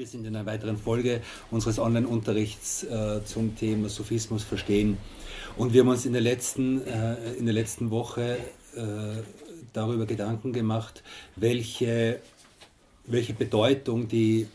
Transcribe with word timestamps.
Wir 0.00 0.06
sind 0.06 0.26
in 0.26 0.34
einer 0.34 0.46
weiteren 0.46 0.78
Folge 0.78 1.20
unseres 1.50 1.78
Online-Unterrichts 1.78 2.84
äh, 2.84 3.22
zum 3.22 3.54
Thema 3.54 3.90
Sophismus 3.90 4.42
verstehen. 4.42 4.96
Und 5.58 5.74
wir 5.74 5.82
haben 5.82 5.88
uns 5.88 6.06
in 6.06 6.14
der 6.14 6.22
letzten, 6.22 6.80
äh, 6.86 7.34
in 7.34 7.44
der 7.44 7.52
letzten 7.52 7.90
Woche 7.90 8.38
äh, 8.76 8.80
darüber 9.74 10.06
Gedanken 10.06 10.54
gemacht, 10.54 11.02
welche, 11.36 12.18
welche 13.04 13.34
Bedeutung 13.34 14.08
die, 14.08 14.46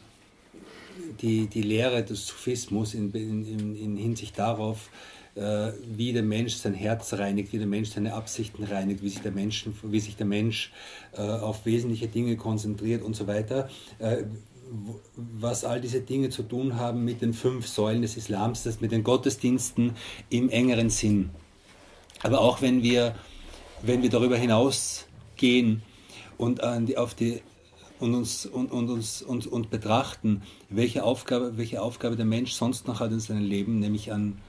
die, 1.21 1.45
die 1.45 1.61
Lehre 1.61 2.03
des 2.03 2.25
Sophismus 2.25 2.95
in, 2.95 3.11
in, 3.11 3.75
in 3.75 3.97
Hinsicht 3.97 4.39
darauf, 4.39 4.89
äh, 5.35 5.73
wie 5.95 6.11
der 6.11 6.23
Mensch 6.23 6.55
sein 6.55 6.73
Herz 6.73 7.13
reinigt, 7.13 7.53
wie 7.53 7.59
der 7.59 7.67
Mensch 7.67 7.89
seine 7.89 8.15
Absichten 8.15 8.63
reinigt, 8.63 9.03
wie 9.03 9.09
sich 9.09 9.21
der, 9.21 9.31
Mensch, 9.31 9.67
wie 9.83 9.99
sich 9.99 10.15
der 10.15 10.25
Mensch 10.25 10.71
äh, 11.13 11.21
auf 11.21 11.67
wesentliche 11.67 12.07
Dinge 12.07 12.35
konzentriert 12.35 13.03
und 13.03 13.15
so 13.15 13.27
weiter 13.27 13.69
äh, 13.99 14.23
was 15.15 15.63
all 15.63 15.81
diese 15.81 16.01
Dinge 16.01 16.29
zu 16.29 16.43
tun 16.43 16.77
haben 16.77 17.03
mit 17.05 17.21
den 17.21 17.33
fünf 17.33 17.67
Säulen 17.67 18.01
des 18.01 18.17
Islams, 18.17 18.63
das 18.63 18.81
mit 18.81 18.91
den 18.91 19.03
Gottesdiensten 19.03 19.95
im 20.29 20.49
engeren 20.49 20.89
Sinn. 20.89 21.29
Aber 22.23 22.41
auch 22.41 22.61
wenn 22.61 22.81
wir, 22.81 23.15
wenn 23.81 24.01
wir 24.01 24.09
darüber 24.09 24.37
hinausgehen 24.37 25.83
und 26.37 26.61
die, 26.87 26.97
auf 26.97 27.13
die 27.13 27.41
und 27.99 28.13
uns 28.13 28.45
und, 28.45 28.71
und 28.71 28.89
uns 28.89 29.21
und, 29.21 29.47
und 29.47 29.69
betrachten, 29.69 30.41
welche 30.69 31.03
Aufgabe, 31.03 31.57
welche 31.57 31.81
Aufgabe 31.81 32.15
der 32.15 32.25
Mensch 32.25 32.53
sonst 32.53 32.87
noch 32.87 32.99
hat 32.99 33.11
in 33.11 33.19
seinem 33.19 33.43
Leben, 33.43 33.79
nämlich 33.79 34.11
an, 34.11 34.39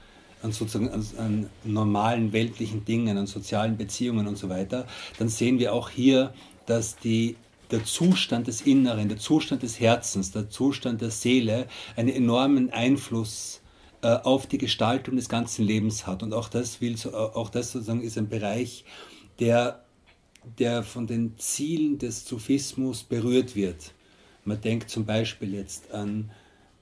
an 0.41 0.51
sozusagen 0.51 0.89
an, 0.89 1.05
an 1.17 1.49
normalen 1.63 2.33
weltlichen 2.33 2.83
Dingen, 2.83 3.17
an 3.17 3.27
sozialen 3.27 3.77
Beziehungen 3.77 4.27
und 4.27 4.37
so 4.37 4.49
weiter, 4.49 4.85
dann 5.17 5.29
sehen 5.29 5.59
wir 5.59 5.73
auch 5.73 5.89
hier, 5.89 6.33
dass 6.65 6.97
die 6.97 7.35
der 7.71 7.83
Zustand 7.83 8.47
des 8.47 8.61
Inneren, 8.61 9.09
der 9.09 9.17
Zustand 9.17 9.63
des 9.63 9.79
Herzens, 9.79 10.31
der 10.31 10.49
Zustand 10.49 11.01
der 11.01 11.11
Seele 11.11 11.67
einen 11.95 12.09
enormen 12.09 12.69
Einfluss 12.69 13.61
äh, 14.01 14.07
auf 14.07 14.47
die 14.47 14.57
Gestaltung 14.57 15.15
des 15.15 15.29
ganzen 15.29 15.65
Lebens 15.65 16.07
hat. 16.07 16.23
Und 16.23 16.33
auch 16.33 16.49
das, 16.49 16.81
will, 16.81 16.95
äh, 17.05 17.09
auch 17.09 17.49
das 17.49 17.71
sozusagen 17.71 18.01
ist 18.01 18.17
ein 18.17 18.29
Bereich, 18.29 18.85
der, 19.39 19.83
der 20.59 20.83
von 20.83 21.07
den 21.07 21.37
Zielen 21.37 21.97
des 21.97 22.25
Sufismus 22.25 23.03
berührt 23.03 23.55
wird. 23.55 23.93
Man 24.45 24.61
denkt 24.61 24.89
zum 24.89 25.05
Beispiel 25.05 25.53
jetzt 25.53 25.91
an 25.91 26.31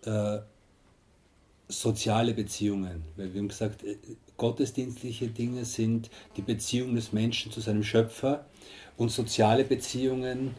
äh, 0.04 0.40
soziale 1.68 2.34
Beziehungen, 2.34 3.04
weil 3.16 3.34
wir 3.34 3.42
haben 3.42 3.48
gesagt, 3.48 3.84
äh, 3.84 3.98
gottesdienstliche 4.38 5.28
Dinge 5.28 5.66
sind 5.66 6.10
die 6.38 6.42
Beziehung 6.42 6.96
des 6.96 7.14
Menschen 7.14 7.52
zu 7.52 7.62
seinem 7.62 7.84
Schöpfer 7.84 8.46
und 8.98 9.10
soziale 9.10 9.64
Beziehungen 9.64 10.52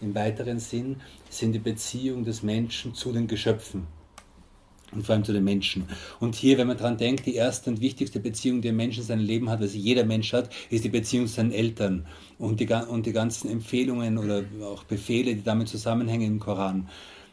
im 0.00 0.14
weiteren 0.14 0.58
Sinn 0.58 0.96
sind 1.28 1.52
die 1.52 1.58
Beziehung 1.58 2.24
des 2.24 2.42
Menschen 2.42 2.94
zu 2.94 3.12
den 3.12 3.26
Geschöpfen 3.26 3.86
und 4.92 5.04
vor 5.04 5.14
allem 5.14 5.24
zu 5.24 5.32
den 5.32 5.44
Menschen. 5.44 5.86
Und 6.18 6.34
hier, 6.34 6.58
wenn 6.58 6.66
man 6.66 6.76
daran 6.76 6.96
denkt, 6.96 7.26
die 7.26 7.34
erste 7.34 7.70
und 7.70 7.80
wichtigste 7.80 8.20
Beziehung, 8.20 8.60
die 8.60 8.70
ein 8.70 8.76
Mensch 8.76 8.98
in 8.98 9.04
seinem 9.04 9.24
Leben 9.24 9.48
hat, 9.50 9.60
also 9.60 9.76
jeder 9.76 10.04
Mensch 10.04 10.32
hat, 10.32 10.50
ist 10.68 10.84
die 10.84 10.88
Beziehung 10.88 11.26
zu 11.26 11.34
seinen 11.34 11.52
Eltern 11.52 12.06
und 12.38 12.60
die, 12.60 12.66
und 12.66 13.06
die 13.06 13.12
ganzen 13.12 13.50
Empfehlungen 13.50 14.18
oder 14.18 14.44
auch 14.64 14.84
Befehle, 14.84 15.34
die 15.34 15.44
damit 15.44 15.68
zusammenhängen 15.68 16.32
im 16.32 16.40
Koran 16.40 16.88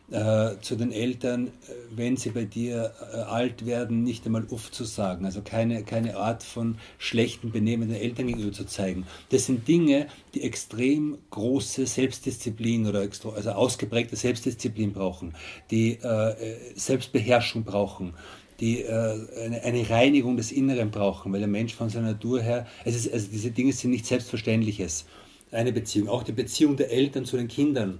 äh, 0.10 0.52
zu 0.62 0.78
den 0.78 0.92
Eltern, 0.92 1.48
äh, 1.48 1.52
wenn 1.92 2.16
sie 2.16 2.30
bei 2.30 2.46
dir 2.46 2.94
äh, 3.14 3.18
alt 3.18 3.66
werden, 3.66 4.04
nicht 4.04 4.26
einmal 4.26 4.46
uff 4.50 4.72
zu 4.72 4.86
sagen. 4.86 5.26
Also 5.26 5.42
keine, 5.42 5.84
keine 5.84 6.16
Art 6.16 6.44
von 6.44 6.78
schlechten 6.98 7.52
Benehmen 7.52 7.90
den 7.90 7.98
Eltern 7.98 8.28
gegenüber 8.28 8.54
zu 8.54 8.66
zeigen. 8.66 9.06
Das 9.30 9.48
sind 9.48 9.68
Dinge, 9.68 10.08
die 10.34 10.44
extrem 10.44 11.18
große 11.32 11.86
Selbstdisziplin 11.86 12.88
oder 12.88 13.02
extra, 13.04 13.30
also 13.30 13.52
ausgeprägte 13.52 14.16
Selbstdisziplin 14.16 14.94
brauchen, 14.94 15.34
die 15.72 15.94
äh, 15.94 16.56
Selbstbeherrschung 16.76 17.64
brauchen 17.64 18.14
die 18.60 18.82
äh, 18.82 19.28
eine, 19.46 19.62
eine, 19.62 19.88
Reinigung 19.88 20.36
des 20.36 20.52
Inneren 20.52 20.90
brauchen, 20.90 21.32
weil 21.32 21.42
der 21.42 21.48
Mensch 21.48 21.76
von 21.76 21.90
seiner 21.90 22.14
Natur 22.14 22.42
her, 22.42 22.66
es 22.86 22.96
ist, 22.96 23.14
also 23.14 23.28
diese 23.32 23.52
Dinge 23.52 23.72
sind 23.72 23.92
nicht 23.92 24.08
Selbstverständliches. 24.08 25.06
Eine 25.52 25.72
Beziehung, 25.72 26.10
auch 26.10 26.24
die 26.24 26.32
Beziehung 26.32 26.76
der 26.76 26.92
Eltern 26.92 27.24
zu 27.24 27.38
den 27.38 27.48
Kindern 27.48 28.00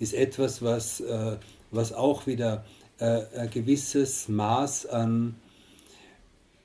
ist 0.00 0.14
etwas, 0.14 0.62
was, 0.62 1.00
äh, 1.00 1.36
was 1.70 1.92
auch 1.92 2.26
wieder 2.26 2.64
äh, 2.98 3.22
ein 3.38 3.50
gewisses 3.50 4.28
Maß 4.28 4.86
an 4.86 5.36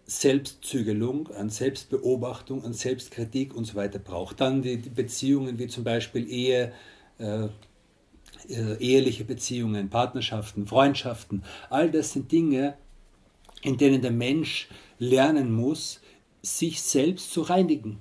Selbstzügelung, 0.08 1.32
an 1.32 1.50
Selbstbeobachtung, 1.50 2.64
an 2.64 2.74
Selbstkritik 2.74 3.56
und 3.56 3.66
so 3.66 3.76
weiter 3.76 4.00
braucht. 4.00 4.42
Dann 4.42 4.62
die, 4.62 4.78
die 4.78 4.90
Beziehungen 4.90 5.60
wie 5.60 5.68
zum 5.68 5.84
Beispiel 5.84 6.28
Ehe, 6.28 6.72
äh, 7.20 7.48
äh, 8.50 8.78
eheliche 8.80 9.26
Beziehungen, 9.26 9.90
Partnerschaften, 9.90 10.68
Freundschaften, 10.68 11.44
all 11.70 11.92
das 11.92 12.14
sind 12.14 12.32
Dinge, 12.32 12.78
in 13.62 13.78
denen 13.78 14.02
der 14.02 14.12
Mensch 14.12 14.70
lernen 15.00 15.52
muss, 15.52 16.00
sich 16.42 16.82
selbst 16.82 17.32
zu 17.32 17.42
reinigen. 17.42 18.00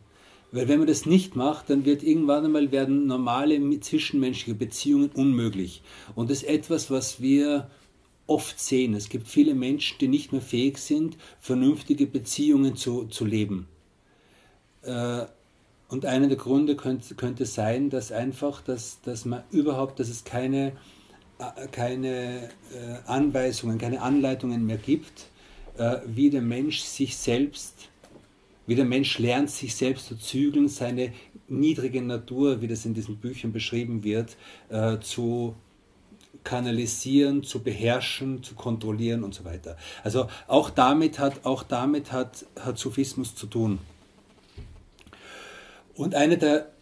Weil 0.54 0.68
wenn 0.68 0.78
man 0.78 0.86
das 0.86 1.04
nicht 1.04 1.34
macht, 1.34 1.68
dann 1.68 1.84
wird 1.84 2.04
irgendwann 2.04 2.44
einmal 2.44 2.70
werden 2.70 3.08
normale 3.08 3.58
zwischenmenschliche 3.80 4.54
Beziehungen 4.54 5.10
unmöglich. 5.10 5.82
Und 6.14 6.30
das 6.30 6.44
ist 6.44 6.48
etwas, 6.48 6.92
was 6.92 7.20
wir 7.20 7.68
oft 8.28 8.60
sehen. 8.60 8.94
Es 8.94 9.08
gibt 9.08 9.26
viele 9.26 9.56
Menschen, 9.56 9.98
die 9.98 10.06
nicht 10.06 10.30
mehr 10.30 10.40
fähig 10.40 10.78
sind, 10.78 11.16
vernünftige 11.40 12.06
Beziehungen 12.06 12.76
zu, 12.76 13.06
zu 13.06 13.24
leben. 13.24 13.66
Äh, 14.82 15.24
und 15.88 16.06
einer 16.06 16.28
der 16.28 16.36
Gründe 16.36 16.76
könnte, 16.76 17.16
könnte 17.16 17.46
sein, 17.46 17.90
dass 17.90 18.12
einfach, 18.12 18.60
dass, 18.60 19.00
dass 19.02 19.24
man 19.24 19.42
überhaupt, 19.50 19.98
dass 19.98 20.08
es 20.08 20.22
keine, 20.22 20.68
äh, 21.40 21.66
keine 21.72 22.44
äh, 22.44 22.48
Anweisungen, 23.06 23.78
keine 23.78 24.02
Anleitungen 24.02 24.64
mehr 24.64 24.78
gibt, 24.78 25.30
wie 26.06 26.30
der 26.30 26.40
Mensch 26.40 26.82
sich 26.82 27.16
selbst 27.16 27.88
wie 28.66 28.74
der 28.74 28.84
Mensch 28.84 29.18
lernt, 29.18 29.50
sich 29.50 29.74
selbst 29.74 30.06
zu 30.06 30.16
zügeln, 30.16 30.68
seine 30.68 31.12
niedrige 31.48 32.02
Natur, 32.02 32.60
wie 32.60 32.68
das 32.68 32.84
in 32.84 32.94
diesen 32.94 33.16
Büchern 33.16 33.52
beschrieben 33.52 34.04
wird, 34.04 34.36
äh, 34.70 34.98
zu 35.00 35.54
kanalisieren, 36.42 37.42
zu 37.42 37.62
beherrschen, 37.62 38.42
zu 38.42 38.54
kontrollieren 38.54 39.24
und 39.24 39.34
so 39.34 39.44
weiter. 39.44 39.76
Also 40.02 40.28
auch 40.46 40.70
damit 40.70 41.18
hat, 41.18 41.44
auch 41.44 41.62
damit 41.62 42.12
hat, 42.12 42.44
hat 42.60 42.78
Sufismus 42.78 43.34
zu 43.34 43.46
tun. 43.46 43.78
Und 45.94 46.14
einer 46.14 46.36
der, 46.36 46.72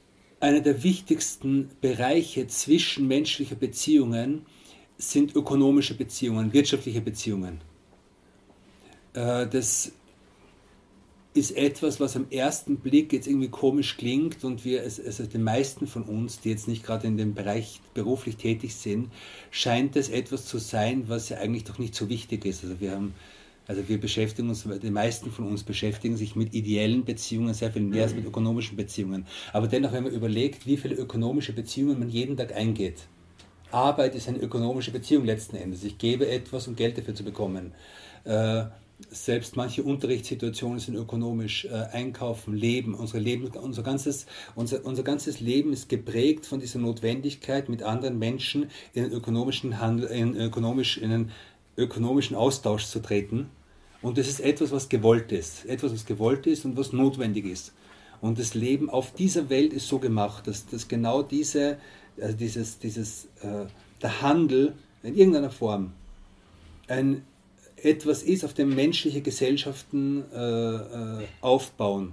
einer 0.41 0.61
der 0.61 0.83
wichtigsten 0.83 1.71
Bereiche 1.81 2.47
zwischenmenschlicher 2.47 3.55
Beziehungen 3.55 4.47
sind 4.99 5.35
ökonomische 5.37 5.95
Beziehungen, 5.95 6.53
wirtschaftliche 6.53 7.01
Beziehungen. 7.01 7.61
Äh, 9.15 9.47
das 9.47 9.93
ist 11.35 11.57
etwas, 11.57 11.99
was 11.99 12.15
am 12.15 12.27
ersten 12.31 12.77
Blick 12.77 13.13
jetzt 13.13 13.27
irgendwie 13.27 13.49
komisch 13.49 13.97
klingt 13.97 14.45
und 14.45 14.65
wir, 14.65 14.83
es, 14.83 15.01
also 15.01 15.25
den 15.25 15.43
meisten 15.43 15.87
von 15.87 16.03
uns, 16.03 16.41
die 16.41 16.51
jetzt 16.51 16.69
nicht 16.69 16.85
gerade 16.85 17.07
in 17.07 17.17
dem 17.17 17.35
Bereich 17.35 17.81
beruflich 17.95 18.37
tätig 18.37 18.75
sind, 18.75 19.11
scheint 19.51 19.97
es 19.97 20.11
etwas 20.11 20.45
zu 20.45 20.59
sein, 20.59 21.05
was 21.07 21.31
ja 21.31 21.39
eigentlich 21.39 21.65
doch 21.65 21.79
nicht 21.79 21.95
so 21.95 22.11
wichtig 22.11 22.45
ist. 22.45 22.65
Also 22.65 22.81
wir 22.81 22.93
haben, 22.93 23.15
also 23.67 23.89
wir 23.89 23.99
beschäftigen 23.99 24.51
uns, 24.51 24.69
die 24.83 24.91
meisten 24.91 25.31
von 25.31 25.47
uns 25.47 25.63
beschäftigen 25.63 26.19
sich 26.19 26.37
mit 26.37 26.53
ideellen 26.53 27.07
Beziehungen 27.07 27.55
sehr 27.55 27.73
viel 27.73 27.83
mehr 27.83 28.03
als 28.03 28.15
mit 28.15 28.27
ökonomischen 28.27 28.77
Beziehungen. 28.77 29.27
Aber 29.55 29.69
dennoch, 29.69 29.93
wenn 29.93 30.05
man 30.05 30.13
überlegt, 30.13 30.67
wie 30.67 30.77
viele 30.77 30.97
ökonomische 30.97 31.55
Beziehungen 31.55 31.99
man 31.99 32.11
jeden 32.11 32.37
Tag 32.37 32.55
eingeht, 32.55 33.07
Arbeit 33.71 34.15
ist 34.15 34.29
eine 34.29 34.39
ökonomische 34.39 34.91
Beziehung 34.91 35.25
letzten 35.25 35.57
Endes. 35.57 35.83
Ich 35.83 35.97
gebe 35.97 36.29
etwas, 36.29 36.69
um 36.69 36.77
Geld 36.77 36.99
dafür 36.99 37.15
zu 37.15 37.25
bekommen. 37.25 37.73
Äh, 38.25 38.65
selbst 39.11 39.57
manche 39.57 39.83
Unterrichtssituationen 39.83 40.79
sind 40.79 40.97
ökonomisch, 40.97 41.65
äh, 41.65 41.71
Einkaufen, 41.93 42.55
Leben, 42.55 42.95
unsere 42.95 43.19
Leben 43.19 43.47
unser, 43.49 43.83
ganzes, 43.83 44.27
unser, 44.55 44.85
unser 44.85 45.03
ganzes 45.03 45.41
Leben 45.41 45.73
ist 45.73 45.89
geprägt 45.89 46.47
von 46.47 46.61
dieser 46.61 46.79
Notwendigkeit, 46.79 47.69
mit 47.69 47.83
anderen 47.83 48.19
Menschen 48.19 48.71
in 48.93 49.05
einen 49.05 49.13
ökonomischen, 49.13 49.81
Handel, 49.81 50.09
in 50.09 50.37
ökonomisch, 50.37 50.99
in 50.99 51.13
einen 51.13 51.31
ökonomischen 51.77 52.37
Austausch 52.37 52.87
zu 52.87 53.01
treten. 53.01 53.51
Und 54.03 54.19
das 54.19 54.29
ist 54.29 54.41
etwas, 54.41 54.73
was 54.73 54.89
gewollt 54.89 55.33
ist, 55.33 55.65
etwas, 55.67 55.93
was 55.93 56.07
gewollt 56.07 56.47
ist 56.47 56.65
und 56.65 56.77
was 56.77 56.93
notwendig 56.93 57.47
ist. 57.47 57.73
Und 58.21 58.39
das 58.39 58.55
Leben 58.55 58.91
auf 58.91 59.13
dieser 59.13 59.51
Welt 59.51 59.73
ist 59.73 59.89
so 59.89 59.99
gemacht, 59.99 60.47
dass, 60.47 60.67
dass 60.67 60.89
genau 60.89 61.23
diese, 61.23 61.79
also 62.21 62.37
dieses, 62.37 62.79
dieses, 62.79 63.27
äh, 63.43 63.67
der 64.01 64.23
Handel 64.23 64.75
in 65.03 65.17
irgendeiner 65.17 65.51
Form 65.51 65.93
ein 66.89 67.23
etwas 67.83 68.23
ist, 68.23 68.45
auf 68.45 68.55
dem 68.55 68.75
menschliche 68.75 69.21
Gesellschaften 69.21 70.25
äh, 70.33 70.39
äh, 70.39 71.27
aufbauen, 71.41 72.13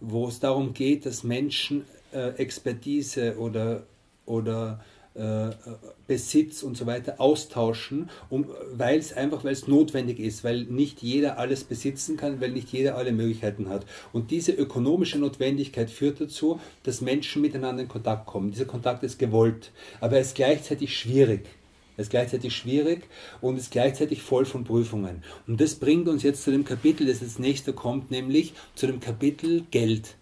wo 0.00 0.28
es 0.28 0.40
darum 0.40 0.72
geht, 0.72 1.06
dass 1.06 1.24
Menschen 1.24 1.84
äh, 2.12 2.30
Expertise 2.36 3.36
oder, 3.38 3.84
oder 4.26 4.80
äh, 5.14 5.50
Besitz 6.06 6.62
und 6.62 6.76
so 6.76 6.86
weiter 6.86 7.20
austauschen, 7.20 8.08
um, 8.30 8.46
weil 8.72 8.98
es 8.98 9.12
einfach, 9.12 9.44
weil 9.44 9.56
notwendig 9.66 10.20
ist, 10.20 10.44
weil 10.44 10.64
nicht 10.64 11.02
jeder 11.02 11.38
alles 11.38 11.64
besitzen 11.64 12.16
kann, 12.16 12.40
weil 12.40 12.52
nicht 12.52 12.68
jeder 12.70 12.96
alle 12.96 13.12
Möglichkeiten 13.12 13.68
hat. 13.68 13.86
Und 14.12 14.30
diese 14.30 14.52
ökonomische 14.52 15.18
Notwendigkeit 15.18 15.90
führt 15.90 16.20
dazu, 16.20 16.60
dass 16.84 17.00
Menschen 17.00 17.42
miteinander 17.42 17.82
in 17.82 17.88
Kontakt 17.88 18.26
kommen. 18.26 18.52
Dieser 18.52 18.66
Kontakt 18.66 19.02
ist 19.02 19.18
gewollt, 19.18 19.72
aber 20.00 20.16
er 20.16 20.22
ist 20.22 20.36
gleichzeitig 20.36 20.96
schwierig. 20.96 21.46
Er 22.00 22.04
ist 22.04 22.10
gleichzeitig 22.12 22.56
schwierig 22.56 23.02
und 23.42 23.58
ist 23.58 23.72
gleichzeitig 23.72 24.22
voll 24.22 24.46
von 24.46 24.64
Prüfungen. 24.64 25.22
Und 25.46 25.60
das 25.60 25.74
bringt 25.74 26.08
uns 26.08 26.22
jetzt 26.22 26.42
zu 26.42 26.50
dem 26.50 26.64
Kapitel, 26.64 27.06
das 27.06 27.20
als 27.20 27.38
nächster 27.38 27.74
kommt, 27.74 28.10
nämlich 28.10 28.54
zu 28.74 28.86
dem 28.86 29.00
Kapitel 29.00 29.66
Geld. 29.70 30.16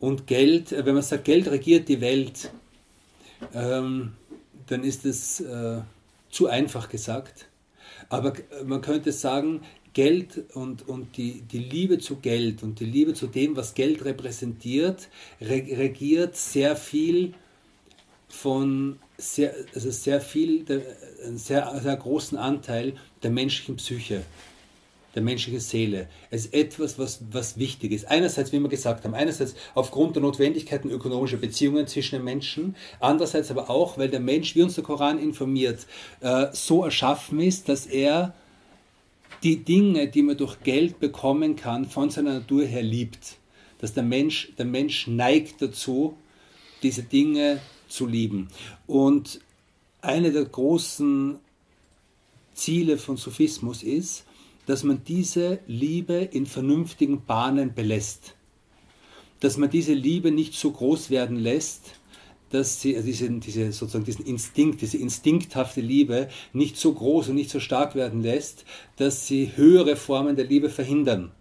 Und 0.00 0.26
Geld, 0.26 0.72
äh, 0.72 0.84
wenn 0.84 0.94
man 0.94 1.04
sagt, 1.04 1.26
Geld 1.26 1.46
regiert 1.46 1.88
die 1.88 2.00
Welt, 2.00 2.50
ähm, 3.54 4.14
dann 4.66 4.82
ist 4.82 5.04
es 5.04 5.38
äh, 5.38 5.82
zu 6.30 6.48
einfach 6.48 6.88
gesagt. 6.88 7.46
Aber 8.08 8.32
man 8.64 8.80
könnte 8.80 9.12
sagen, 9.12 9.60
Geld 9.92 10.46
und, 10.54 10.88
und 10.88 11.16
die, 11.16 11.42
die 11.42 11.60
Liebe 11.60 12.00
zu 12.00 12.16
Geld 12.16 12.64
und 12.64 12.80
die 12.80 12.86
Liebe 12.86 13.14
zu 13.14 13.28
dem, 13.28 13.54
was 13.54 13.74
Geld 13.74 14.04
repräsentiert, 14.04 15.08
regiert 15.40 16.34
sehr 16.34 16.74
viel 16.74 17.34
von 18.26 18.98
sehr, 19.16 19.54
also 19.74 19.90
sehr 19.90 20.20
viel, 20.20 20.64
einen 21.24 21.38
sehr, 21.38 21.80
sehr 21.82 21.96
großen 21.96 22.36
Anteil 22.36 22.94
der 23.22 23.30
menschlichen 23.30 23.76
Psyche, 23.76 24.22
der 25.14 25.22
menschlichen 25.22 25.60
Seele. 25.60 26.08
Es 26.30 26.46
ist 26.46 26.54
etwas, 26.54 26.98
was, 26.98 27.20
was 27.30 27.58
wichtig 27.58 27.92
ist. 27.92 28.06
Einerseits, 28.06 28.52
wie 28.52 28.58
wir 28.58 28.68
gesagt 28.68 29.04
haben, 29.04 29.14
einerseits 29.14 29.54
aufgrund 29.74 30.16
der 30.16 30.22
Notwendigkeiten 30.22 30.90
ökonomischer 30.90 31.36
Beziehungen 31.36 31.86
zwischen 31.86 32.16
den 32.16 32.24
Menschen, 32.24 32.74
andererseits 33.00 33.50
aber 33.50 33.70
auch, 33.70 33.96
weil 33.98 34.08
der 34.08 34.20
Mensch, 34.20 34.54
wie 34.56 34.62
uns 34.62 34.74
der 34.74 34.84
Koran 34.84 35.18
informiert, 35.18 35.86
äh, 36.20 36.46
so 36.52 36.84
erschaffen 36.84 37.40
ist, 37.40 37.68
dass 37.68 37.86
er 37.86 38.34
die 39.44 39.62
Dinge, 39.62 40.08
die 40.08 40.22
man 40.22 40.36
durch 40.36 40.62
Geld 40.62 40.98
bekommen 40.98 41.54
kann, 41.54 41.84
von 41.84 42.10
seiner 42.10 42.34
Natur 42.34 42.64
her 42.64 42.82
liebt. 42.82 43.36
Dass 43.78 43.92
der 43.92 44.02
Mensch, 44.02 44.52
der 44.56 44.64
Mensch 44.64 45.06
neigt 45.06 45.60
dazu, 45.60 46.16
diese 46.82 47.02
Dinge 47.02 47.60
zu 47.94 48.06
lieben. 48.06 48.48
Und 48.86 49.40
eine 50.02 50.32
der 50.32 50.44
großen 50.44 51.38
Ziele 52.54 52.98
von 52.98 53.16
Sophismus 53.16 53.82
ist, 53.82 54.24
dass 54.66 54.82
man 54.82 55.02
diese 55.04 55.60
Liebe 55.66 56.14
in 56.14 56.46
vernünftigen 56.46 57.24
Bahnen 57.24 57.74
belässt. 57.74 58.34
Dass 59.40 59.56
man 59.56 59.70
diese 59.70 59.92
Liebe 59.92 60.30
nicht 60.30 60.54
so 60.54 60.70
groß 60.70 61.10
werden 61.10 61.36
lässt, 61.36 61.98
dass 62.50 62.80
sie 62.80 62.94
also 62.94 63.06
diese, 63.06 63.30
diese, 63.30 63.72
sozusagen 63.72 64.04
diesen 64.04 64.24
Instinkt, 64.24 64.80
diese 64.80 64.96
instinkthafte 64.96 65.80
Liebe 65.80 66.28
nicht 66.52 66.76
so 66.76 66.92
groß 66.92 67.28
und 67.28 67.34
nicht 67.34 67.50
so 67.50 67.60
stark 67.60 67.94
werden 67.94 68.22
lässt, 68.22 68.64
dass 68.96 69.26
sie 69.26 69.52
höhere 69.56 69.96
Formen 69.96 70.36
der 70.36 70.44
Liebe 70.46 70.70
verhindern. 70.70 71.32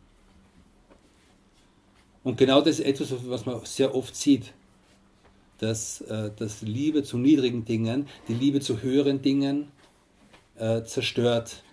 Und 2.24 2.38
genau 2.38 2.62
das 2.62 2.80
ist 2.80 2.86
etwas, 2.86 3.14
was 3.28 3.46
man 3.46 3.64
sehr 3.66 3.94
oft 3.94 4.16
sieht, 4.16 4.54
dass, 5.64 6.02
äh, 6.02 6.30
dass 6.36 6.62
Liebe 6.62 7.04
zu 7.04 7.18
niedrigen 7.18 7.64
Dingen, 7.64 8.08
die 8.28 8.34
Liebe 8.34 8.60
zu 8.60 8.82
höheren 8.82 9.22
Dingen 9.22 9.72
äh, 10.58 10.84
zerstört 10.84 11.64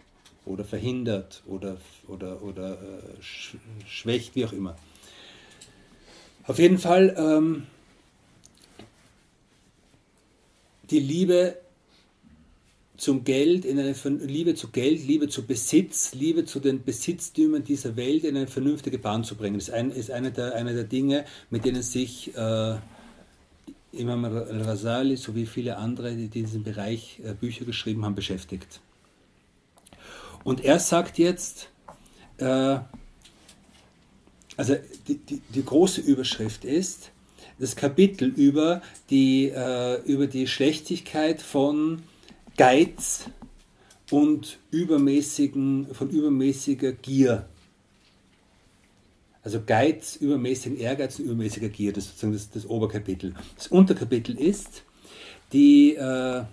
oder 0.46 0.64
verhindert 0.64 1.42
oder, 1.46 1.76
oder, 2.06 2.42
oder 2.42 2.74
äh, 2.74 3.86
schwächt, 3.86 4.36
wie 4.36 4.44
auch 4.44 4.52
immer. 4.52 4.76
Auf 6.46 6.58
jeden 6.58 6.78
Fall 6.78 7.14
ähm, 7.18 7.66
die 10.90 11.00
Liebe 11.00 11.56
zum 12.96 13.24
Geld, 13.24 13.64
in 13.64 13.78
eine 13.78 13.94
Liebe 14.26 14.54
zu 14.54 14.68
Geld, 14.68 15.06
Liebe 15.06 15.28
zu 15.28 15.46
Besitz, 15.46 16.14
Liebe 16.14 16.44
zu 16.44 16.60
den 16.60 16.84
Besitztümern 16.84 17.64
dieser 17.64 17.96
Welt 17.96 18.24
in 18.24 18.36
eine 18.36 18.46
vernünftige 18.46 18.98
Bahn 18.98 19.24
zu 19.24 19.36
bringen. 19.36 19.56
Ist, 19.56 19.70
ein, 19.70 19.90
ist 19.90 20.10
eine, 20.10 20.30
der, 20.30 20.54
eine 20.54 20.74
der 20.74 20.84
Dinge, 20.84 21.24
mit 21.48 21.64
denen 21.64 21.82
sich 21.82 22.36
äh, 22.36 22.76
Imam 23.92 24.24
al-Rasali 24.24 25.16
sowie 25.16 25.46
viele 25.46 25.76
andere, 25.76 26.14
die 26.14 26.24
in 26.24 26.30
diesem 26.30 26.62
Bereich 26.62 27.20
äh, 27.24 27.34
Bücher 27.34 27.64
geschrieben 27.64 28.04
haben, 28.04 28.14
beschäftigt. 28.14 28.80
Und 30.44 30.64
er 30.64 30.78
sagt 30.78 31.18
jetzt, 31.18 31.70
äh, 32.38 32.78
also 34.56 34.76
die, 35.08 35.18
die, 35.18 35.40
die 35.48 35.64
große 35.64 36.00
Überschrift 36.00 36.64
ist, 36.64 37.10
das 37.58 37.76
Kapitel 37.76 38.28
über 38.28 38.80
die, 39.10 39.50
äh, 39.54 40.00
über 40.04 40.26
die 40.26 40.46
Schlechtigkeit 40.46 41.42
von 41.42 42.02
Geiz 42.56 43.26
und 44.10 44.58
übermäßigen, 44.70 45.88
von 45.92 46.08
übermäßiger 46.10 46.92
Gier. 46.92 47.49
Also 49.42 49.62
Geiz, 49.64 50.16
übermäßigen 50.16 50.78
Ehrgeiz 50.78 51.18
und 51.18 51.26
übermäßiger 51.26 51.68
Gier, 51.68 51.92
das 51.92 52.04
ist 52.04 52.10
sozusagen 52.10 52.32
das, 52.34 52.50
das 52.50 52.66
Oberkapitel. 52.66 53.34
Das 53.56 53.68
Unterkapitel 53.68 54.38
ist 54.38 54.84
die, 55.52 55.94
äh, 55.94 56.44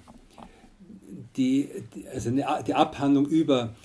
die, 1.36 1.70
also 2.14 2.32
die 2.32 2.74
Abhandlung 2.74 3.26
über 3.28 3.76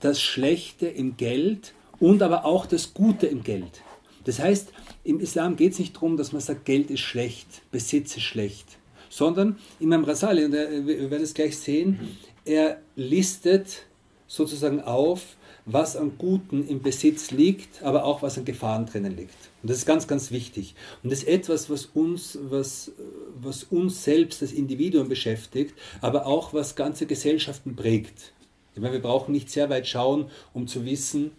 das 0.00 0.20
Schlechte 0.20 0.86
im 0.86 1.16
Geld 1.16 1.72
und 1.98 2.22
aber 2.22 2.44
auch 2.44 2.66
das 2.66 2.92
Gute 2.92 3.26
im 3.26 3.42
Geld. 3.42 3.82
Das 4.24 4.38
heißt, 4.38 4.72
im 5.04 5.20
Islam 5.20 5.56
geht 5.56 5.72
es 5.72 5.78
nicht 5.78 5.94
darum, 5.94 6.16
dass 6.16 6.32
man 6.32 6.42
sagt, 6.42 6.64
Geld 6.64 6.90
ist 6.90 7.00
schlecht, 7.00 7.62
Besitz 7.70 8.16
ist 8.16 8.24
schlecht, 8.24 8.66
sondern 9.08 9.56
Imam 9.80 10.04
Rasali, 10.04 10.44
und 10.44 10.52
wir 10.52 11.10
werden 11.10 11.22
es 11.22 11.32
gleich 11.32 11.56
sehen, 11.56 12.18
er 12.44 12.80
listet 12.96 13.86
sozusagen 14.26 14.80
auf, 14.80 15.35
was 15.66 15.96
an 15.96 16.12
Guten 16.16 16.66
im 16.68 16.80
Besitz 16.80 17.32
liegt, 17.32 17.82
aber 17.82 18.04
auch 18.04 18.22
was 18.22 18.38
an 18.38 18.44
Gefahren 18.44 18.86
drinnen 18.86 19.16
liegt. 19.16 19.34
Und 19.62 19.70
das 19.70 19.78
ist 19.78 19.86
ganz, 19.86 20.06
ganz 20.06 20.30
wichtig. 20.30 20.76
Und 21.02 21.10
das 21.10 21.20
ist 21.20 21.28
etwas, 21.28 21.68
was 21.68 21.86
uns, 21.86 22.38
was, 22.40 22.92
was 23.40 23.64
uns 23.64 24.04
selbst, 24.04 24.42
das 24.42 24.52
Individuum 24.52 25.08
beschäftigt, 25.08 25.74
aber 26.00 26.24
auch 26.24 26.54
was 26.54 26.76
ganze 26.76 27.06
Gesellschaften 27.06 27.74
prägt. 27.74 28.32
Ich 28.74 28.80
meine, 28.80 28.92
wir 28.92 29.02
brauchen 29.02 29.32
nicht 29.32 29.50
sehr 29.50 29.68
weit 29.68 29.88
schauen, 29.88 30.30
um 30.54 30.68
zu 30.68 30.84
wissen, 30.84 31.32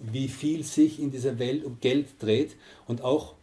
wie 0.00 0.28
viel 0.28 0.64
sich 0.64 0.98
in 0.98 1.12
dieser 1.12 1.38
Welt 1.38 1.64
um 1.64 1.78
Geld 1.80 2.06
dreht 2.18 2.56
und 2.88 3.02
auch 3.02 3.34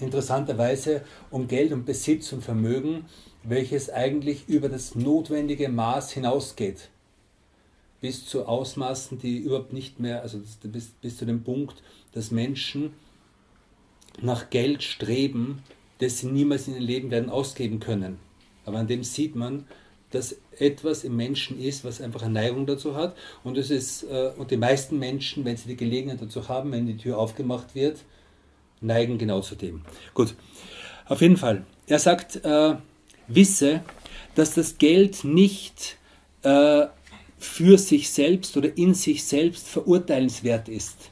interessanterweise 0.00 1.02
um 1.30 1.46
Geld 1.46 1.72
und 1.72 1.84
Besitz 1.84 2.32
und 2.32 2.42
Vermögen, 2.42 3.04
welches 3.44 3.90
eigentlich 3.90 4.48
über 4.48 4.68
das 4.68 4.96
notwendige 4.96 5.68
Maß 5.68 6.10
hinausgeht. 6.10 6.88
Bis 8.00 8.26
zu 8.26 8.46
Ausmaßen, 8.46 9.18
die 9.18 9.38
überhaupt 9.38 9.72
nicht 9.72 9.98
mehr, 9.98 10.22
also 10.22 10.40
bis, 10.62 10.86
bis 10.86 11.16
zu 11.16 11.26
dem 11.26 11.42
Punkt, 11.42 11.82
dass 12.12 12.30
Menschen 12.30 12.92
nach 14.20 14.50
Geld 14.50 14.82
streben, 14.82 15.62
das 15.98 16.18
sie 16.18 16.28
niemals 16.28 16.68
in 16.68 16.74
ihrem 16.74 16.84
Leben 16.84 17.10
werden 17.10 17.30
ausgeben 17.30 17.80
können. 17.80 18.18
Aber 18.64 18.78
an 18.78 18.86
dem 18.86 19.02
sieht 19.02 19.34
man, 19.34 19.66
dass 20.10 20.36
etwas 20.58 21.04
im 21.04 21.16
Menschen 21.16 21.60
ist, 21.60 21.84
was 21.84 22.00
einfach 22.00 22.22
eine 22.22 22.34
Neigung 22.34 22.66
dazu 22.66 22.94
hat. 22.94 23.16
Und, 23.44 23.58
es 23.58 23.70
ist, 23.70 24.04
äh, 24.04 24.32
und 24.36 24.50
die 24.50 24.56
meisten 24.56 24.98
Menschen, 24.98 25.44
wenn 25.44 25.56
sie 25.56 25.68
die 25.68 25.76
Gelegenheit 25.76 26.22
dazu 26.22 26.48
haben, 26.48 26.72
wenn 26.72 26.86
die 26.86 26.96
Tür 26.96 27.18
aufgemacht 27.18 27.74
wird, 27.74 27.98
neigen 28.80 29.18
genau 29.18 29.40
zu 29.40 29.54
dem. 29.54 29.82
Gut, 30.14 30.34
auf 31.06 31.20
jeden 31.20 31.36
Fall. 31.36 31.64
Er 31.86 31.98
sagt, 31.98 32.44
äh, 32.44 32.76
wisse, 33.26 33.82
dass 34.34 34.54
das 34.54 34.78
Geld 34.78 35.24
nicht 35.24 35.96
äh, 36.42 36.86
für 37.38 37.78
sich 37.78 38.10
selbst 38.10 38.56
oder 38.56 38.76
in 38.76 38.94
sich 38.94 39.24
selbst 39.24 39.68
verurteilenswert 39.68 40.68
ist, 40.68 41.10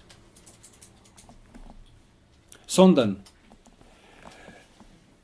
sondern 2.66 3.21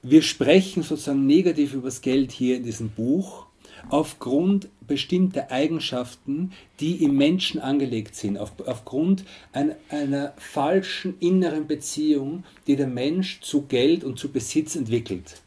wir 0.02 0.22
sprechen 0.22 0.82
sozusagen 0.82 1.26
negativ 1.26 1.74
über 1.74 1.88
das 1.88 2.00
Geld 2.00 2.32
hier 2.32 2.56
in 2.56 2.64
diesem 2.64 2.90
Buch 2.90 3.46
aufgrund 3.88 4.68
bestimmter 4.86 5.50
Eigenschaften, 5.50 6.52
die 6.80 7.02
im 7.02 7.16
Menschen 7.16 7.60
angelegt 7.60 8.14
sind, 8.14 8.38
auf, 8.38 8.52
aufgrund 8.66 9.24
ein, 9.52 9.74
einer 9.88 10.34
falschen 10.36 11.18
inneren 11.20 11.66
Beziehung, 11.66 12.44
die 12.66 12.76
der 12.76 12.86
Mensch 12.86 13.40
zu 13.40 13.62
Geld 13.62 14.04
und 14.04 14.18
zu 14.18 14.30
Besitz 14.30 14.76
entwickelt. 14.76 15.42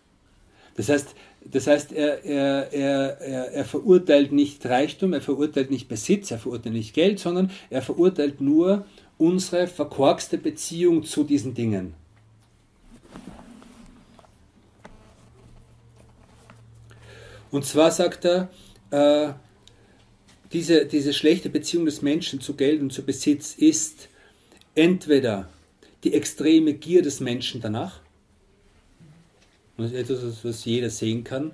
Das 0.76 0.90
heißt, 0.90 1.16
das 1.46 1.68
heißt 1.68 1.92
er, 1.92 2.26
er, 2.26 2.74
er, 2.74 3.22
er, 3.22 3.52
er 3.52 3.66
verurteilt 3.66 4.32
nicht 4.32 4.66
Reichtum, 4.66 5.14
er 5.14 5.22
verurteilt 5.22 5.70
nicht 5.70 5.88
Besitz, 5.88 6.32
er 6.32 6.40
verurteilt 6.40 6.74
nicht 6.74 6.94
Geld, 6.94 7.20
sondern 7.20 7.52
er 7.70 7.82
verurteilt 7.82 8.42
nur 8.42 8.86
unsere 9.18 9.68
verkorkste 9.68 10.38
Beziehung 10.38 11.04
zu 11.04 11.24
diesen 11.24 11.54
Dingen. 11.54 11.94
Und 17.52 17.64
zwar 17.66 17.92
sagt 17.92 18.26
er, 18.26 18.50
äh, 18.90 19.34
diese, 20.52 20.86
diese 20.86 21.14
schlechte 21.14 21.50
Beziehung 21.50 21.86
des 21.86 22.02
Menschen 22.02 22.42
zu 22.42 22.56
Geld 22.56 22.82
und 22.82 22.92
zu 22.92 23.04
Besitz 23.04 23.56
ist 23.56 24.10
entweder 24.74 25.48
die 26.04 26.14
extreme 26.14 26.74
Gier 26.74 27.02
des 27.02 27.20
Menschen 27.20 27.62
danach, 27.62 28.02
das 29.78 29.92
ist 29.92 30.10
etwas, 30.10 30.46
was 30.46 30.66
jeder 30.66 30.90
sehen 30.90 31.24
kann, 31.24 31.52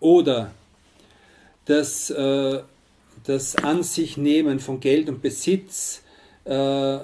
oder 0.00 0.50
das, 1.64 2.10
äh, 2.10 2.60
das 3.24 3.56
An 3.56 3.82
sich 3.82 4.16
nehmen 4.16 4.58
von 4.58 4.80
Geld 4.80 5.08
und 5.08 5.22
Besitz 5.22 6.02
äh, 6.44 6.96
äh, 6.96 7.00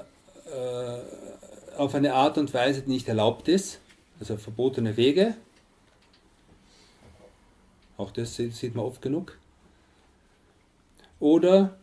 auf 1.76 1.94
eine 1.94 2.14
Art 2.14 2.38
und 2.38 2.52
Weise, 2.52 2.82
die 2.82 2.90
nicht 2.90 3.08
erlaubt 3.08 3.46
ist 3.48 3.78
also 4.20 4.36
verbotene 4.36 4.96
Wege. 4.96 5.34
Auch 7.96 8.10
das 8.10 8.36
sieht 8.36 8.74
man 8.74 8.84
oft 8.84 9.02
genug. 9.02 9.38
Oder, 11.20 11.76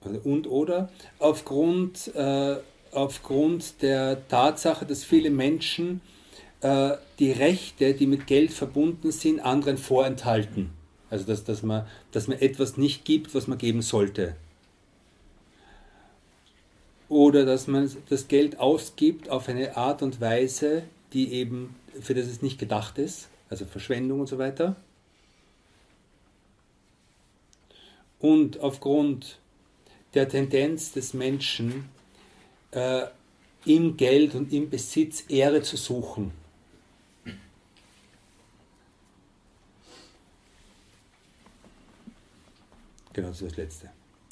also 0.00 0.20
und 0.24 0.46
oder, 0.48 0.90
aufgrund, 1.18 2.14
äh, 2.14 2.56
aufgrund 2.94 3.82
der 3.82 4.26
Tatsache, 4.28 4.86
dass 4.86 5.04
viele 5.04 5.30
Menschen 5.30 6.00
äh, 6.60 6.96
die 7.18 7.32
Rechte, 7.32 7.94
die 7.94 8.06
mit 8.06 8.26
Geld 8.26 8.52
verbunden 8.52 9.12
sind, 9.12 9.40
anderen 9.40 9.78
vorenthalten. 9.78 10.70
Also 11.10 11.26
dass, 11.26 11.44
dass, 11.44 11.62
man, 11.62 11.86
dass 12.12 12.26
man 12.26 12.38
etwas 12.40 12.76
nicht 12.76 13.04
gibt, 13.04 13.34
was 13.34 13.46
man 13.46 13.58
geben 13.58 13.82
sollte. 13.82 14.34
Oder 17.08 17.44
dass 17.44 17.66
man 17.66 17.90
das 18.08 18.28
Geld 18.28 18.58
ausgibt 18.58 19.28
auf 19.28 19.48
eine 19.48 19.76
Art 19.76 20.02
und 20.02 20.20
Weise, 20.20 20.82
die 21.12 21.32
eben, 21.32 21.76
für 22.00 22.14
das 22.14 22.26
es 22.26 22.42
nicht 22.42 22.58
gedacht 22.58 22.98
ist, 22.98 23.28
also 23.50 23.66
Verschwendung 23.66 24.20
und 24.20 24.26
so 24.26 24.38
weiter. 24.38 24.74
Und 28.18 28.60
aufgrund 28.60 29.38
der 30.14 30.28
Tendenz 30.28 30.92
des 30.92 31.12
Menschen, 31.12 31.90
äh, 32.74 33.06
im 33.64 33.96
Geld 33.96 34.34
und 34.34 34.52
im 34.52 34.68
Besitz 34.68 35.24
Ehre 35.28 35.62
zu 35.62 35.76
suchen. 35.76 36.32
Genau, 43.12 43.28
das 43.28 43.40
ist 43.40 43.52
das 43.52 43.56
Letzte. 43.56 43.90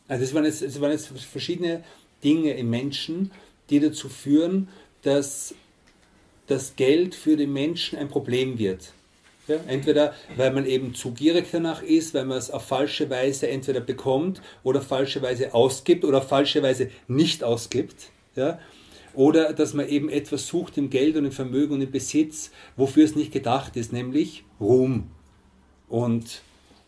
Also 0.09 0.25
es 0.25 0.35
waren 0.35 0.45
jetzt, 0.45 0.81
waren 0.81 0.91
jetzt 0.91 1.07
verschiedene 1.07 1.85
Dinge 2.23 2.53
im 2.55 2.69
Menschen, 2.69 3.31
die 3.71 3.81
dazu 3.81 4.09
führen, 4.09 4.69
dass 5.03 5.55
das 6.49 6.77
Geld 6.77 7.15
für 7.15 7.37
den 7.37 7.53
Menschen 7.53 7.99
ein 7.99 8.09
Problem 8.09 8.59
wird. 8.59 8.93
Ja, 9.49 9.57
entweder 9.67 10.15
weil 10.37 10.53
man 10.53 10.67
eben 10.67 10.95
zu 10.95 11.13
gierig 11.13 11.47
danach 11.51 11.83
ist, 11.83 12.15
weil 12.15 12.25
man 12.25 12.39
es 12.39 12.51
auf 12.51 12.65
falsche 12.65 13.11
Weise 13.11 13.49
entweder 13.49 13.81
bekommt 13.81 14.41
oder 14.63 14.81
falsche 14.81 15.21
Weise 15.21 15.53
ausgibt 15.55 16.05
oder 16.05 16.23
falsche 16.23 16.63
Weise 16.63 16.91
nicht 17.09 17.43
ausgibt. 17.43 18.11
Ja, 18.35 18.59
oder 19.15 19.53
dass 19.53 19.75
man 19.75 19.89
eben 19.89 20.09
etwas 20.09 20.47
sucht 20.47 20.79
im 20.79 20.89
Geld 20.89 21.17
und 21.17 21.25
im 21.25 21.33
Vermögen 21.33 21.75
und 21.75 21.83
im 21.83 21.91
Besitz, 21.91 22.51
wofür 22.77 23.05
es 23.05 23.15
nicht 23.15 23.33
gedacht 23.33 23.77
ist, 23.77 23.93
nämlich 23.93 24.45
Ruhm 24.59 25.11
und 25.89 26.43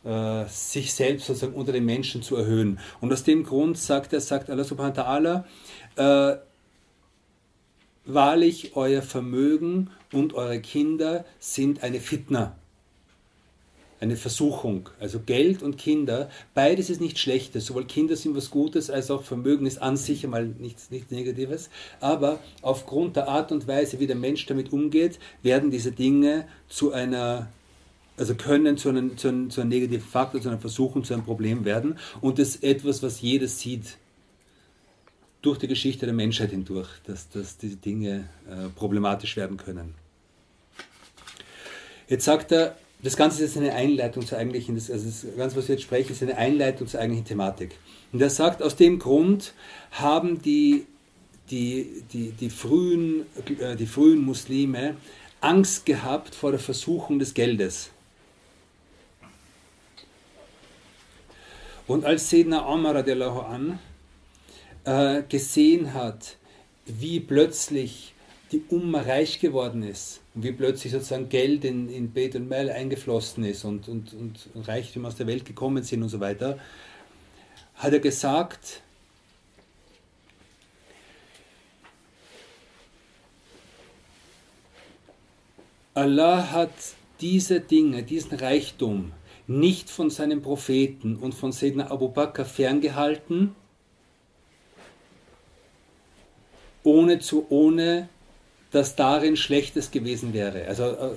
äh, 0.04 0.46
sich 0.46 0.94
selbst 0.94 1.26
sozusagen 1.26 1.54
unter 1.54 1.72
den 1.72 1.84
Menschen 1.84 2.22
zu 2.22 2.36
erhöhen. 2.36 2.78
Und 3.00 3.12
aus 3.12 3.24
dem 3.24 3.44
Grund 3.44 3.76
sagt 3.76 4.12
er, 4.12 4.20
sagt 4.20 4.48
Allah 4.48 4.64
subhanahu 4.64 4.96
wa 4.96 5.44
ta'ala, 5.96 6.34
äh, 6.34 6.38
wahrlich 8.06 8.76
euer 8.76 9.02
Vermögen 9.02 9.90
und 10.12 10.34
eure 10.34 10.60
Kinder 10.60 11.24
sind 11.38 11.82
eine 11.82 12.00
Fitna, 12.00 12.56
eine 14.04 14.16
Versuchung. 14.16 14.88
Also 15.00 15.20
Geld 15.20 15.62
und 15.62 15.76
Kinder, 15.78 16.30
beides 16.54 16.90
ist 16.90 17.00
nichts 17.00 17.20
Schlechtes. 17.20 17.66
Sowohl 17.66 17.84
Kinder 17.86 18.16
sind 18.16 18.36
was 18.36 18.50
Gutes, 18.50 18.90
als 18.90 19.10
auch 19.10 19.22
Vermögen 19.22 19.66
ist 19.66 19.82
an 19.82 19.96
sich 19.96 20.24
einmal 20.24 20.46
nichts, 20.46 20.90
nichts 20.90 21.10
Negatives. 21.10 21.70
Aber 22.00 22.38
aufgrund 22.62 23.16
der 23.16 23.28
Art 23.28 23.50
und 23.50 23.66
Weise, 23.66 23.98
wie 24.00 24.06
der 24.06 24.16
Mensch 24.16 24.46
damit 24.46 24.72
umgeht, 24.72 25.18
werden 25.42 25.70
diese 25.70 25.92
Dinge 25.92 26.46
zu 26.68 26.92
einer 26.92 27.48
also 28.16 28.36
können 28.36 28.76
zu 28.76 28.90
einem, 28.90 29.18
zu, 29.18 29.26
einem, 29.26 29.50
zu 29.50 29.60
einem 29.60 29.70
negativen 29.70 30.06
Faktor, 30.06 30.40
zu 30.40 30.48
einer 30.48 30.58
Versuchung, 30.58 31.02
zu 31.02 31.14
einem 31.14 31.24
Problem 31.24 31.64
werden. 31.64 31.98
Und 32.20 32.38
das 32.38 32.50
ist 32.50 32.62
etwas, 32.62 33.02
was 33.02 33.20
jeder 33.20 33.48
sieht 33.48 33.96
durch 35.42 35.58
die 35.58 35.66
Geschichte 35.66 36.06
der 36.06 36.14
Menschheit 36.14 36.50
hindurch, 36.50 36.88
dass, 37.06 37.28
dass 37.28 37.58
diese 37.58 37.74
Dinge 37.74 38.28
äh, 38.48 38.68
problematisch 38.76 39.36
werden 39.36 39.56
können. 39.56 39.94
Jetzt 42.06 42.24
sagt 42.24 42.52
er, 42.52 42.76
das 43.04 43.18
Ganze 43.18 43.44
ist 43.44 43.54
jetzt 43.54 43.62
eine 43.62 43.74
Einleitung 43.74 44.26
zur 44.26 44.38
eigentlichen, 44.38 44.76
also 44.76 44.92
das 44.92 45.26
Ganze, 45.36 45.56
was 45.56 45.68
wir 45.68 45.74
jetzt 45.74 45.84
sprechen, 45.84 46.12
ist 46.12 46.22
eine 46.22 46.38
Einleitung 46.38 46.88
zur 46.88 47.00
eigentlichen 47.00 47.26
Thematik. 47.26 47.76
Und 48.12 48.22
er 48.22 48.30
sagt, 48.30 48.62
aus 48.62 48.76
dem 48.76 48.98
Grund 48.98 49.52
haben 49.90 50.40
die, 50.40 50.86
die, 51.50 52.02
die, 52.14 52.30
die, 52.30 52.48
frühen, 52.48 53.26
äh, 53.60 53.76
die 53.76 53.84
frühen 53.84 54.24
Muslime 54.24 54.96
Angst 55.42 55.84
gehabt 55.84 56.34
vor 56.34 56.50
der 56.50 56.60
Versuchung 56.60 57.18
des 57.18 57.34
Geldes. 57.34 57.90
Und 61.86 62.06
als 62.06 62.30
Sedna 62.30 62.66
Omar 62.66 62.96
an 62.96 63.78
äh, 64.84 65.22
gesehen 65.28 65.92
hat, 65.92 66.38
wie 66.86 67.20
plötzlich 67.20 68.13
die 68.54 68.62
Umma 68.68 69.00
reich 69.00 69.40
geworden 69.40 69.82
ist. 69.82 70.20
Und 70.34 70.44
wie 70.44 70.52
plötzlich 70.52 70.92
sozusagen 70.92 71.28
Geld 71.28 71.64
in, 71.64 71.88
in 71.88 72.12
Bet 72.12 72.36
und 72.36 72.48
Mel 72.48 72.70
eingeflossen 72.70 73.44
ist 73.44 73.64
und, 73.64 73.88
und, 73.88 74.14
und 74.14 74.68
Reichtümer 74.68 75.08
aus 75.08 75.16
der 75.16 75.26
Welt 75.26 75.44
gekommen 75.44 75.82
sind 75.82 76.02
und 76.04 76.08
so 76.08 76.20
weiter, 76.20 76.58
hat 77.74 77.92
er 77.92 77.98
gesagt, 77.98 78.80
Allah 85.94 86.52
hat 86.52 86.70
diese 87.20 87.60
Dinge, 87.60 88.04
diesen 88.04 88.38
Reichtum 88.38 89.12
nicht 89.48 89.90
von 89.90 90.10
seinen 90.10 90.42
Propheten 90.42 91.16
und 91.16 91.34
von 91.34 91.50
Sedna 91.50 91.90
Abu 91.90 92.08
Bakr 92.08 92.44
ferngehalten, 92.44 93.54
ohne, 96.84 97.18
zu, 97.18 97.46
ohne 97.48 98.08
dass 98.74 98.96
darin 98.96 99.36
Schlechtes 99.36 99.92
gewesen 99.92 100.32
wäre. 100.32 100.66
Also 100.66 100.82
äh, 100.82 101.14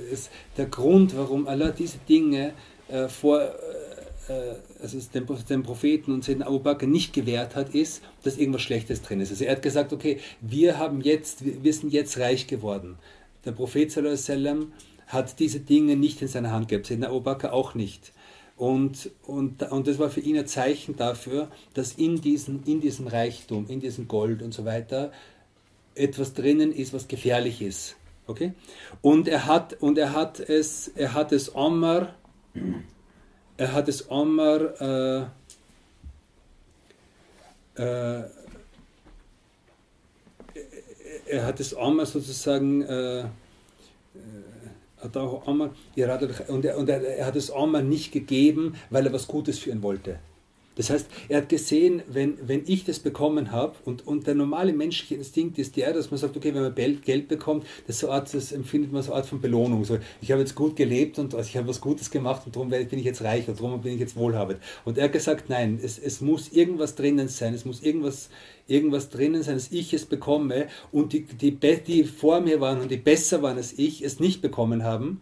der 0.57 0.67
Grund, 0.67 1.17
warum 1.17 1.47
Allah 1.47 1.71
diese 1.71 1.97
Dinge 2.07 2.53
äh, 2.87 3.07
vor 3.07 3.41
äh, 3.41 4.31
äh 4.31 4.55
also 4.79 4.99
den, 5.11 5.25
den, 5.49 5.63
Propheten 5.63 6.11
und 6.11 6.23
Sedna 6.23 6.45
Abu 6.45 6.59
Bakr 6.59 6.85
nicht 6.85 7.13
gewährt 7.13 7.55
hat, 7.55 7.73
ist, 7.73 8.03
dass 8.21 8.37
irgendwas 8.37 8.61
Schlechtes 8.61 9.01
drin 9.01 9.21
ist. 9.21 9.31
Also 9.31 9.43
er 9.43 9.53
hat 9.53 9.63
gesagt, 9.63 9.91
okay, 9.91 10.19
wir 10.39 10.77
haben 10.77 11.01
jetzt, 11.01 11.39
wir 11.63 11.73
sind 11.73 11.91
jetzt 11.91 12.19
reich 12.19 12.45
geworden. 12.45 12.99
Der 13.43 13.53
Prophet 13.53 13.91
sallam, 13.91 14.73
hat 15.07 15.39
diese 15.39 15.59
Dinge 15.59 15.95
nicht 15.95 16.21
in 16.21 16.27
seiner 16.27 16.51
Hand 16.51 16.67
gehabt, 16.67 16.85
Sedna 16.85 17.07
Abu 17.07 17.21
Bakr 17.21 17.53
auch 17.53 17.73
nicht. 17.73 18.13
Und, 18.55 19.09
und, 19.23 19.63
und 19.63 19.87
das 19.87 19.97
war 19.97 20.11
für 20.11 20.19
ihn 20.19 20.37
ein 20.37 20.45
Zeichen 20.45 20.95
dafür, 20.95 21.49
dass 21.73 21.93
in, 21.93 22.21
diesen, 22.21 22.63
in 22.65 22.81
diesem 22.81 23.07
Reichtum, 23.07 23.65
in 23.67 23.79
diesem 23.79 24.07
Gold 24.07 24.43
und 24.43 24.53
so 24.53 24.63
weiter 24.63 25.11
etwas 25.97 26.33
drinnen 26.33 26.71
ist, 26.71 26.93
was 26.93 27.07
gefährlich 27.07 27.61
ist. 27.61 27.95
Okay? 28.27 28.53
Und 29.01 29.27
er 29.27 29.45
hat, 29.45 29.81
und 29.81 29.97
er 29.97 30.13
hat 30.13 30.39
es, 30.39 30.89
er 30.89 31.13
hat 31.13 31.31
es 31.31 31.55
Omar, 31.55 32.15
er 33.57 33.73
hat 33.73 33.87
es 33.87 34.09
Omar, 34.09 34.81
äh, 34.81 35.21
äh, 37.81 38.23
er 41.27 41.45
hat 41.45 41.59
es 41.59 41.75
Omar 41.75 42.05
sozusagen 42.05 42.81
äh, 42.83 43.25
hat 45.01 45.15
auch 45.15 45.47
Omar, 45.47 45.75
und, 46.47 46.65
er, 46.65 46.77
und 46.77 46.89
er, 46.89 47.01
er 47.01 47.25
hat 47.25 47.35
es 47.35 47.51
Omar 47.51 47.81
nicht 47.81 48.11
gegeben, 48.11 48.75
weil 48.89 49.05
er 49.05 49.13
was 49.13 49.27
Gutes 49.27 49.59
für 49.59 49.69
ihn 49.69 49.83
wollte. 49.83 50.19
Das 50.77 50.91
heißt, 50.91 51.07
er 51.27 51.37
hat 51.37 51.49
gesehen, 51.49 52.03
wenn, 52.07 52.37
wenn 52.47 52.63
ich 52.67 52.85
das 52.85 52.99
bekommen 52.99 53.51
habe, 53.51 53.75
und, 53.83 54.05
und 54.05 54.27
der 54.27 54.35
normale 54.35 54.73
menschliche 54.73 55.15
Instinkt 55.15 55.57
ist 55.57 55.75
der, 55.75 55.91
dass 55.93 56.11
man 56.11 56.19
sagt, 56.19 56.37
okay, 56.37 56.53
wenn 56.53 56.61
man 56.61 56.75
Geld 56.75 57.27
bekommt, 57.27 57.65
das, 57.87 57.99
so 57.99 58.11
Art, 58.11 58.33
das 58.33 58.51
empfindet 58.51 58.91
man 58.91 59.01
so 59.01 59.11
eine 59.11 59.21
Art 59.21 59.27
von 59.27 59.41
Belohnung. 59.41 59.83
So, 59.85 59.97
ich 60.21 60.31
habe 60.31 60.41
jetzt 60.41 60.55
gut 60.55 60.75
gelebt 60.75 61.17
und 61.19 61.33
also 61.33 61.47
ich 61.47 61.57
habe 61.57 61.67
was 61.67 61.81
Gutes 61.81 62.11
gemacht 62.11 62.43
und 62.45 62.55
darum 62.55 62.69
bin 62.69 62.87
ich 62.91 63.05
jetzt 63.05 63.23
reich 63.23 63.47
und 63.47 63.59
darum 63.59 63.81
bin 63.81 63.93
ich 63.93 63.99
jetzt 63.99 64.15
wohlhabend. 64.15 64.59
Und 64.85 64.97
er 64.97 65.05
hat 65.05 65.13
gesagt, 65.13 65.49
nein, 65.49 65.79
es, 65.81 65.97
es 65.97 66.21
muss 66.21 66.49
irgendwas 66.49 66.95
drinnen 66.95 67.27
sein, 67.27 67.53
es 67.53 67.65
muss 67.65 67.81
irgendwas, 67.81 68.29
irgendwas 68.67 69.09
drinnen 69.09 69.41
sein, 69.41 69.55
dass 69.55 69.71
ich 69.71 69.93
es 69.93 70.05
bekomme 70.05 70.67
und 70.91 71.13
die, 71.13 71.23
die, 71.23 71.57
die 71.57 72.03
vor 72.03 72.41
mir 72.41 72.61
waren 72.61 72.81
und 72.81 72.91
die 72.91 72.97
besser 72.97 73.41
waren 73.41 73.57
als 73.57 73.73
ich, 73.77 74.03
es 74.03 74.19
nicht 74.19 74.41
bekommen 74.41 74.83
haben 74.83 75.21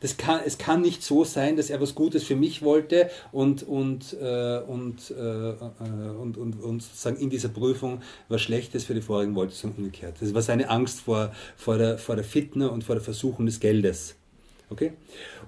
das 0.00 0.16
kann, 0.16 0.40
es 0.46 0.58
kann 0.58 0.80
nicht 0.80 1.02
so 1.02 1.24
sein, 1.24 1.56
dass 1.56 1.70
er 1.70 1.80
was 1.80 1.94
Gutes 1.94 2.22
für 2.22 2.36
mich 2.36 2.62
wollte 2.62 3.10
und, 3.32 3.62
und, 3.64 4.16
äh, 4.20 4.58
und, 4.60 5.10
äh, 5.10 5.50
äh, 5.50 5.54
und, 6.18 6.36
und, 6.36 6.62
und 6.62 6.82
sozusagen 6.82 7.16
in 7.16 7.30
dieser 7.30 7.48
Prüfung 7.48 8.02
was 8.28 8.42
Schlechtes 8.42 8.84
für 8.84 8.94
die 8.94 9.02
vorigen 9.02 9.34
wollte, 9.34 9.54
sondern 9.54 9.78
umgekehrt. 9.78 10.16
Das 10.20 10.32
war 10.34 10.42
seine 10.42 10.70
Angst 10.70 11.00
vor, 11.00 11.32
vor, 11.56 11.78
der, 11.78 11.98
vor 11.98 12.14
der 12.14 12.24
Fitne 12.24 12.70
und 12.70 12.84
vor 12.84 12.94
der 12.94 13.02
Versuchung 13.02 13.46
des 13.46 13.58
Geldes. 13.58 14.14
Okay? 14.70 14.92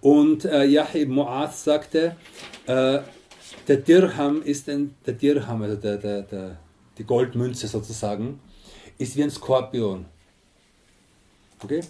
Und 0.01 0.45
äh, 0.45 0.65
Yahya 0.65 1.05
Mu'az 1.07 1.63
sagte, 1.65 2.17
äh, 2.67 3.01
der 3.69 3.77
Dirham 3.77 4.43
ist 4.43 4.69
ein, 4.69 4.97
der 5.07 5.15
Dirham, 5.15 5.63
also 5.63 5.77
der, 5.77 5.97
der, 5.99 6.23
der, 6.23 6.59
die 6.99 7.05
Goldmünze 7.05 7.69
sozusagen, 7.69 8.41
ist 8.99 9.17
wie 9.17 9.23
ein 9.23 9.31
Skorpion. 9.31 10.07
Okay? 11.63 11.83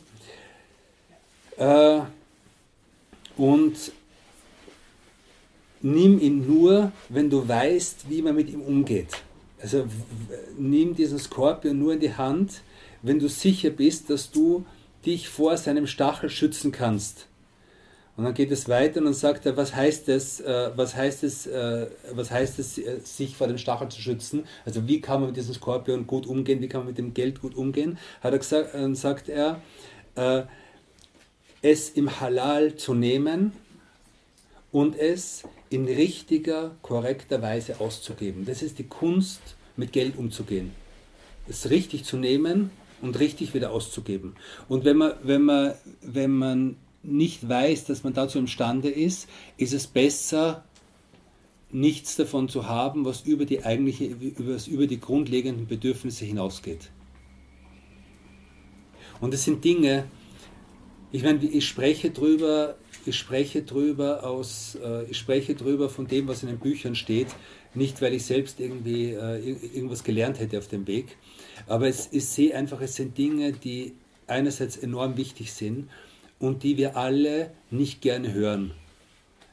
Äh, 1.57 2.01
und 3.41 3.93
nimm 5.81 6.21
ihn 6.21 6.47
nur, 6.47 6.93
wenn 7.09 7.31
du 7.31 7.49
weißt, 7.49 8.11
wie 8.11 8.21
man 8.21 8.37
mit 8.37 8.51
ihm 8.51 8.61
umgeht. 8.61 9.09
Also 9.63 9.87
nimm 10.59 10.95
diesen 10.95 11.19
Skorpion 11.19 11.79
nur 11.79 11.95
in 11.95 12.01
die 12.01 12.15
Hand, 12.15 12.61
wenn 13.01 13.19
du 13.19 13.31
sicher 13.31 13.71
bist, 13.71 14.11
dass 14.11 14.31
du 14.31 14.67
dich 15.07 15.31
vor 15.31 15.57
seinem 15.57 15.87
Stachel 15.87 16.29
schützen 16.29 16.71
kannst. 16.71 17.29
Und 18.19 18.25
dann 18.25 18.35
geht 18.35 18.51
es 18.51 18.69
weiter 18.69 18.99
und 18.99 19.07
dann 19.07 19.15
sagt 19.15 19.47
er, 19.47 19.57
was 19.57 19.75
heißt 19.75 20.11
es, 20.11 20.41
äh, 20.41 20.71
was 20.77 20.95
heißt 20.95 21.25
es, 21.25 21.47
äh, 21.47 21.87
was 22.13 22.31
heißt 22.31 22.59
es, 22.59 22.77
äh, 22.77 23.01
sich 23.03 23.35
vor 23.35 23.47
dem 23.47 23.57
Stachel 23.57 23.89
zu 23.89 24.03
schützen? 24.03 24.45
Also 24.67 24.87
wie 24.87 25.01
kann 25.01 25.21
man 25.21 25.31
mit 25.31 25.39
diesem 25.39 25.55
Skorpion 25.55 26.07
gut 26.07 26.27
umgehen, 26.27 26.61
wie 26.61 26.69
kann 26.69 26.81
man 26.81 26.89
mit 26.89 26.99
dem 26.99 27.15
Geld 27.15 27.41
gut 27.41 27.55
umgehen? 27.55 27.97
Hat 28.21 28.35
er 28.35 28.39
gesagt, 28.39 28.77
sagt 28.99 29.31
er, 29.31 29.63
äh, 30.17 30.43
es 31.63 31.91
im 31.91 32.21
Halal 32.21 32.77
zu 32.77 32.95
nehmen 32.95 33.53
und 34.73 34.97
es 34.97 35.43
in 35.69 35.87
richtiger, 35.87 36.77
korrekter 36.83 37.43
Weise 37.43 37.81
auszugeben. 37.81 38.45
Das 38.47 38.63
ist 38.63 38.79
die 38.79 38.85
Kunst, 38.87 39.41
mit 39.77 39.93
Geld 39.93 40.17
umzugehen. 40.17 40.73
Es 41.49 41.71
richtig 41.71 42.05
zu 42.05 42.17
nehmen 42.17 42.71
und 43.01 43.19
richtig 43.19 43.55
wieder 43.55 43.71
auszugeben. 43.73 44.37
Und 44.69 44.85
wenn 44.85 44.97
man, 44.97 45.13
wenn 45.23 45.43
man, 45.43 45.75
wenn 46.03 46.31
man 46.31 46.77
nicht 47.03 47.49
weiß, 47.49 47.87
dass 47.87 48.05
man 48.05 48.13
dazu 48.13 48.39
imstande 48.39 48.91
ist, 48.91 49.29
ist 49.57 49.73
es 49.73 49.87
besser, 49.87 50.65
nichts 51.73 52.17
davon 52.17 52.49
zu 52.49 52.67
haben, 52.69 53.05
was 53.05 53.23
über 53.23 53.47
die 53.47 53.65
eigentliche, 53.65 54.17
was 54.39 54.67
über 54.67 54.87
die 54.87 55.01
grundlegenden 55.01 55.67
Bedürfnisse 55.67 56.25
hinausgeht. 56.25 56.91
Und 59.21 59.35
es 59.35 59.45
sind 59.45 59.65
Dinge, 59.65 60.05
ich 61.13 61.23
meine, 61.23 61.45
ich 61.45 61.67
spreche 61.67 62.11
drüber, 62.11 62.77
ich 63.07 63.17
spreche 63.17 63.63
drüber 63.63 64.25
aus, 64.25 64.79
äh, 64.83 65.05
ich 65.11 65.19
spreche 65.19 65.55
drüber 65.55 65.89
von 65.89 66.07
dem, 66.07 66.29
was 66.29 66.43
in 66.43 66.49
den 66.49 66.59
Büchern 66.59 66.95
steht, 66.95 67.29
nicht 67.75 68.01
weil 68.03 68.15
ich 68.15 68.25
selbst 68.25 68.61
irgendwie 68.61 69.13
äh, 69.13 69.57
irgendwas 69.75 70.05
gelernt 70.05 70.39
hätte 70.41 70.59
auf 70.59 70.69
dem 70.69 70.87
Weg, 70.87 71.17
aber 71.67 71.89
es, 71.89 72.09
ich 72.13 72.27
sehe 72.27 72.55
einfach, 72.55 72.81
es 72.81 72.97
sind 72.97 73.17
Dinge, 73.19 73.53
die 73.53 73.95
einerseits 74.27 74.77
enorm 74.77 75.17
wichtig 75.17 75.53
sind 75.53 75.89
und 76.39 76.63
die 76.63 76.77
wir 76.77 76.97
alle 76.97 77.53
nicht 77.71 78.01
gerne 78.01 78.33
hören. 78.33 78.73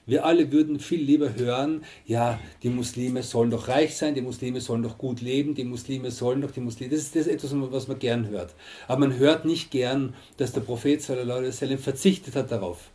Wir 0.07 0.25
alle 0.25 0.53
würden 0.53 0.79
viel 0.79 1.01
lieber 1.01 1.35
hören, 1.35 1.83
ja, 2.05 2.39
die 2.63 2.69
Muslime 2.69 3.23
sollen 3.23 3.51
doch 3.51 3.67
reich 3.67 3.97
sein, 3.97 4.15
die 4.15 4.21
Muslime 4.21 4.61
sollen 4.61 4.81
doch 4.81 4.97
gut 4.97 5.19
leben, 5.19 5.53
die 5.53 5.65
Muslime 5.65 6.11
sollen 6.11 6.41
doch 6.41 6.51
die 6.51 6.61
Muslime. 6.61 6.91
Das 6.91 6.99
ist, 7.01 7.15
das 7.15 7.27
ist 7.27 7.33
etwas, 7.33 7.51
was 7.53 7.89
man 7.89 7.99
gern 7.99 8.29
hört. 8.29 8.55
Aber 8.87 9.01
man 9.01 9.17
hört 9.17 9.43
nicht 9.43 9.69
gern, 9.69 10.13
dass 10.37 10.53
der 10.53 10.61
Prophet 10.61 11.01
sallallahu 11.01 11.39
alaihi 11.39 11.49
wasallam 11.49 11.77
verzichtet 11.77 12.35
hat 12.35 12.51
darauf. 12.51 12.89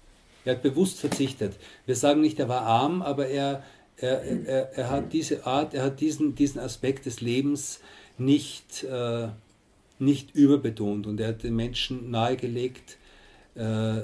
Er 0.47 0.55
hat 0.55 0.63
bewusst 0.63 1.01
verzichtet. 1.01 1.53
Wir 1.85 1.97
sagen 1.97 2.23
nicht, 2.23 2.41
er 2.41 2.49
war 2.49 2.63
arm, 2.63 3.03
aber 3.03 3.29
er, 3.29 3.63
er, 3.99 4.23
er, 4.23 4.73
er 4.73 4.91
hat 4.91 5.13
diese 5.13 5.47
Art, 5.47 5.75
er 5.75 5.85
hat 5.85 6.01
diesen, 6.01 6.35
diesen 6.35 6.61
Aspekt 6.61 7.05
des 7.05 7.21
Lebens 7.21 7.81
nicht, 8.17 8.85
äh, 8.85 9.29
nicht 9.99 10.35
überbetont 10.35 11.07
und 11.07 11.21
er 11.21 11.29
hat 11.29 11.43
den 11.43 11.57
Menschen 11.57 12.11
nahegelegt, 12.11 12.97
äh, 13.55 14.01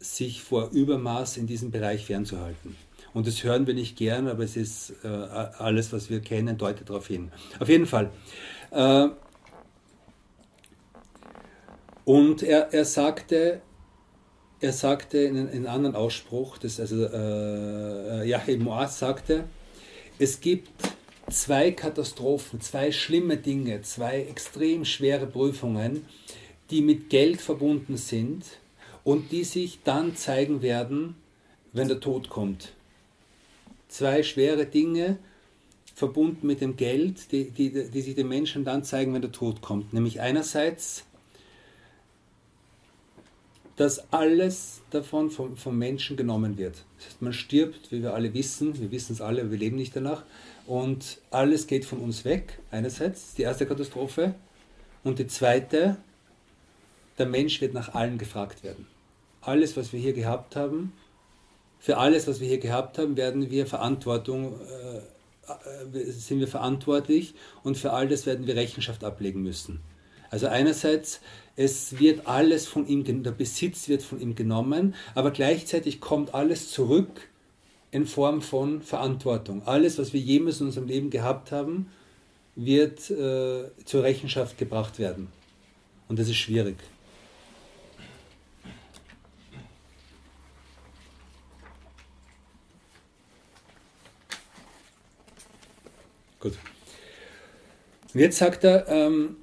sich 0.00 0.42
vor 0.42 0.70
Übermaß 0.70 1.36
in 1.36 1.46
diesem 1.46 1.70
Bereich 1.70 2.06
fernzuhalten. 2.06 2.74
Und 3.12 3.26
das 3.26 3.44
hören 3.44 3.66
wir 3.66 3.74
nicht 3.74 3.96
gern, 3.96 4.28
aber 4.28 4.44
es 4.44 4.56
ist 4.56 4.94
äh, 5.04 5.08
alles, 5.08 5.92
was 5.92 6.10
wir 6.10 6.20
kennen, 6.20 6.56
deutet 6.56 6.88
darauf 6.88 7.06
hin. 7.06 7.30
Auf 7.58 7.68
jeden 7.68 7.86
Fall. 7.86 8.10
Äh, 8.70 9.08
und 12.04 12.42
er, 12.42 12.72
er 12.72 12.84
sagte, 12.84 13.60
er 14.60 14.72
sagte 14.72 15.18
in, 15.18 15.36
in 15.36 15.48
einem 15.48 15.66
anderen 15.66 15.96
Ausspruch, 15.96 16.58
das 16.58 16.80
also 16.80 17.04
äh, 17.04 18.26
Yahya 18.26 18.56
Muaz 18.58 18.98
sagte, 18.98 19.44
es 20.18 20.40
gibt 20.40 20.70
zwei 21.30 21.72
Katastrophen, 21.72 22.60
zwei 22.60 22.92
schlimme 22.92 23.36
Dinge, 23.36 23.82
zwei 23.82 24.22
extrem 24.22 24.84
schwere 24.84 25.26
Prüfungen, 25.26 26.04
die 26.70 26.80
mit 26.80 27.10
Geld 27.10 27.40
verbunden 27.40 27.96
sind 27.96 28.44
und 29.04 29.32
die 29.32 29.44
sich 29.44 29.80
dann 29.84 30.16
zeigen 30.16 30.62
werden, 30.62 31.14
wenn 31.72 31.88
der 31.88 32.00
Tod 32.00 32.28
kommt. 32.28 32.72
Zwei 33.88 34.22
schwere 34.22 34.66
Dinge 34.66 35.18
verbunden 35.94 36.46
mit 36.46 36.60
dem 36.60 36.76
Geld, 36.76 37.32
die, 37.32 37.50
die, 37.50 37.70
die 37.90 38.00
sich 38.00 38.14
den 38.14 38.28
Menschen 38.28 38.64
dann 38.64 38.84
zeigen, 38.84 39.12
wenn 39.12 39.22
der 39.22 39.32
Tod 39.32 39.60
kommt. 39.60 39.92
Nämlich 39.92 40.20
einerseits, 40.20 41.04
dass 43.76 44.12
alles 44.12 44.82
davon 44.90 45.30
vom, 45.30 45.56
vom 45.56 45.78
Menschen 45.78 46.16
genommen 46.16 46.58
wird. 46.58 46.84
Das 46.96 47.06
heißt, 47.06 47.22
man 47.22 47.32
stirbt, 47.32 47.92
wie 47.92 48.02
wir 48.02 48.14
alle 48.14 48.34
wissen, 48.34 48.78
wir 48.78 48.90
wissen 48.90 49.14
es 49.14 49.20
alle, 49.20 49.50
wir 49.50 49.58
leben 49.58 49.76
nicht 49.76 49.96
danach, 49.96 50.24
und 50.66 51.18
alles 51.30 51.66
geht 51.66 51.84
von 51.84 51.98
uns 51.98 52.24
weg, 52.24 52.58
einerseits, 52.70 53.34
die 53.34 53.42
erste 53.42 53.66
Katastrophe. 53.66 54.34
Und 55.02 55.18
die 55.18 55.26
zweite, 55.26 55.96
der 57.20 57.26
Mensch 57.26 57.60
wird 57.60 57.74
nach 57.74 57.94
allen 57.94 58.18
gefragt 58.18 58.64
werden. 58.64 58.86
Alles, 59.42 59.76
was 59.76 59.92
wir 59.92 60.00
hier 60.00 60.12
gehabt 60.12 60.56
haben, 60.56 60.92
für 61.78 61.96
alles, 61.96 62.26
was 62.26 62.40
wir 62.40 62.48
hier 62.48 62.58
gehabt 62.58 62.98
haben, 62.98 63.16
werden 63.16 63.50
wir 63.50 63.66
Verantwortung, 63.66 64.58
äh, 64.60 65.98
äh, 65.98 66.10
sind 66.10 66.40
wir 66.40 66.48
verantwortlich 66.48 67.34
und 67.62 67.78
für 67.78 67.92
all 67.92 68.08
das 68.08 68.26
werden 68.26 68.46
wir 68.46 68.56
Rechenschaft 68.56 69.02
ablegen 69.04 69.42
müssen. 69.42 69.80
Also 70.30 70.46
einerseits, 70.46 71.20
es 71.56 71.98
wird 71.98 72.26
alles 72.26 72.66
von 72.66 72.86
ihm, 72.86 73.04
der 73.22 73.32
Besitz 73.32 73.88
wird 73.88 74.02
von 74.02 74.20
ihm 74.20 74.34
genommen, 74.34 74.94
aber 75.14 75.30
gleichzeitig 75.30 76.00
kommt 76.00 76.34
alles 76.34 76.70
zurück 76.70 77.28
in 77.90 78.06
Form 78.06 78.40
von 78.42 78.82
Verantwortung. 78.82 79.66
Alles, 79.66 79.98
was 79.98 80.12
wir 80.12 80.20
jemals 80.20 80.60
in 80.60 80.66
unserem 80.66 80.86
Leben 80.86 81.10
gehabt 81.10 81.50
haben, 81.50 81.90
wird 82.54 83.10
äh, 83.10 83.70
zur 83.84 84.02
Rechenschaft 84.02 84.58
gebracht 84.58 84.98
werden. 84.98 85.28
Und 86.08 86.18
das 86.18 86.28
ist 86.28 86.36
schwierig. 86.36 86.76
Gut. 96.40 96.54
Und 98.12 98.20
jetzt 98.20 98.38
sagt 98.38 98.64
er, 98.64 98.88
ähm, 98.88 99.36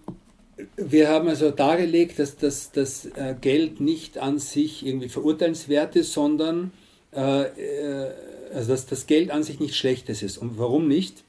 wir 0.76 1.10
haben 1.10 1.28
also 1.28 1.52
dargelegt, 1.52 2.20
dass 2.20 2.36
das, 2.38 2.72
das 2.72 3.06
äh, 3.06 3.36
Geld 3.40 3.80
nicht 3.80 4.18
an 4.18 4.40
sich 4.40 4.86
irgendwie 4.86 5.10
verurteilenswert 5.10 5.96
ist, 5.96 6.14
sondern 6.14 6.72
äh, 7.14 7.44
äh, 7.44 8.12
also 8.54 8.72
dass 8.72 8.86
das 8.86 9.08
Geld 9.08 9.32
an 9.32 9.44
sich 9.44 9.60
nichts 9.60 9.78
Schlechtes 9.78 10.24
ist. 10.24 10.38
Und 10.38 10.58
warum 10.58 10.88
nicht? 10.88 11.24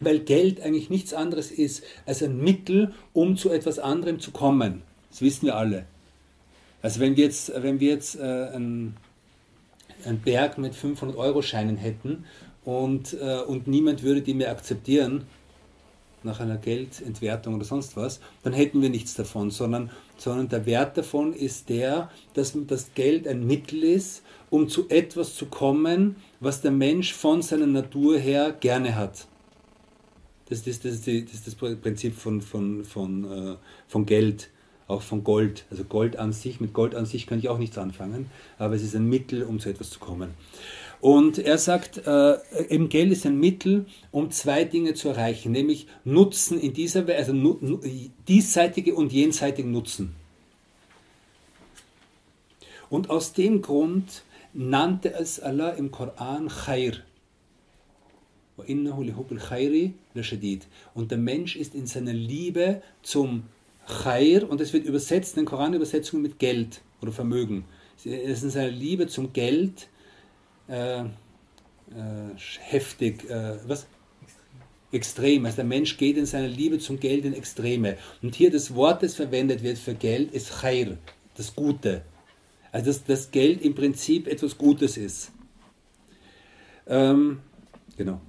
Weil 0.00 0.20
Geld 0.20 0.60
eigentlich 0.60 0.90
nichts 0.90 1.14
anderes 1.14 1.50
ist 1.50 1.84
als 2.06 2.22
ein 2.22 2.42
Mittel, 2.42 2.94
um 3.12 3.36
zu 3.36 3.50
etwas 3.50 3.78
anderem 3.78 4.20
zu 4.20 4.30
kommen. 4.30 4.82
Das 5.10 5.20
wissen 5.20 5.46
wir 5.46 5.56
alle. 5.56 5.84
Also 6.82 7.00
wenn 7.00 7.16
wir 7.16 7.24
jetzt, 7.24 7.52
wenn 7.54 7.80
wir 7.80 7.90
jetzt 7.90 8.16
äh, 8.16 8.22
einen, 8.22 8.96
einen 10.04 10.20
Berg 10.20 10.58
mit 10.58 10.74
500-Euro-Scheinen 10.74 11.76
hätten 11.76 12.24
und, 12.64 13.14
äh, 13.20 13.40
und 13.46 13.66
niemand 13.66 14.02
würde 14.02 14.22
die 14.22 14.34
mehr 14.34 14.50
akzeptieren, 14.50 15.26
nach 16.24 16.40
einer 16.40 16.56
Geldentwertung 16.56 17.54
oder 17.54 17.64
sonst 17.64 17.96
was, 17.96 18.20
dann 18.42 18.52
hätten 18.52 18.82
wir 18.82 18.88
nichts 18.88 19.14
davon, 19.14 19.50
sondern, 19.50 19.90
sondern 20.16 20.48
der 20.48 20.66
Wert 20.66 20.96
davon 20.96 21.34
ist 21.34 21.68
der, 21.68 22.10
dass 22.32 22.56
das 22.66 22.94
Geld 22.94 23.28
ein 23.28 23.46
Mittel 23.46 23.84
ist, 23.84 24.22
um 24.50 24.68
zu 24.68 24.88
etwas 24.88 25.34
zu 25.34 25.46
kommen, 25.46 26.16
was 26.40 26.62
der 26.62 26.70
Mensch 26.70 27.12
von 27.12 27.42
seiner 27.42 27.66
Natur 27.66 28.18
her 28.18 28.54
gerne 28.58 28.96
hat. 28.96 29.26
Das, 30.48 30.62
das, 30.62 30.80
das, 30.80 31.02
die, 31.02 31.24
das 31.24 31.34
ist 31.34 31.46
das 31.46 31.54
Prinzip 31.54 32.14
von, 32.14 32.40
von, 32.40 32.84
von, 32.84 33.24
äh, 33.24 33.56
von 33.88 34.06
Geld, 34.06 34.50
auch 34.88 35.02
von 35.02 35.24
Gold. 35.24 35.64
Also 35.70 35.84
Gold 35.84 36.16
an 36.16 36.32
sich, 36.32 36.60
mit 36.60 36.72
Gold 36.72 36.94
an 36.94 37.06
sich 37.06 37.26
kann 37.26 37.38
ich 37.38 37.48
auch 37.48 37.58
nichts 37.58 37.78
anfangen, 37.78 38.30
aber 38.58 38.74
es 38.74 38.82
ist 38.82 38.94
ein 38.94 39.08
Mittel, 39.08 39.42
um 39.42 39.58
zu 39.58 39.70
etwas 39.70 39.90
zu 39.90 39.98
kommen. 39.98 40.30
Und 41.04 41.36
er 41.36 41.58
sagt, 41.58 42.06
äh, 42.06 42.38
eben 42.70 42.88
Geld 42.88 43.12
ist 43.12 43.26
ein 43.26 43.38
Mittel, 43.38 43.84
um 44.10 44.30
zwei 44.30 44.64
Dinge 44.64 44.94
zu 44.94 45.10
erreichen, 45.10 45.52
nämlich 45.52 45.86
Nutzen 46.04 46.58
in 46.58 46.72
dieser 46.72 47.06
Weise, 47.06 47.18
also 47.18 47.32
nu, 47.34 47.58
nu, 47.60 47.78
diesseitige 48.26 48.94
und 48.94 49.12
jenseitige 49.12 49.68
Nutzen. 49.68 50.16
Und 52.88 53.10
aus 53.10 53.34
dem 53.34 53.60
Grund 53.60 54.22
nannte 54.54 55.12
es 55.12 55.40
Allah 55.40 55.72
im 55.72 55.90
Koran 55.90 56.48
Khair. 56.48 56.94
Und 58.56 58.70
der 61.10 61.18
Mensch 61.18 61.56
ist 61.56 61.74
in 61.74 61.86
seiner 61.86 62.14
Liebe 62.14 62.80
zum 63.02 63.42
Khair, 63.86 64.48
und 64.48 64.58
es 64.62 64.72
wird 64.72 64.86
übersetzt 64.86 65.36
in 65.36 65.42
den 65.42 65.48
Koranübersetzungen 65.50 66.22
mit 66.22 66.38
Geld 66.38 66.80
oder 67.02 67.12
Vermögen. 67.12 67.66
Er 68.06 68.22
ist 68.22 68.42
in 68.42 68.48
seiner 68.48 68.70
Liebe 68.70 69.06
zum 69.06 69.34
Geld 69.34 69.88
äh, 70.68 71.00
äh, 71.00 71.06
heftig, 72.60 73.28
äh, 73.28 73.56
was? 73.66 73.86
Extrem. 74.92 75.44
Also 75.44 75.56
der 75.56 75.64
Mensch 75.64 75.96
geht 75.96 76.16
in 76.16 76.24
seiner 76.24 76.46
Liebe 76.46 76.78
zum 76.78 77.00
Geld 77.00 77.24
in 77.24 77.34
Extreme. 77.34 77.96
Und 78.22 78.36
hier 78.36 78.52
das 78.52 78.76
Wort, 78.76 79.02
das 79.02 79.16
verwendet 79.16 79.64
wird 79.64 79.76
für 79.76 79.94
Geld, 79.94 80.32
ist 80.32 80.60
Khair, 80.60 80.98
das 81.36 81.56
Gute. 81.56 82.02
Also 82.70 82.86
dass 82.86 83.04
das 83.04 83.30
Geld 83.32 83.62
im 83.62 83.74
Prinzip 83.74 84.28
etwas 84.28 84.56
Gutes 84.56 84.96
ist. 84.96 85.32
Ähm, 86.86 87.40
genau. 87.96 88.20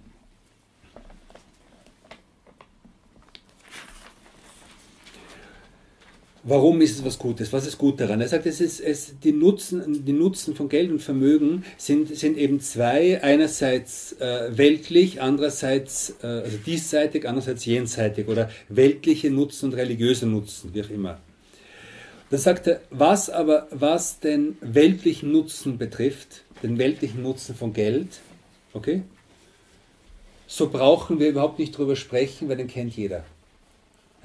Warum 6.47 6.79
ist 6.81 6.99
es 6.99 7.03
was 7.03 7.17
Gutes? 7.17 7.51
Was 7.53 7.65
ist 7.65 7.79
gut 7.79 7.99
daran? 7.99 8.21
Er 8.21 8.27
sagt, 8.27 8.45
es 8.45 8.61
ist, 8.61 8.79
es, 8.79 9.15
die, 9.17 9.31
Nutzen, 9.31 10.05
die 10.05 10.13
Nutzen 10.13 10.53
von 10.53 10.69
Geld 10.69 10.91
und 10.91 11.01
Vermögen 11.01 11.63
sind, 11.75 12.15
sind 12.15 12.37
eben 12.37 12.59
zwei. 12.59 13.23
Einerseits 13.23 14.13
äh, 14.19 14.55
weltlich, 14.55 15.23
andererseits, 15.23 16.13
äh, 16.21 16.27
also 16.27 16.57
diesseitig, 16.57 17.27
andererseits 17.27 17.65
jenseitig 17.65 18.27
oder 18.27 18.51
weltliche 18.69 19.31
Nutzen 19.31 19.71
und 19.71 19.73
religiöse 19.73 20.27
Nutzen, 20.27 20.69
wie 20.75 20.83
auch 20.83 20.89
immer. 20.91 21.19
Dann 22.29 22.39
sagt 22.39 22.67
er, 22.67 22.81
was 22.91 23.31
aber, 23.31 23.67
was 23.71 24.19
den 24.19 24.55
weltlichen 24.61 25.31
Nutzen 25.31 25.79
betrifft, 25.79 26.43
den 26.61 26.77
weltlichen 26.77 27.23
Nutzen 27.23 27.55
von 27.55 27.73
Geld, 27.73 28.19
okay, 28.73 29.01
so 30.45 30.69
brauchen 30.69 31.19
wir 31.19 31.29
überhaupt 31.29 31.57
nicht 31.57 31.75
drüber 31.75 31.95
sprechen, 31.95 32.49
weil 32.49 32.57
den 32.57 32.67
kennt 32.67 32.95
jeder. 32.95 33.25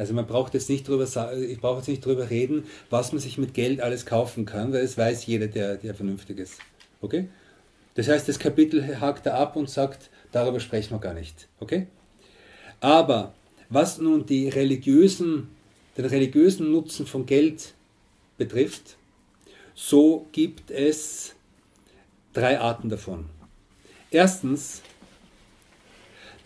Also 0.01 0.15
man 0.15 0.27
braucht 0.27 0.55
jetzt 0.55 0.71
nicht 0.71 0.89
drüber, 0.89 1.05
ich 1.37 1.61
brauche 1.61 1.77
jetzt 1.77 1.89
nicht 1.89 2.03
drüber 2.03 2.31
reden, 2.31 2.65
was 2.89 3.13
man 3.13 3.21
sich 3.21 3.37
mit 3.37 3.53
Geld 3.53 3.83
alles 3.83 4.07
kaufen 4.07 4.47
kann, 4.47 4.73
weil 4.73 4.81
es 4.81 4.97
weiß 4.97 5.27
jeder, 5.27 5.47
der, 5.47 5.77
der 5.77 5.95
vernünftig 5.95 6.39
ist. 6.39 6.55
Okay? 7.03 7.29
Das 7.97 8.09
heißt, 8.09 8.27
das 8.27 8.39
Kapitel 8.39 8.99
hakt 8.99 9.27
er 9.27 9.35
ab 9.35 9.57
und 9.57 9.69
sagt, 9.69 10.09
darüber 10.33 10.59
sprechen 10.59 10.95
wir 10.95 11.01
gar 11.01 11.13
nicht. 11.13 11.49
Okay? 11.59 11.87
Aber 12.81 13.35
was 13.69 13.99
nun 13.99 14.25
die 14.25 14.49
religiösen, 14.49 15.49
den 15.99 16.07
religiösen 16.07 16.73
Nutzen 16.73 17.05
von 17.05 17.27
Geld 17.27 17.75
betrifft, 18.39 18.97
so 19.75 20.25
gibt 20.33 20.71
es 20.71 21.35
drei 22.33 22.59
Arten 22.59 22.89
davon. 22.89 23.27
Erstens, 24.11 24.81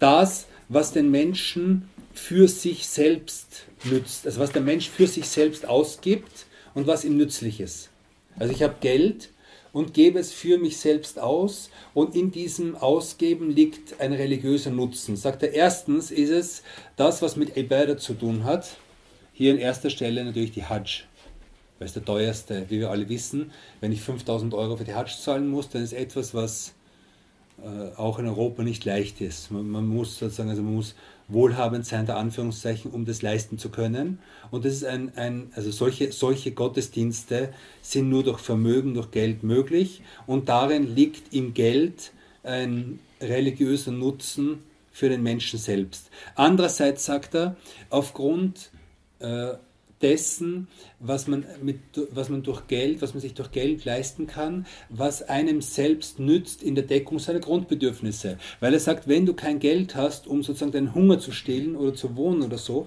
das, 0.00 0.48
was 0.68 0.90
den 0.90 1.12
Menschen 1.12 1.88
für 2.14 2.48
sich 2.48 2.87
selbst 2.87 3.66
nützt, 3.85 4.24
also 4.27 4.40
was 4.40 4.53
der 4.53 4.62
Mensch 4.62 4.88
für 4.88 5.07
sich 5.07 5.29
selbst 5.29 5.66
ausgibt 5.66 6.46
und 6.74 6.87
was 6.87 7.05
ihm 7.05 7.16
nützlich 7.16 7.61
ist. 7.61 7.90
Also 8.38 8.53
ich 8.53 8.62
habe 8.62 8.77
Geld 8.81 9.31
und 9.72 9.92
gebe 9.92 10.20
es 10.20 10.33
für 10.33 10.57
mich 10.57 10.77
selbst 10.77 11.18
aus 11.18 11.70
und 11.92 12.14
in 12.14 12.31
diesem 12.31 12.77
Ausgeben 12.77 13.50
liegt 13.50 14.00
ein 14.00 14.12
religiöser 14.12 14.70
Nutzen. 14.70 15.16
Sagt 15.16 15.42
er, 15.42 15.53
erstens 15.53 16.11
ist 16.11 16.31
es 16.31 16.62
das, 16.96 17.20
was 17.20 17.37
mit 17.37 17.57
Ibadah 17.57 17.98
zu 17.98 18.14
tun 18.14 18.44
hat. 18.44 18.77
Hier 19.33 19.50
in 19.50 19.59
erster 19.59 19.90
Stelle 19.90 20.24
natürlich 20.24 20.53
die 20.53 20.64
Hajj. 20.64 21.05
Weil 21.81 21.88
es 21.88 21.92
der 21.92 22.05
teuerste, 22.05 22.66
wie 22.68 22.79
wir 22.79 22.90
alle 22.90 23.09
wissen. 23.09 23.50
Wenn 23.81 23.90
ich 23.90 24.00
5000 24.00 24.55
Euro 24.55 24.77
für 24.77 24.85
die 24.85 24.94
Hajj 24.94 25.20
zahlen 25.20 25.48
muss, 25.48 25.68
dann 25.68 25.83
ist 25.83 25.92
etwas, 25.92 26.33
was 26.33 26.74
äh, 27.62 27.96
auch 27.96 28.20
in 28.20 28.27
Europa 28.27 28.62
nicht 28.62 28.85
leicht 28.85 29.20
ist. 29.20 29.50
Man, 29.50 29.68
man, 29.68 29.87
muss 29.87 30.18
sozusagen, 30.18 30.50
also 30.50 30.62
man 30.62 30.74
muss 30.74 30.94
wohlhabend 31.28 31.87
sein, 31.87 32.06
der 32.06 32.16
Anführungszeichen, 32.16 32.90
um 32.90 33.04
das 33.04 33.22
leisten 33.22 33.58
zu 33.58 33.70
können. 33.70 34.18
Und 34.50 34.64
das 34.64 34.74
ist 34.74 34.84
ein, 34.84 35.12
ein 35.16 35.50
also 35.54 35.70
solche, 35.70 36.12
solche 36.12 36.52
Gottesdienste 36.52 37.52
sind 37.82 38.08
nur 38.08 38.22
durch 38.22 38.40
Vermögen, 38.40 38.94
durch 38.94 39.10
Geld 39.10 39.42
möglich. 39.42 40.02
Und 40.26 40.48
darin 40.48 40.94
liegt 40.94 41.32
im 41.34 41.54
Geld 41.54 42.12
ein 42.42 42.98
religiöser 43.20 43.92
Nutzen 43.92 44.62
für 44.92 45.08
den 45.08 45.22
Menschen 45.22 45.58
selbst. 45.58 46.10
Andererseits 46.37 47.04
sagt 47.04 47.34
er, 47.34 47.56
aufgrund 47.90 48.70
äh, 49.18 49.54
dessen, 50.04 50.68
was 51.00 51.26
man, 51.26 51.46
mit, 51.62 51.78
was 52.10 52.28
man 52.28 52.42
durch 52.42 52.68
Geld, 52.68 53.00
was 53.00 53.14
man 53.14 53.22
sich 53.22 53.32
durch 53.32 53.50
Geld 53.50 53.86
leisten 53.86 54.26
kann, 54.26 54.66
was 54.90 55.22
einem 55.22 55.62
selbst 55.62 56.18
nützt 56.18 56.62
in 56.62 56.74
der 56.74 56.84
Deckung 56.84 57.18
seiner 57.18 57.40
Grundbedürfnisse. 57.40 58.38
Weil 58.60 58.74
er 58.74 58.80
sagt, 58.80 59.08
wenn 59.08 59.24
du 59.24 59.32
kein 59.32 59.58
Geld 59.58 59.96
hast, 59.96 60.26
um 60.26 60.42
sozusagen 60.42 60.72
deinen 60.72 60.94
Hunger 60.94 61.18
zu 61.18 61.32
stillen 61.32 61.74
oder 61.74 61.94
zu 61.94 62.16
wohnen 62.16 62.42
oder 62.42 62.58
so, 62.58 62.86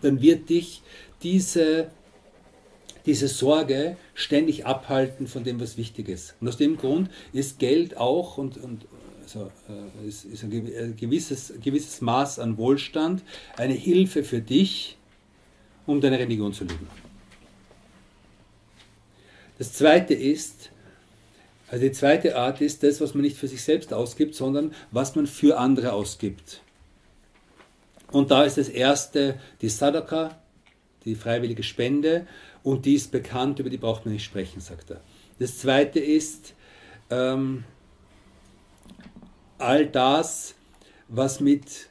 dann 0.00 0.22
wird 0.22 0.48
dich 0.48 0.82
diese, 1.22 1.90
diese 3.04 3.28
Sorge 3.28 3.98
ständig 4.14 4.64
abhalten 4.64 5.26
von 5.26 5.44
dem, 5.44 5.60
was 5.60 5.76
wichtig 5.76 6.08
ist. 6.08 6.36
Und 6.40 6.48
aus 6.48 6.56
dem 6.56 6.78
Grund 6.78 7.10
ist 7.34 7.58
Geld 7.58 7.98
auch 7.98 8.38
und, 8.38 8.56
und 8.56 8.86
also, 9.22 9.50
äh, 9.68 10.08
ist, 10.08 10.24
ist 10.24 10.42
ein 10.42 10.96
gewisses, 10.96 11.52
gewisses 11.62 12.00
Maß 12.00 12.38
an 12.38 12.56
Wohlstand 12.56 13.22
eine 13.58 13.74
Hilfe 13.74 14.24
für 14.24 14.40
dich, 14.40 14.96
um 15.90 16.00
deine 16.00 16.18
Religion 16.18 16.52
zu 16.52 16.64
leben. 16.64 16.86
Das 19.58 19.72
zweite 19.72 20.14
ist, 20.14 20.70
also 21.68 21.84
die 21.84 21.92
zweite 21.92 22.36
Art 22.36 22.60
ist 22.60 22.82
das, 22.82 23.00
was 23.00 23.14
man 23.14 23.22
nicht 23.22 23.36
für 23.36 23.48
sich 23.48 23.62
selbst 23.62 23.92
ausgibt, 23.92 24.34
sondern 24.34 24.74
was 24.90 25.14
man 25.16 25.26
für 25.26 25.58
andere 25.58 25.92
ausgibt. 25.92 26.62
Und 28.10 28.30
da 28.30 28.44
ist 28.44 28.56
das 28.56 28.68
erste 28.68 29.38
die 29.60 29.68
Sadaka, 29.68 30.40
die 31.04 31.14
freiwillige 31.14 31.62
Spende, 31.62 32.26
und 32.62 32.86
die 32.86 32.94
ist 32.94 33.10
bekannt, 33.10 33.58
über 33.58 33.70
die 33.70 33.78
braucht 33.78 34.04
man 34.04 34.14
nicht 34.14 34.24
sprechen, 34.24 34.60
sagt 34.60 34.90
er. 34.90 35.00
Das 35.38 35.58
zweite 35.58 35.98
ist 35.98 36.54
ähm, 37.10 37.64
all 39.58 39.86
das, 39.86 40.54
was 41.08 41.40
mit 41.40 41.89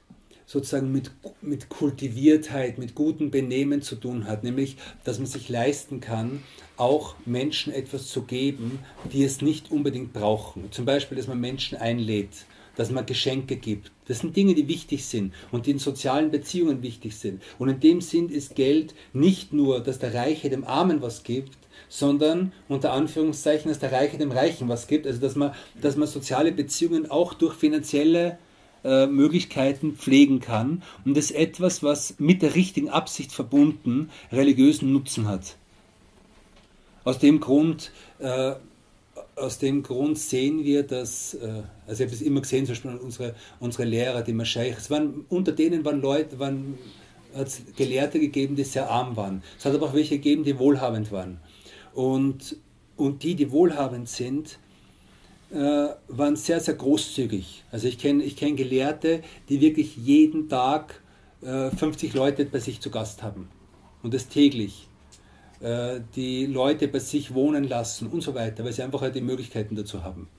sozusagen 0.50 0.92
mit, 0.92 1.12
mit 1.44 1.70
Kultiviertheit, 1.70 2.80
mit 2.80 2.96
gutem 2.96 3.30
Benehmen 3.30 3.84
zu 3.84 3.96
tun 3.96 4.26
hat, 4.26 4.44
nämlich 4.44 4.78
dass 5.04 5.20
man 5.20 5.28
sich 5.28 5.48
leisten 5.48 6.00
kann, 6.00 6.42
auch 6.76 7.14
Menschen 7.28 7.72
etwas 7.72 8.08
zu 8.08 8.24
geben, 8.24 8.80
die 9.14 9.24
es 9.24 9.44
nicht 9.44 9.70
unbedingt 9.70 10.12
brauchen. 10.12 10.72
Zum 10.72 10.86
Beispiel, 10.86 11.18
dass 11.18 11.28
man 11.28 11.40
Menschen 11.40 11.78
einlädt, 11.78 12.48
dass 12.76 12.90
man 12.90 13.06
Geschenke 13.06 13.58
gibt. 13.58 13.92
Das 14.08 14.22
sind 14.22 14.36
Dinge, 14.36 14.56
die 14.56 14.68
wichtig 14.68 15.06
sind 15.06 15.36
und 15.52 15.68
die 15.68 15.72
in 15.72 15.78
sozialen 15.78 16.32
Beziehungen 16.32 16.82
wichtig 16.82 17.16
sind. 17.16 17.44
Und 17.60 17.70
in 17.70 17.80
dem 17.80 18.02
Sinn 18.02 18.30
ist 18.30 18.56
Geld 18.56 18.96
nicht 19.14 19.54
nur, 19.54 19.82
dass 19.82 20.00
der 20.00 20.16
Reiche 20.16 20.50
dem 20.50 20.64
Armen 20.64 21.04
was 21.04 21.22
gibt, 21.22 21.60
sondern 21.90 22.54
unter 22.68 22.94
Anführungszeichen, 22.94 23.70
dass 23.70 23.78
der 23.78 23.92
Reiche 23.92 24.18
dem 24.18 24.32
Reichen 24.32 24.68
was 24.68 24.88
gibt. 24.88 25.06
Also 25.06 25.22
dass 25.22 25.36
man, 25.36 25.54
dass 25.80 25.96
man 25.96 26.08
soziale 26.08 26.52
Beziehungen 26.52 27.12
auch 27.12 27.36
durch 27.36 27.54
finanzielle 27.54 28.40
äh, 28.84 29.08
Möglichkeiten 29.08 29.96
pflegen 29.96 30.40
kann 30.40 30.84
und 31.06 31.16
das 31.16 31.26
ist 31.26 31.36
etwas, 31.36 31.84
was 31.84 32.16
mit 32.20 32.42
der 32.42 32.56
richtigen 32.56 32.90
Absicht 32.90 33.32
verbunden 33.32 34.10
religiösen 34.32 34.94
Nutzen 34.94 35.28
hat. 35.28 35.58
Aus 37.04 37.20
dem 37.20 37.40
Grund, 37.40 37.92
äh, 38.20 38.54
aus 39.36 39.58
dem 39.58 39.84
Grund 39.84 40.20
sehen 40.20 40.64
wir, 40.64 40.84
dass, 40.84 41.34
äh, 41.34 41.64
also 41.88 42.04
ich 42.04 42.10
habe 42.10 42.16
es 42.16 42.22
immer 42.22 42.42
gesehen, 42.42 42.66
zum 42.66 42.74
Beispiel 42.74 42.96
unsere, 42.98 43.36
unsere 43.60 43.86
Lehrer, 43.86 44.22
die 44.22 44.34
Mascheichs, 44.34 44.90
waren, 44.90 45.26
unter 45.30 45.52
denen 45.52 45.86
waren 45.86 46.02
Leute, 46.02 46.40
waren, 46.40 46.78
hat 47.34 47.48
es 47.48 47.62
Gelehrte 47.76 48.20
gegeben, 48.20 48.56
die 48.56 48.64
sehr 48.64 48.90
arm 48.90 49.16
waren. 49.16 49.44
Es 49.58 49.66
hat 49.66 49.74
aber 49.74 49.88
auch 49.88 49.94
welche 49.94 50.18
gegeben, 50.18 50.44
die 50.44 50.60
wohlhabend 50.60 51.12
waren. 51.12 51.40
Und, 51.94 52.58
und 52.98 53.24
die, 53.24 53.36
die 53.36 53.52
wohlhabend 53.52 54.10
sind, 54.10 54.60
waren 55.52 56.36
sehr, 56.36 56.60
sehr 56.60 56.76
großzügig. 56.76 57.64
Also 57.72 57.88
ich 57.88 57.98
kenne 57.98 58.24
ich 58.24 58.36
kenn 58.36 58.56
Gelehrte, 58.56 59.22
die 59.50 59.62
wirklich 59.62 59.98
jeden 59.98 60.48
Tag 60.48 61.02
äh, 61.42 61.72
50 61.72 62.14
Leute 62.14 62.46
bei 62.46 62.60
sich 62.60 62.80
zu 62.82 62.90
Gast 62.90 63.24
haben. 63.24 63.50
Und 64.04 64.14
das 64.14 64.28
täglich. 64.28 64.88
Äh, 65.62 66.02
die 66.16 66.46
Leute 66.46 66.88
bei 66.88 67.00
sich 67.00 67.34
wohnen 67.34 67.66
lassen 67.66 68.08
und 68.08 68.22
so 68.22 68.34
weiter, 68.34 68.64
weil 68.64 68.72
sie 68.72 68.84
einfach 68.84 69.02
halt 69.02 69.16
die 69.16 69.22
Möglichkeiten 69.22 69.76
dazu 69.76 70.04
haben. 70.04 70.30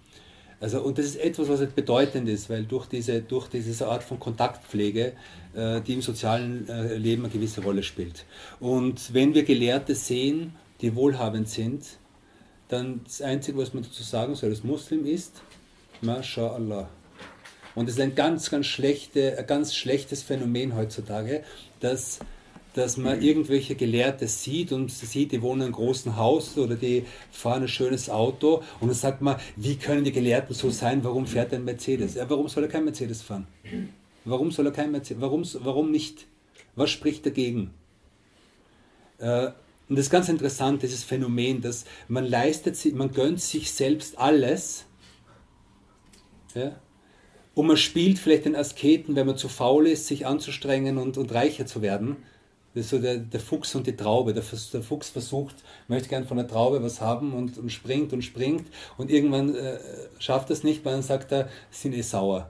Also, 0.60 0.82
und 0.82 0.98
das 0.98 1.06
ist 1.06 1.16
etwas, 1.16 1.48
was 1.48 1.60
halt 1.60 1.74
bedeutend 1.74 2.28
ist, 2.28 2.50
weil 2.50 2.64
durch 2.64 2.86
diese, 2.86 3.22
durch 3.22 3.48
diese 3.48 3.88
Art 3.88 4.02
von 4.02 4.18
Kontaktpflege, 4.20 5.12
äh, 5.54 5.80
die 5.80 5.94
im 5.94 6.02
sozialen 6.02 6.68
äh, 6.68 6.96
Leben 6.96 7.24
eine 7.24 7.32
gewisse 7.32 7.62
Rolle 7.62 7.82
spielt. 7.82 8.24
Und 8.60 9.14
wenn 9.14 9.34
wir 9.34 9.42
Gelehrte 9.42 9.94
sehen, 9.94 10.54
die 10.80 10.94
wohlhabend 10.94 11.48
sind, 11.48 11.84
dann 12.70 13.00
das 13.04 13.20
Einzige, 13.20 13.59
was 13.59 13.74
man 13.74 13.83
dazu 13.83 14.02
sagen 14.02 14.35
soll 14.35 14.50
als 14.50 14.64
Muslim 14.64 15.04
ist, 15.04 15.42
MashaAllah. 16.00 16.88
Und 17.74 17.88
es 17.88 17.94
ist 17.94 18.00
ein 18.00 18.14
ganz, 18.14 18.50
ganz, 18.50 18.66
schlechte, 18.66 19.38
ein 19.38 19.46
ganz 19.46 19.74
schlechtes 19.74 20.22
Phänomen 20.22 20.74
heutzutage, 20.74 21.44
dass, 21.80 22.18
dass 22.74 22.96
man 22.96 23.22
irgendwelche 23.22 23.74
Gelehrte 23.74 24.26
sieht 24.26 24.72
und 24.72 24.90
sieht, 24.90 25.33
die 25.33 25.42
wohnen 25.42 25.61
in 25.61 25.66
einem 25.66 25.74
großen 25.74 26.16
Haus 26.16 26.59
oder 26.59 26.74
die 26.74 27.04
fahren 27.30 27.62
ein 27.62 27.68
schönes 27.68 28.11
Auto 28.11 28.62
und 28.80 28.88
dann 28.88 28.96
sagt 28.96 29.22
man, 29.22 29.37
wie 29.56 29.76
können 29.76 30.04
die 30.04 30.12
Gelehrten 30.12 30.54
so 30.54 30.70
sein, 30.70 31.04
warum 31.04 31.26
fährt 31.26 31.52
er 31.52 31.59
ein 31.59 31.64
Mercedes? 31.64 32.14
Ja, 32.14 32.28
warum 32.28 32.48
soll 32.48 32.64
er 32.64 32.68
kein 32.68 32.85
Mercedes 32.85 33.22
fahren? 33.22 33.46
Warum 34.24 34.50
soll 34.50 34.66
er 34.66 34.72
kein 34.72 34.90
Mercedes? 34.90 35.20
Warum, 35.20 35.44
warum 35.61 35.90
nicht? 35.90 36.26
Was 36.74 36.90
spricht 36.90 37.24
dagegen? 37.24 37.70
Äh, 39.18 39.50
und 39.90 39.96
das 39.96 40.07
ist 40.07 40.11
ganz 40.11 40.29
interessant, 40.29 40.85
dieses 40.85 41.03
Phänomen, 41.03 41.61
dass 41.62 41.85
man 42.07 42.24
leistet, 42.24 42.79
man 42.94 43.11
gönnt 43.11 43.40
sich 43.40 43.72
selbst 43.72 44.16
alles. 44.18 44.85
Ja? 46.55 46.76
Und 47.55 47.66
man 47.66 47.76
spielt 47.76 48.20
vielleicht 48.20 48.44
den 48.44 48.55
Asketen, 48.55 49.16
wenn 49.16 49.26
man 49.26 49.37
zu 49.37 49.48
faul 49.48 49.88
ist, 49.88 50.07
sich 50.07 50.29
anzustrengen 50.29 50.96
und, 50.96 51.18
und 51.18 51.35
reicher 51.35 51.66
zu 51.66 51.83
werden. 51.83 52.18
Das 52.72 52.85
ist 52.85 52.90
so 52.90 53.00
der, 53.00 53.16
der 53.16 53.40
Fuchs 53.40 53.74
und 53.74 53.88
die 53.88 53.96
Traube. 53.96 54.33
Der, 54.33 54.44
der 54.72 54.83
Fuchs 54.83 55.09
versucht, 55.09 55.57
möchte 55.88 56.09
gern 56.09 56.24
von 56.24 56.37
der 56.37 56.46
Traube 56.46 56.81
was 56.85 57.00
haben 57.00 57.33
und, 57.33 57.59
und 57.59 57.72
springt 57.72 58.12
und 58.12 58.22
springt 58.22 58.68
und 58.96 59.11
irgendwann 59.11 59.57
äh, 59.57 59.81
schafft 60.20 60.50
er 60.50 60.53
es 60.53 60.62
nicht, 60.62 60.85
weil 60.85 60.92
dann 60.92 61.03
sagt 61.03 61.33
er, 61.33 61.48
sind 61.72 61.96
eh 61.96 62.03
sauer. 62.03 62.48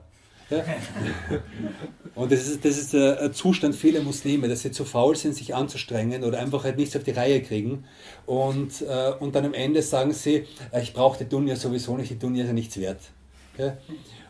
Und 2.15 2.31
das 2.31 2.47
ist, 2.47 2.65
das 2.65 2.77
ist 2.77 2.93
ein 2.93 3.33
Zustand 3.33 3.75
vieler 3.75 4.01
Muslime, 4.01 4.47
dass 4.47 4.61
sie 4.61 4.71
zu 4.71 4.83
faul 4.83 5.15
sind, 5.15 5.33
sich 5.33 5.55
anzustrengen 5.55 6.23
oder 6.23 6.39
einfach 6.39 6.63
halt 6.63 6.77
nichts 6.77 6.95
auf 6.95 7.03
die 7.03 7.11
Reihe 7.11 7.41
kriegen. 7.41 7.85
Und, 8.25 8.81
äh, 8.81 9.13
und 9.19 9.35
dann 9.35 9.45
am 9.45 9.53
Ende 9.53 9.81
sagen 9.81 10.11
sie, 10.11 10.45
äh, 10.71 10.81
ich 10.81 10.93
brauche 10.93 11.23
die 11.23 11.29
Dunja 11.29 11.55
sowieso 11.55 11.95
nicht, 11.97 12.11
die 12.11 12.19
Dunja 12.19 12.43
ist 12.43 12.47
ja 12.47 12.53
nichts 12.53 12.77
wert. 12.77 12.99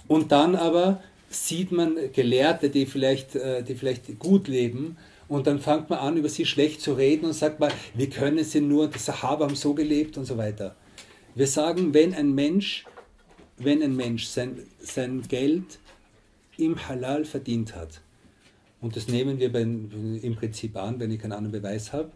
Und 0.08 0.32
dann 0.32 0.56
aber 0.56 1.02
sieht 1.30 1.72
man 1.72 1.96
Gelehrte, 2.14 2.70
die 2.70 2.86
vielleicht, 2.86 3.36
äh, 3.36 3.64
die 3.64 3.76
vielleicht 3.76 4.20
gut 4.20 4.48
leben, 4.48 4.98
und 5.28 5.48
dann 5.48 5.60
fängt 5.60 5.90
man 5.90 6.00
an, 6.00 6.18
über 6.18 6.28
sie 6.28 6.46
schlecht 6.46 6.82
zu 6.82 6.92
reden 6.92 7.26
und 7.26 7.32
sagt 7.32 7.62
mal, 7.62 7.72
wie 7.94 8.10
können 8.10 8.44
sie 8.44 8.60
nur, 8.60 8.90
die 8.90 9.00
Sahaba 9.00 9.46
haben 9.46 9.56
so 9.56 9.74
gelebt 9.74 10.18
und 10.18 10.26
so 10.26 10.38
weiter. 10.38 10.76
Wir 11.36 11.48
sagen, 11.48 11.94
wenn 11.94 12.14
ein 12.14 12.36
Mensch, 12.36 12.84
wenn 13.56 13.82
ein 13.82 13.96
Mensch 13.96 14.26
sein, 14.26 14.60
sein 14.82 15.22
Geld 15.30 15.80
im 16.64 16.88
Halal 16.88 17.26
verdient 17.26 17.76
hat, 17.76 18.02
und 18.82 18.96
das 18.96 19.08
nehmen 19.08 19.40
wir 19.40 19.54
im 19.56 20.36
Prinzip 20.36 20.76
an, 20.76 21.00
wenn 21.00 21.12
ich 21.12 21.20
keinen 21.20 21.34
anderen 21.34 21.62
Beweis 21.62 21.94
habe, 21.94 22.12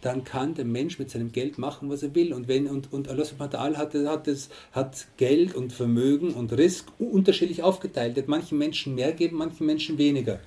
dann 0.00 0.24
kann 0.24 0.54
der 0.54 0.64
Mensch 0.64 0.98
mit 0.98 1.10
seinem 1.10 1.30
Geld 1.30 1.58
machen, 1.58 1.90
was 1.90 2.02
er 2.02 2.14
will. 2.14 2.32
Und, 2.32 2.48
wenn, 2.48 2.66
und, 2.66 2.92
und 2.92 3.08
Allah 3.08 3.24
subhanahu 3.24 3.76
hat, 3.76 3.94
hat, 3.94 4.26
das, 4.26 4.48
hat 4.72 5.06
Geld 5.18 5.54
und 5.54 5.72
Vermögen 5.72 6.32
und 6.32 6.52
Risk 6.52 6.88
unterschiedlich 6.98 7.62
aufgeteilt. 7.62 8.16
Er 8.16 8.22
hat 8.22 8.28
manchen 8.28 8.58
Menschen 8.58 8.94
mehr 8.94 9.12
geben, 9.12 9.36
manchen 9.36 9.66
Menschen 9.66 9.98
weniger. 9.98 10.40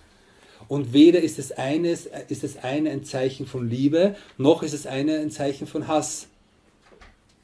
Und 0.68 0.94
weder 0.94 1.22
ist 1.22 1.38
das, 1.38 1.52
eine, 1.52 1.92
ist 1.92 2.44
das 2.44 2.58
eine 2.58 2.90
ein 2.90 3.04
Zeichen 3.04 3.46
von 3.46 3.70
Liebe, 3.70 4.16
noch 4.38 4.64
ist 4.64 4.74
es 4.74 4.88
eine 4.88 5.20
ein 5.20 5.30
Zeichen 5.30 5.68
von 5.68 5.88
Hass. 5.88 6.28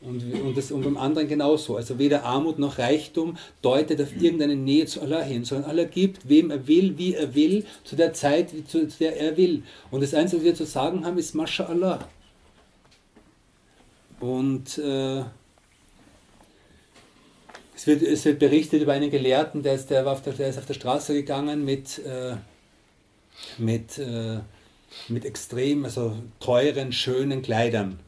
Und, 0.01 0.33
und, 0.33 0.57
das, 0.57 0.71
und 0.71 0.83
beim 0.83 0.95
anderen 0.97 1.27
genauso. 1.27 1.75
Also 1.75 1.99
weder 1.99 2.23
Armut 2.23 2.57
noch 2.57 2.77
Reichtum 2.77 3.37
deutet 3.61 4.01
auf 4.01 4.15
irgendeine 4.15 4.55
Nähe 4.55 4.85
zu 4.85 5.01
Allah 5.01 5.21
hin, 5.21 5.43
sondern 5.43 5.69
Allah 5.69 5.83
gibt, 5.83 6.29
wem 6.29 6.51
er 6.51 6.67
will, 6.67 6.97
wie 6.97 7.15
er 7.15 7.35
will, 7.35 7.65
zu 7.83 7.97
der 7.97 8.13
Zeit, 8.13 8.51
zu, 8.67 8.87
zu 8.87 8.97
der 8.99 9.19
er 9.19 9.35
will. 9.35 9.63
Und 9.91 10.01
das 10.01 10.13
Einzige, 10.13 10.37
was 10.39 10.45
wir 10.45 10.55
zu 10.55 10.65
sagen 10.65 11.05
haben, 11.05 11.17
ist 11.17 11.35
MashaAllah. 11.35 12.07
Und 14.21 14.77
äh, 14.77 15.19
es, 17.75 17.85
wird, 17.85 18.01
es 18.01 18.23
wird 18.23 18.39
berichtet 18.39 18.81
über 18.81 18.93
einen 18.93 19.11
Gelehrten, 19.11 19.63
der 19.63 19.75
ist, 19.75 19.89
der, 19.89 20.05
war 20.05 20.13
auf 20.13 20.21
der, 20.21 20.31
der 20.31 20.49
ist 20.49 20.57
auf 20.57 20.65
der 20.65 20.75
Straße 20.75 21.13
gegangen 21.13 21.65
mit, 21.65 21.99
äh, 21.99 22.35
mit, 23.57 23.97
äh, 23.97 24.39
mit 25.09 25.25
extrem 25.25 25.83
also 25.83 26.15
teuren, 26.39 26.93
schönen 26.93 27.41
Kleidern. 27.41 27.99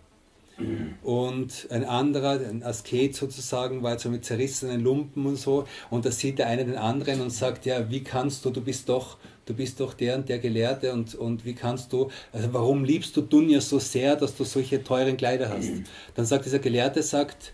Und 1.03 1.67
ein 1.69 1.85
anderer, 1.85 2.39
ein 2.39 2.63
Asket 2.63 3.15
sozusagen, 3.15 3.83
war 3.83 3.97
so 3.99 4.09
mit 4.09 4.25
zerrissenen 4.25 4.81
Lumpen 4.81 5.25
und 5.25 5.37
so. 5.37 5.65
Und 5.89 6.05
da 6.05 6.11
sieht 6.11 6.39
der 6.39 6.47
eine 6.47 6.65
den 6.65 6.77
anderen 6.77 7.21
und 7.21 7.31
sagt, 7.31 7.65
ja, 7.65 7.89
wie 7.89 8.03
kannst 8.03 8.45
du, 8.45 8.49
du 8.49 8.61
bist 8.61 8.89
doch, 8.89 9.17
du 9.45 9.53
bist 9.53 9.79
doch 9.79 9.93
der 9.93 10.15
und 10.15 10.29
der 10.29 10.39
Gelehrte 10.39 10.93
und, 10.93 11.15
und 11.15 11.45
wie 11.45 11.53
kannst 11.53 11.91
du, 11.93 12.09
also 12.31 12.53
warum 12.53 12.83
liebst 12.83 13.15
du 13.17 13.21
Dunja 13.21 13.61
so 13.61 13.79
sehr, 13.79 14.15
dass 14.15 14.35
du 14.35 14.43
solche 14.43 14.83
teuren 14.83 15.17
Kleider 15.17 15.49
hast? 15.49 15.71
Dann 16.15 16.25
sagt 16.25 16.45
dieser 16.45 16.59
Gelehrte, 16.59 17.03
sagt, 17.03 17.53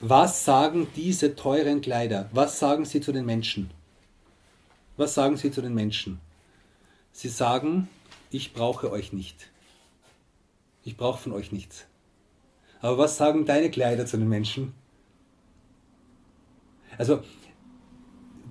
was 0.00 0.44
sagen 0.44 0.88
diese 0.94 1.36
teuren 1.36 1.80
Kleider? 1.80 2.28
Was 2.32 2.58
sagen 2.58 2.84
sie 2.84 3.00
zu 3.00 3.12
den 3.12 3.24
Menschen? 3.24 3.70
Was 4.96 5.14
sagen 5.14 5.36
sie 5.36 5.50
zu 5.50 5.62
den 5.62 5.74
Menschen? 5.74 6.20
Sie 7.12 7.28
sagen, 7.28 7.88
ich 8.30 8.52
brauche 8.52 8.90
euch 8.90 9.12
nicht. 9.12 9.48
Ich 10.86 10.96
brauche 10.96 11.20
von 11.20 11.32
euch 11.32 11.50
nichts. 11.50 11.84
Aber 12.80 12.96
was 12.96 13.16
sagen 13.16 13.44
deine 13.44 13.72
Kleider 13.72 14.06
zu 14.06 14.18
den 14.18 14.28
Menschen? 14.28 14.72
Also, 16.96 17.24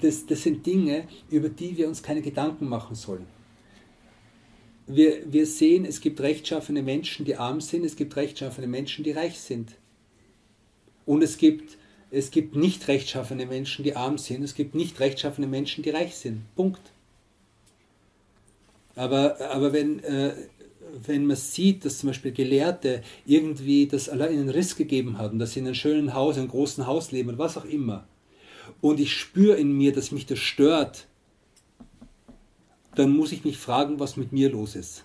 das, 0.01 0.25
das 0.25 0.43
sind 0.43 0.65
Dinge, 0.65 1.07
über 1.29 1.47
die 1.47 1.77
wir 1.77 1.87
uns 1.87 2.03
keine 2.03 2.21
Gedanken 2.21 2.67
machen 2.67 2.95
sollen. 2.95 3.25
Wir, 4.85 5.31
wir 5.31 5.47
sehen, 5.47 5.85
es 5.85 6.01
gibt 6.01 6.19
rechtschaffene 6.19 6.83
Menschen, 6.83 7.25
die 7.25 7.37
arm 7.37 7.61
sind, 7.61 7.85
es 7.85 7.95
gibt 7.95 8.17
rechtschaffene 8.17 8.67
Menschen, 8.67 9.05
die 9.05 9.11
reich 9.11 9.39
sind. 9.39 9.77
Und 11.05 11.23
es 11.23 11.37
gibt, 11.37 11.77
es 12.11 12.31
gibt 12.31 12.57
nicht 12.57 12.89
rechtschaffene 12.89 13.45
Menschen, 13.45 13.85
die 13.85 13.95
arm 13.95 14.17
sind, 14.17 14.43
es 14.43 14.55
gibt 14.55 14.75
nicht 14.75 14.99
rechtschaffene 14.99 15.47
Menschen, 15.47 15.83
die 15.85 15.89
reich 15.91 16.17
sind. 16.17 16.43
Punkt. 16.57 16.81
Aber, 18.97 19.39
aber 19.39 19.71
wenn, 19.71 20.03
äh, 20.03 20.33
wenn 21.05 21.25
man 21.25 21.35
sieht, 21.35 21.85
dass 21.85 21.99
zum 21.99 22.07
Beispiel 22.07 22.31
Gelehrte 22.31 23.01
irgendwie 23.25 23.87
das 23.87 24.09
allein 24.09 24.31
einen 24.31 24.49
Riss 24.49 24.75
gegeben 24.75 25.17
haben, 25.17 25.39
dass 25.39 25.53
sie 25.53 25.59
in 25.59 25.65
einem 25.65 25.75
schönen 25.75 26.13
Haus, 26.13 26.35
in 26.35 26.43
einem 26.43 26.51
großen 26.51 26.87
Haus 26.87 27.11
leben 27.11 27.29
oder 27.29 27.39
was 27.39 27.57
auch 27.57 27.65
immer, 27.65 28.07
und 28.81 28.99
ich 28.99 29.13
spüre 29.13 29.57
in 29.57 29.77
mir, 29.77 29.93
dass 29.93 30.11
mich 30.11 30.25
das 30.25 30.39
stört, 30.39 31.07
dann 32.95 33.15
muss 33.15 33.31
ich 33.31 33.43
mich 33.43 33.57
fragen, 33.57 33.99
was 33.99 34.17
mit 34.17 34.31
mir 34.31 34.49
los 34.49 34.75
ist. 34.75 35.03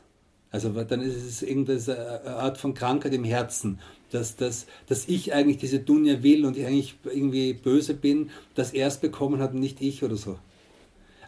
Also 0.51 0.71
dann 0.71 1.01
ist 1.01 1.17
es 1.17 1.43
irgendeine 1.43 2.25
Art 2.27 2.59
von 2.59 2.75
Krankheit 2.75 3.15
im 3.15 3.25
Herzen, 3.25 3.79
dass, 4.11 4.37
dass, 4.37 4.67
dass 4.87 5.09
ich 5.09 5.33
eigentlich 5.33 5.59
diese 5.59 5.79
Dunja 5.79 6.23
will 6.23 6.45
und 6.45 6.57
ich 6.57 6.67
eigentlich 6.67 6.97
irgendwie 7.05 7.53
böse 7.53 7.95
bin, 7.95 8.31
dass 8.55 8.73
er 8.73 8.89
es 8.89 8.99
bekommen 8.99 9.41
hat 9.41 9.55
und 9.55 9.61
nicht 9.61 9.81
ich 9.81 10.03
oder 10.03 10.17
so. 10.17 10.39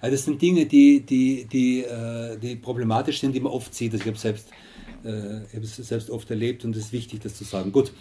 Also 0.02 0.16
das 0.16 0.24
sind 0.24 0.42
Dinge, 0.42 0.66
die, 0.66 1.00
die, 1.00 1.44
die, 1.44 1.84
äh, 1.84 2.36
die 2.36 2.56
problematisch 2.56 3.20
sind, 3.20 3.34
die 3.34 3.40
man 3.40 3.52
oft 3.52 3.72
sieht. 3.72 3.92
Also 3.92 4.02
ich 4.02 4.08
habe 4.08 4.18
selbst, 4.18 4.48
äh, 5.04 5.42
ich 5.56 5.62
es 5.62 5.76
selbst 5.76 6.10
oft 6.10 6.28
erlebt 6.28 6.64
und 6.64 6.74
es 6.76 6.86
ist 6.86 6.92
wichtig, 6.92 7.20
das 7.20 7.36
zu 7.36 7.44
sagen. 7.44 7.70
Gut, 7.70 7.92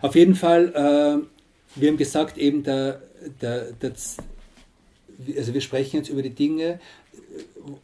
auf 0.00 0.14
jeden 0.14 0.36
Fall, 0.36 0.68
äh, 0.68 1.80
wir 1.80 1.88
haben 1.88 1.96
gesagt, 1.96 2.38
eben 2.38 2.62
der, 2.62 3.02
der, 3.40 3.72
der, 3.72 3.92
also 5.36 5.52
wir 5.52 5.60
sprechen 5.60 5.96
jetzt 5.96 6.10
über 6.10 6.22
die 6.22 6.30
Dinge, 6.30 6.78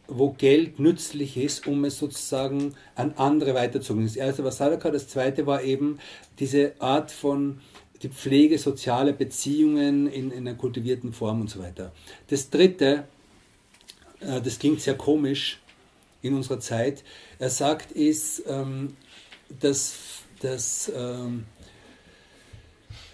wo 0.07 0.31
Geld 0.31 0.79
nützlich 0.79 1.35
ist, 1.35 1.67
um 1.67 1.83
es 1.83 1.99
sozusagen 1.99 2.75
an 2.95 3.13
andere 3.17 3.55
weiterzugeben. 3.55 4.07
Das 4.07 4.15
erste 4.15 4.45
war 4.45 4.53
Sadaka, 4.53 4.89
das 4.89 5.09
zweite 5.09 5.45
war 5.47 5.61
eben 5.61 5.99
diese 6.39 6.79
Art 6.79 7.11
von 7.11 7.59
die 8.03 8.09
Pflege 8.09 8.57
sozialer 8.57 9.11
Beziehungen 9.11 10.07
in, 10.07 10.31
in 10.31 10.47
einer 10.47 10.55
kultivierten 10.55 11.11
Form 11.11 11.41
und 11.41 11.49
so 11.49 11.59
weiter. 11.59 11.91
Das 12.29 12.49
dritte 12.49 13.03
das 14.41 14.59
klingt 14.59 14.81
sehr 14.81 14.95
komisch 14.95 15.59
in 16.21 16.33
unserer 16.33 16.59
Zeit. 16.59 17.03
Er 17.39 17.49
sagt, 17.49 17.91
ist, 17.91 18.43
ähm, 18.47 18.95
dass, 19.59 19.93
dass, 20.41 20.91
ähm, 20.95 21.45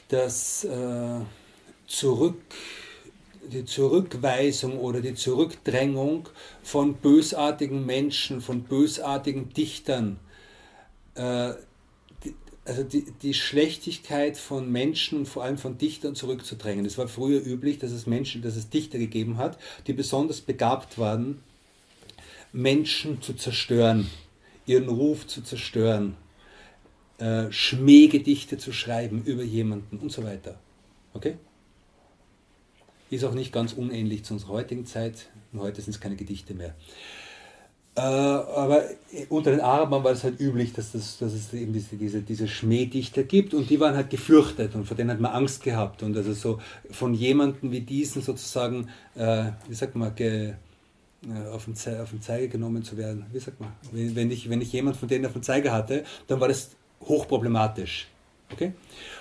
dass 0.07 0.63
äh, 0.63 1.19
Zurück, 1.87 2.41
die 3.51 3.65
Zurückweisung 3.65 4.79
oder 4.79 5.01
die 5.01 5.15
Zurückdrängung 5.15 6.29
von 6.63 6.93
bösartigen 6.95 7.85
Menschen, 7.85 8.39
von 8.39 8.63
bösartigen 8.63 9.49
Dichtern, 9.49 10.19
äh, 11.15 11.53
also 12.71 12.83
die, 12.83 13.05
die 13.21 13.33
Schlechtigkeit 13.33 14.37
von 14.37 14.71
Menschen 14.71 15.19
und 15.19 15.25
vor 15.27 15.43
allem 15.43 15.57
von 15.57 15.77
Dichtern 15.77 16.15
zurückzudrängen. 16.15 16.85
Es 16.85 16.97
war 16.97 17.09
früher 17.09 17.45
üblich, 17.45 17.79
dass 17.79 17.91
es 17.91 18.07
Menschen, 18.07 18.41
dass 18.41 18.55
es 18.55 18.69
Dichter 18.69 18.97
gegeben 18.97 19.37
hat, 19.37 19.57
die 19.87 19.93
besonders 19.93 20.39
begabt 20.39 20.97
waren, 20.97 21.43
Menschen 22.53 23.21
zu 23.21 23.33
zerstören, 23.33 24.09
ihren 24.65 24.87
Ruf 24.87 25.27
zu 25.27 25.41
zerstören, 25.41 26.15
äh, 27.17 27.51
Schmähgedichte 27.51 28.57
zu 28.57 28.71
schreiben 28.71 29.21
über 29.25 29.43
jemanden 29.43 29.97
und 29.97 30.13
so 30.13 30.23
weiter. 30.23 30.57
Okay? 31.13 31.35
Ist 33.09 33.25
auch 33.25 33.33
nicht 33.33 33.51
ganz 33.51 33.73
unähnlich 33.73 34.23
zu 34.23 34.33
unserer 34.33 34.53
heutigen 34.53 34.85
Zeit. 34.85 35.27
heute 35.57 35.81
sind 35.81 35.93
es 35.93 35.99
keine 35.99 36.15
Gedichte 36.15 36.53
mehr. 36.53 36.73
Äh, 37.93 37.99
aber 37.99 38.83
unter 39.27 39.51
den 39.51 39.59
Arabern 39.59 40.03
war 40.03 40.11
es 40.11 40.23
halt 40.23 40.39
üblich, 40.39 40.71
dass, 40.71 40.93
das, 40.93 41.17
dass 41.17 41.33
es 41.33 41.53
eben 41.53 41.73
diese, 41.73 41.97
diese, 41.97 42.21
diese 42.21 42.47
Schmähdichter 42.47 43.23
gibt 43.23 43.53
und 43.53 43.69
die 43.69 43.79
waren 43.81 43.95
halt 43.95 44.09
gefürchtet 44.09 44.75
und 44.75 44.85
vor 44.85 44.95
denen 44.95 45.11
hat 45.11 45.19
man 45.19 45.33
Angst 45.33 45.61
gehabt. 45.61 46.01
Und 46.01 46.15
also 46.15 46.31
so 46.31 46.59
von 46.89 47.13
jemandem 47.13 47.71
wie 47.71 47.81
diesen 47.81 48.21
sozusagen, 48.21 48.87
äh, 49.15 49.51
wie 49.67 49.75
sagt 49.75 49.95
man, 49.95 50.15
ge, 50.15 50.53
äh, 51.23 51.49
auf, 51.49 51.65
den 51.65 51.75
auf 51.99 52.09
den 52.11 52.21
Zeiger 52.21 52.47
genommen 52.47 52.83
zu 52.83 52.95
werden. 52.95 53.25
Wie 53.31 53.39
sagt 53.39 53.59
man? 53.59 53.73
Wenn, 53.91 54.15
wenn, 54.15 54.31
ich, 54.31 54.49
wenn 54.49 54.61
ich 54.61 54.71
jemand 54.71 54.95
von 54.95 55.09
denen 55.09 55.25
auf 55.25 55.33
den 55.33 55.43
Zeiger 55.43 55.73
hatte, 55.73 56.05
dann 56.27 56.39
war 56.39 56.47
das 56.47 56.71
hochproblematisch. 57.01 58.07
Okay? 58.53 58.71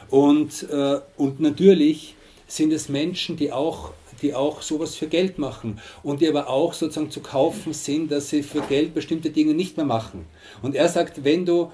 Und, 0.09 0.69
äh, 0.71 1.01
und 1.17 1.41
natürlich 1.41 2.15
sind 2.47 2.73
es 2.73 2.89
Menschen, 2.89 3.37
die 3.37 3.53
auch 3.53 3.93
die 4.23 4.35
auch 4.35 4.63
sowas 4.63 4.95
für 4.95 5.07
Geld 5.07 5.39
machen 5.39 5.81
und 6.03 6.21
die 6.21 6.29
aber 6.29 6.49
auch 6.49 6.73
sozusagen 6.73 7.11
zu 7.11 7.21
kaufen 7.21 7.73
sind, 7.73 8.11
dass 8.11 8.31
sie 8.31 8.43
für 8.43 8.61
Geld 8.63 8.95
bestimmte 8.95 9.31
Dinge 9.31 9.55
nicht 9.55 9.77
mehr 9.77 9.87
machen. 9.87 10.27
Und 10.63 10.75
er 10.75 10.89
sagt, 10.89 11.25
wenn 11.25 11.47
du 11.47 11.71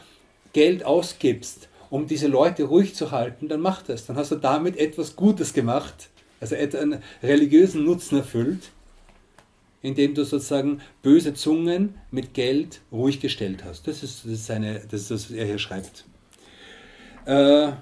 Geld 0.53 0.85
ausgibst, 0.85 1.69
um 1.91 2.07
diese 2.07 2.27
Leute 2.27 2.65
ruhig 2.65 2.95
zu 2.95 3.11
halten, 3.11 3.49
dann 3.49 3.61
mach 3.61 3.83
das. 3.83 4.07
Dann 4.07 4.17
hast 4.17 4.31
du 4.31 4.37
damit 4.37 4.77
etwas 4.77 5.17
Gutes 5.17 5.53
gemacht, 5.53 6.09
also 6.41 6.55
einen 6.55 7.03
religiösen 7.23 7.85
Nutzen 7.85 8.19
erfüllt, 8.19 8.71
indem 9.83 10.15
du 10.15 10.25
sozusagen 10.25 10.81
böse 11.03 11.35
Zungen 11.35 11.95
mit 12.11 12.35
Geld 12.35 12.81
ruhig 12.91 13.21
gestellt 13.21 13.65
hast. 13.65 13.87
Das 13.87 14.03
ist, 14.03 14.25
das 14.25 14.33
ist, 14.33 14.47
seine, 14.47 14.81
das 14.91 15.11
ist 15.11 15.11
was 15.11 15.31
er 15.31 15.47
hier 15.47 15.59
schreibt. 15.59 16.05
Äh, 17.25 17.73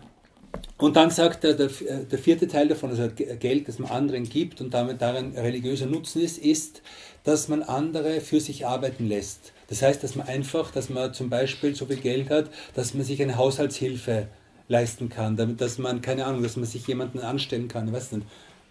Und 0.76 0.96
dann 0.96 1.10
sagt 1.10 1.44
er, 1.44 1.54
der, 1.54 1.68
der, 1.68 2.18
vierte 2.18 2.48
Teil 2.48 2.68
davon, 2.68 2.90
also 2.90 3.08
Geld, 3.08 3.68
das 3.68 3.78
man 3.78 3.90
anderen 3.90 4.28
gibt 4.28 4.60
und 4.60 4.74
damit 4.74 5.00
darin 5.00 5.32
religiöser 5.36 5.86
Nutzen 5.86 6.20
ist, 6.20 6.38
ist, 6.38 6.82
dass 7.22 7.48
man 7.48 7.62
andere 7.62 8.20
für 8.20 8.40
sich 8.40 8.66
arbeiten 8.66 9.08
lässt. 9.08 9.52
Das 9.68 9.82
heißt, 9.82 10.02
dass 10.02 10.14
man 10.14 10.26
einfach, 10.26 10.70
dass 10.70 10.90
man 10.90 11.14
zum 11.14 11.30
Beispiel 11.30 11.74
so 11.74 11.86
viel 11.86 11.96
Geld 11.96 12.28
hat, 12.30 12.50
dass 12.74 12.92
man 12.92 13.04
sich 13.04 13.22
eine 13.22 13.36
Haushaltshilfe 13.36 14.28
leisten 14.68 15.08
kann, 15.08 15.36
damit, 15.36 15.60
dass 15.60 15.78
man, 15.78 16.00
keine 16.00 16.26
Ahnung, 16.26 16.42
dass 16.42 16.56
man 16.56 16.66
sich 16.66 16.86
jemanden 16.86 17.20
anstellen 17.20 17.68
kann, 17.68 17.92
weiß 17.92 18.12
nicht, 18.12 18.26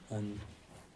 ein 0.10 0.40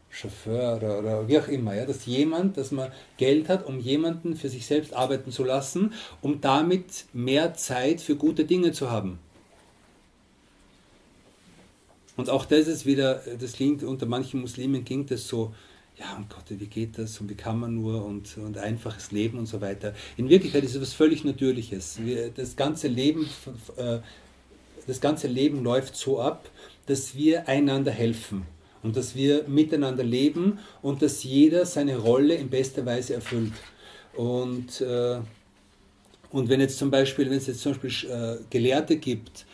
Chauffeur 0.10 0.78
oder, 0.78 1.00
oder 1.00 1.28
wie 1.28 1.40
auch 1.40 1.48
immer, 1.48 1.76
ja, 1.76 1.86
dass 1.86 2.06
jemand, 2.06 2.58
dass 2.58 2.72
man 2.72 2.92
Geld 3.18 3.50
hat, 3.50 3.66
um 3.66 3.80
jemanden 3.80 4.36
für 4.36 4.50
sich 4.50 4.66
selbst 4.66 4.94
arbeiten 4.94 5.32
zu 5.32 5.44
lassen, 5.44 5.94
um 6.22 6.42
damit 6.42 7.06
mehr 7.14 7.54
Zeit 7.54 8.02
für 8.02 8.16
gute 8.16 8.46
Dinge 8.46 8.72
zu 8.72 8.90
haben. 8.90 9.20
Und 12.18 12.30
auch 12.30 12.46
das 12.46 12.68
ist 12.68 12.86
wieder, 12.86 13.22
das 13.40 13.54
klingt, 13.54 13.84
unter 13.84 14.08
manchen 14.08 14.42
Muslimen 14.42 14.84
klingt 14.84 15.12
das 15.12 15.28
so, 15.28 15.54
ja, 16.00 16.16
um 16.16 16.28
Gott, 16.30 16.44
wie 16.50 16.66
geht 16.66 16.98
das 16.98 17.20
und 17.22 17.30
wie 17.30 17.36
kann 17.36 17.60
man 17.60 17.76
nur 17.76 18.04
und, 18.06 18.38
und 18.38 18.58
einfaches 18.58 19.12
Leben 19.12 19.38
und 19.38 19.46
so 19.46 19.62
weiter. 19.62 19.94
In 20.16 20.30
Wirklichkeit 20.30 20.64
ist 20.64 20.72
es 20.72 20.76
etwas 20.78 20.94
völlig 20.94 21.24
Natürliches. 21.24 22.00
Wir, 22.04 22.30
das, 22.30 22.56
ganze 22.56 22.88
Leben, 22.88 23.28
äh, 23.78 24.00
das 24.86 25.02
ganze 25.02 25.28
Leben 25.28 25.64
läuft 25.64 25.96
so 25.96 26.20
ab, 26.20 26.50
dass 26.86 27.16
wir 27.16 27.48
einander 27.48 27.92
helfen 27.92 28.46
und 28.84 28.96
dass 28.96 29.16
wir 29.16 29.48
miteinander 29.48 30.04
leben 30.04 30.60
und 30.82 31.02
dass 31.02 31.24
jeder 31.24 31.66
seine 31.66 31.98
Rolle 31.98 32.36
in 32.36 32.50
bester 32.50 32.86
Weise 32.86 33.16
erfüllt. 33.16 33.54
Und, 34.16 34.82
äh, 34.82 35.20
und 36.30 36.50
wenn 36.50 36.62
jetzt 36.62 36.78
zum 36.78 36.92
Beispiel, 36.92 37.30
wenn 37.30 37.38
es 37.38 37.48
jetzt 37.48 37.62
zum 37.62 37.74
Beispiel 37.74 38.10
äh, 38.10 38.38
Gelehrte 38.50 38.98
gibt, 38.98 39.47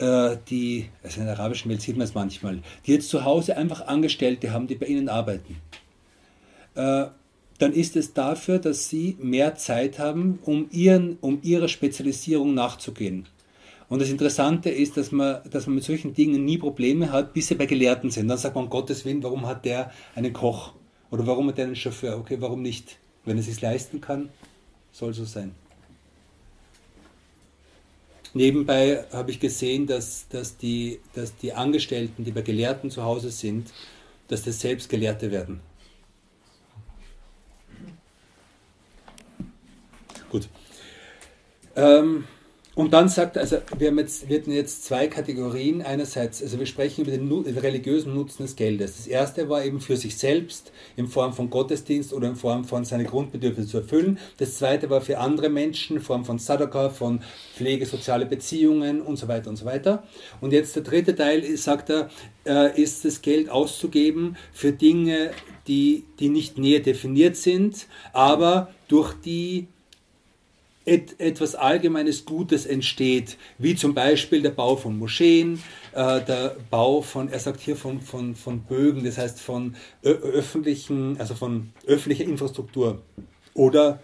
die, 0.00 0.88
also 1.02 1.20
in 1.20 1.26
der 1.26 1.38
arabischen 1.38 1.70
Welt 1.70 1.82
sieht 1.82 1.96
man 1.96 2.04
es 2.04 2.14
manchmal, 2.14 2.60
die 2.86 2.92
jetzt 2.92 3.08
zu 3.08 3.24
Hause 3.24 3.56
einfach 3.56 3.86
Angestellte 3.86 4.52
haben, 4.52 4.66
die 4.66 4.76
bei 4.76 4.86
ihnen 4.86 5.08
arbeiten, 5.08 5.56
äh, 6.74 7.06
dann 7.58 7.72
ist 7.72 7.96
es 7.96 8.14
dafür, 8.14 8.60
dass 8.60 8.88
sie 8.88 9.16
mehr 9.20 9.56
Zeit 9.56 9.98
haben, 9.98 10.38
um, 10.44 10.68
ihren, 10.70 11.18
um 11.20 11.40
ihrer 11.42 11.66
Spezialisierung 11.66 12.54
nachzugehen. 12.54 13.26
Und 13.88 14.00
das 14.00 14.10
Interessante 14.10 14.70
ist, 14.70 14.96
dass 14.96 15.12
man, 15.12 15.40
dass 15.50 15.66
man 15.66 15.76
mit 15.76 15.84
solchen 15.84 16.14
Dingen 16.14 16.44
nie 16.44 16.58
Probleme 16.58 17.10
hat, 17.10 17.32
bis 17.32 17.48
sie 17.48 17.54
bei 17.54 17.66
Gelehrten 17.66 18.10
sind. 18.10 18.28
Dann 18.28 18.38
sagt 18.38 18.54
man, 18.54 18.64
um 18.64 18.70
Gottes 18.70 19.04
Willen, 19.04 19.22
warum 19.22 19.46
hat 19.46 19.64
der 19.64 19.90
einen 20.14 20.32
Koch? 20.32 20.74
Oder 21.10 21.26
warum 21.26 21.48
hat 21.48 21.58
der 21.58 21.66
einen 21.66 21.76
Chauffeur? 21.76 22.18
Okay, 22.18 22.36
warum 22.38 22.62
nicht? 22.62 22.98
Wenn 23.24 23.38
er 23.38 23.40
es 23.40 23.46
sich 23.46 23.60
leisten 23.60 24.00
kann, 24.00 24.28
soll 24.92 25.14
so 25.14 25.24
sein. 25.24 25.54
Nebenbei 28.38 29.04
habe 29.12 29.32
ich 29.32 29.40
gesehen, 29.40 29.88
dass, 29.88 30.28
dass, 30.28 30.56
die, 30.56 31.00
dass 31.12 31.36
die 31.38 31.54
Angestellten, 31.54 32.22
die 32.22 32.30
bei 32.30 32.42
Gelehrten 32.42 32.88
zu 32.88 33.02
Hause 33.02 33.32
sind, 33.32 33.72
dass 34.28 34.44
das 34.44 34.60
selbst 34.60 34.88
Gelehrte 34.88 35.32
werden. 35.32 35.58
Gut. 40.30 40.48
Ähm, 41.74 42.28
und 42.78 42.92
dann 42.92 43.08
sagt 43.08 43.34
er, 43.34 43.42
also 43.42 43.56
wir 43.76 43.88
haben 43.88 43.98
jetzt, 43.98 44.28
wir 44.28 44.38
hatten 44.38 44.52
jetzt 44.52 44.84
zwei 44.84 45.08
Kategorien. 45.08 45.82
Einerseits, 45.82 46.40
also 46.40 46.60
wir 46.60 46.66
sprechen 46.66 47.00
über 47.00 47.10
den, 47.10 47.28
den, 47.28 47.58
religiösen 47.58 48.14
Nutzen 48.14 48.44
des 48.44 48.54
Geldes. 48.54 48.98
Das 48.98 49.08
erste 49.08 49.48
war 49.48 49.64
eben 49.64 49.80
für 49.80 49.96
sich 49.96 50.16
selbst 50.16 50.70
in 50.94 51.08
Form 51.08 51.32
von 51.32 51.50
Gottesdienst 51.50 52.12
oder 52.12 52.28
in 52.28 52.36
Form 52.36 52.64
von 52.64 52.84
seine 52.84 53.04
Grundbedürfnisse 53.04 53.68
zu 53.68 53.78
erfüllen. 53.78 54.20
Das 54.36 54.58
zweite 54.58 54.88
war 54.90 55.00
für 55.00 55.18
andere 55.18 55.48
Menschen 55.48 55.96
in 55.96 56.02
Form 56.02 56.24
von 56.24 56.38
Sadaka, 56.38 56.90
von 56.90 57.20
Pflege, 57.56 57.84
soziale 57.84 58.26
Beziehungen 58.26 59.02
und 59.02 59.16
so 59.16 59.26
weiter 59.26 59.50
und 59.50 59.56
so 59.56 59.64
weiter. 59.64 60.04
Und 60.40 60.52
jetzt 60.52 60.76
der 60.76 60.84
dritte 60.84 61.16
Teil, 61.16 61.56
sagt 61.56 61.90
er, 61.90 62.10
äh, 62.46 62.80
ist 62.80 63.04
das 63.04 63.22
Geld 63.22 63.50
auszugeben 63.50 64.36
für 64.52 64.70
Dinge, 64.70 65.32
die, 65.66 66.04
die 66.20 66.28
nicht 66.28 66.58
näher 66.58 66.78
definiert 66.78 67.34
sind, 67.34 67.88
aber 68.12 68.72
durch 68.86 69.14
die 69.14 69.66
et, 70.88 71.20
etwas 71.20 71.54
allgemeines 71.54 72.24
Gutes 72.24 72.66
entsteht, 72.66 73.36
wie 73.58 73.74
zum 73.74 73.94
Beispiel 73.94 74.42
der 74.42 74.50
Bau 74.50 74.76
von 74.76 74.98
Moscheen, 74.98 75.62
äh, 75.92 76.20
der 76.22 76.56
Bau 76.70 77.02
von, 77.02 77.28
er 77.28 77.38
sagt 77.38 77.60
hier 77.60 77.76
von, 77.76 78.00
von, 78.00 78.34
von 78.34 78.62
Bögen, 78.62 79.04
das 79.04 79.18
heißt 79.18 79.40
von 79.40 79.76
öffentlichen, 80.02 81.20
also 81.20 81.34
von 81.34 81.72
öffentlicher 81.86 82.24
Infrastruktur 82.24 83.02
oder 83.54 84.00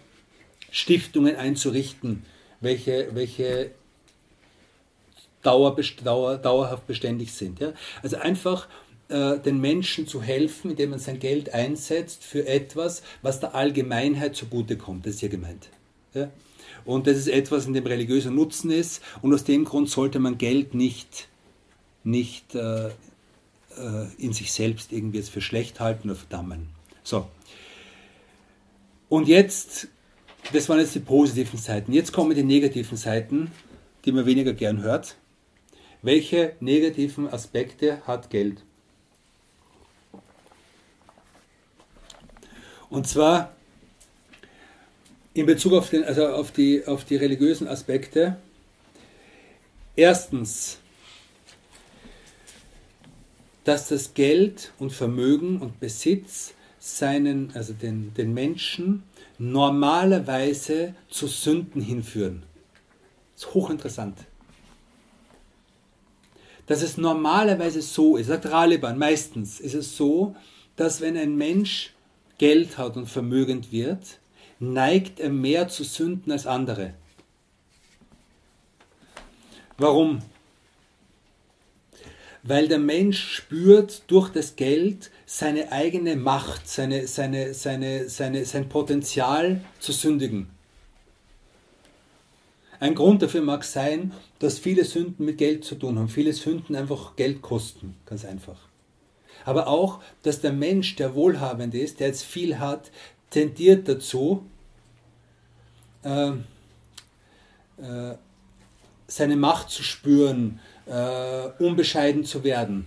Stiftungen 0.70 1.36
einzurichten, 1.36 2.24
welche, 2.60 3.08
welche 3.12 3.70
dauer, 5.42 5.76
dauer, 6.02 6.36
dauerhaft 6.36 6.86
beständig 6.86 7.32
sind. 7.32 7.60
Ja? 7.60 7.72
Also 8.02 8.16
einfach 8.16 8.68
äh, 9.08 9.38
den 9.38 9.60
Menschen 9.60 10.06
zu 10.06 10.22
helfen, 10.22 10.72
indem 10.72 10.90
man 10.90 10.98
sein 10.98 11.18
Geld 11.18 11.54
einsetzt 11.54 12.24
für 12.24 12.46
etwas, 12.46 13.02
was 13.22 13.40
der 13.40 13.54
Allgemeinheit 13.54 14.36
zugutekommt. 14.36 15.06
Das 15.06 15.14
ist 15.14 15.20
hier 15.20 15.28
gemeint. 15.28 15.68
Ja? 16.12 16.30
Und 16.84 17.06
das 17.06 17.16
ist 17.16 17.28
etwas, 17.28 17.66
in 17.66 17.74
dem 17.74 17.86
religiöser 17.86 18.30
Nutzen 18.30 18.70
ist. 18.70 19.02
Und 19.22 19.32
aus 19.32 19.44
dem 19.44 19.64
Grund 19.64 19.88
sollte 19.88 20.18
man 20.18 20.38
Geld 20.38 20.74
nicht, 20.74 21.28
nicht 22.02 22.54
äh, 22.54 22.88
äh, 22.88 22.92
in 24.18 24.32
sich 24.32 24.52
selbst 24.52 24.92
irgendwie 24.92 25.18
jetzt 25.18 25.30
für 25.30 25.40
schlecht 25.40 25.80
halten 25.80 26.10
oder 26.10 26.18
verdammen. 26.18 26.68
So. 27.02 27.26
Und 29.08 29.28
jetzt, 29.28 29.88
das 30.52 30.68
waren 30.68 30.80
jetzt 30.80 30.94
die 30.94 31.00
positiven 31.00 31.58
Seiten. 31.58 31.92
Jetzt 31.92 32.12
kommen 32.12 32.34
die 32.34 32.42
negativen 32.42 32.96
Seiten, 32.96 33.50
die 34.04 34.12
man 34.12 34.26
weniger 34.26 34.52
gern 34.52 34.82
hört. 34.82 35.16
Welche 36.02 36.54
negativen 36.60 37.32
Aspekte 37.32 38.02
hat 38.06 38.28
Geld? 38.28 38.62
Und 42.90 43.08
zwar 43.08 43.53
in 45.34 45.46
Bezug 45.46 45.72
auf, 45.72 45.90
den, 45.90 46.04
also 46.04 46.28
auf, 46.28 46.52
die, 46.52 46.86
auf 46.86 47.04
die 47.04 47.16
religiösen 47.16 47.66
Aspekte. 47.66 48.36
Erstens, 49.96 50.78
dass 53.64 53.88
das 53.88 54.14
Geld 54.14 54.72
und 54.78 54.92
Vermögen 54.92 55.60
und 55.60 55.80
Besitz 55.80 56.54
seinen, 56.78 57.50
also 57.54 57.72
den, 57.72 58.14
den 58.14 58.32
Menschen 58.32 59.02
normalerweise 59.38 60.94
zu 61.08 61.26
Sünden 61.26 61.80
hinführen. 61.80 62.44
Das 63.34 63.44
ist 63.44 63.54
hochinteressant. 63.54 64.18
Dass 66.66 66.82
es 66.82 66.96
normalerweise 66.96 67.82
so 67.82 68.16
ist, 68.16 68.28
sagt 68.28 68.46
Raliban, 68.46 68.98
meistens 68.98 69.60
ist 69.60 69.74
es 69.74 69.96
so, 69.96 70.36
dass 70.76 71.00
wenn 71.00 71.16
ein 71.16 71.36
Mensch 71.36 71.92
Geld 72.38 72.78
hat 72.78 72.96
und 72.96 73.06
vermögend 73.06 73.72
wird, 73.72 74.18
neigt 74.72 75.20
er 75.20 75.30
mehr 75.30 75.68
zu 75.68 75.84
Sünden 75.84 76.32
als 76.32 76.46
andere. 76.46 76.94
Warum? 79.76 80.20
Weil 82.42 82.68
der 82.68 82.78
Mensch 82.78 83.36
spürt 83.36 84.02
durch 84.06 84.30
das 84.30 84.56
Geld 84.56 85.10
seine 85.26 85.72
eigene 85.72 86.16
Macht, 86.16 86.68
seine, 86.68 87.06
seine, 87.06 87.54
seine, 87.54 88.08
seine, 88.08 88.44
sein 88.44 88.68
Potenzial 88.68 89.64
zu 89.80 89.92
sündigen. 89.92 90.48
Ein 92.80 92.94
Grund 92.94 93.22
dafür 93.22 93.40
mag 93.40 93.64
sein, 93.64 94.12
dass 94.40 94.58
viele 94.58 94.84
Sünden 94.84 95.24
mit 95.24 95.38
Geld 95.38 95.64
zu 95.64 95.74
tun 95.74 95.98
haben. 95.98 96.08
Viele 96.08 96.32
Sünden 96.34 96.76
einfach 96.76 97.16
Geld 97.16 97.40
kosten, 97.40 97.96
ganz 98.04 98.24
einfach. 98.24 98.68
Aber 99.44 99.68
auch, 99.68 100.00
dass 100.22 100.40
der 100.40 100.52
Mensch, 100.52 100.96
der 100.96 101.14
wohlhabend 101.14 101.74
ist, 101.74 102.00
der 102.00 102.08
jetzt 102.08 102.24
viel 102.24 102.58
hat, 102.58 102.90
tendiert 103.30 103.88
dazu, 103.88 104.44
äh, 106.04 106.30
äh, 107.82 108.16
seine 109.06 109.36
Macht 109.36 109.70
zu 109.70 109.82
spüren, 109.82 110.60
äh, 110.86 111.48
unbescheiden 111.58 112.24
zu 112.24 112.44
werden. 112.44 112.86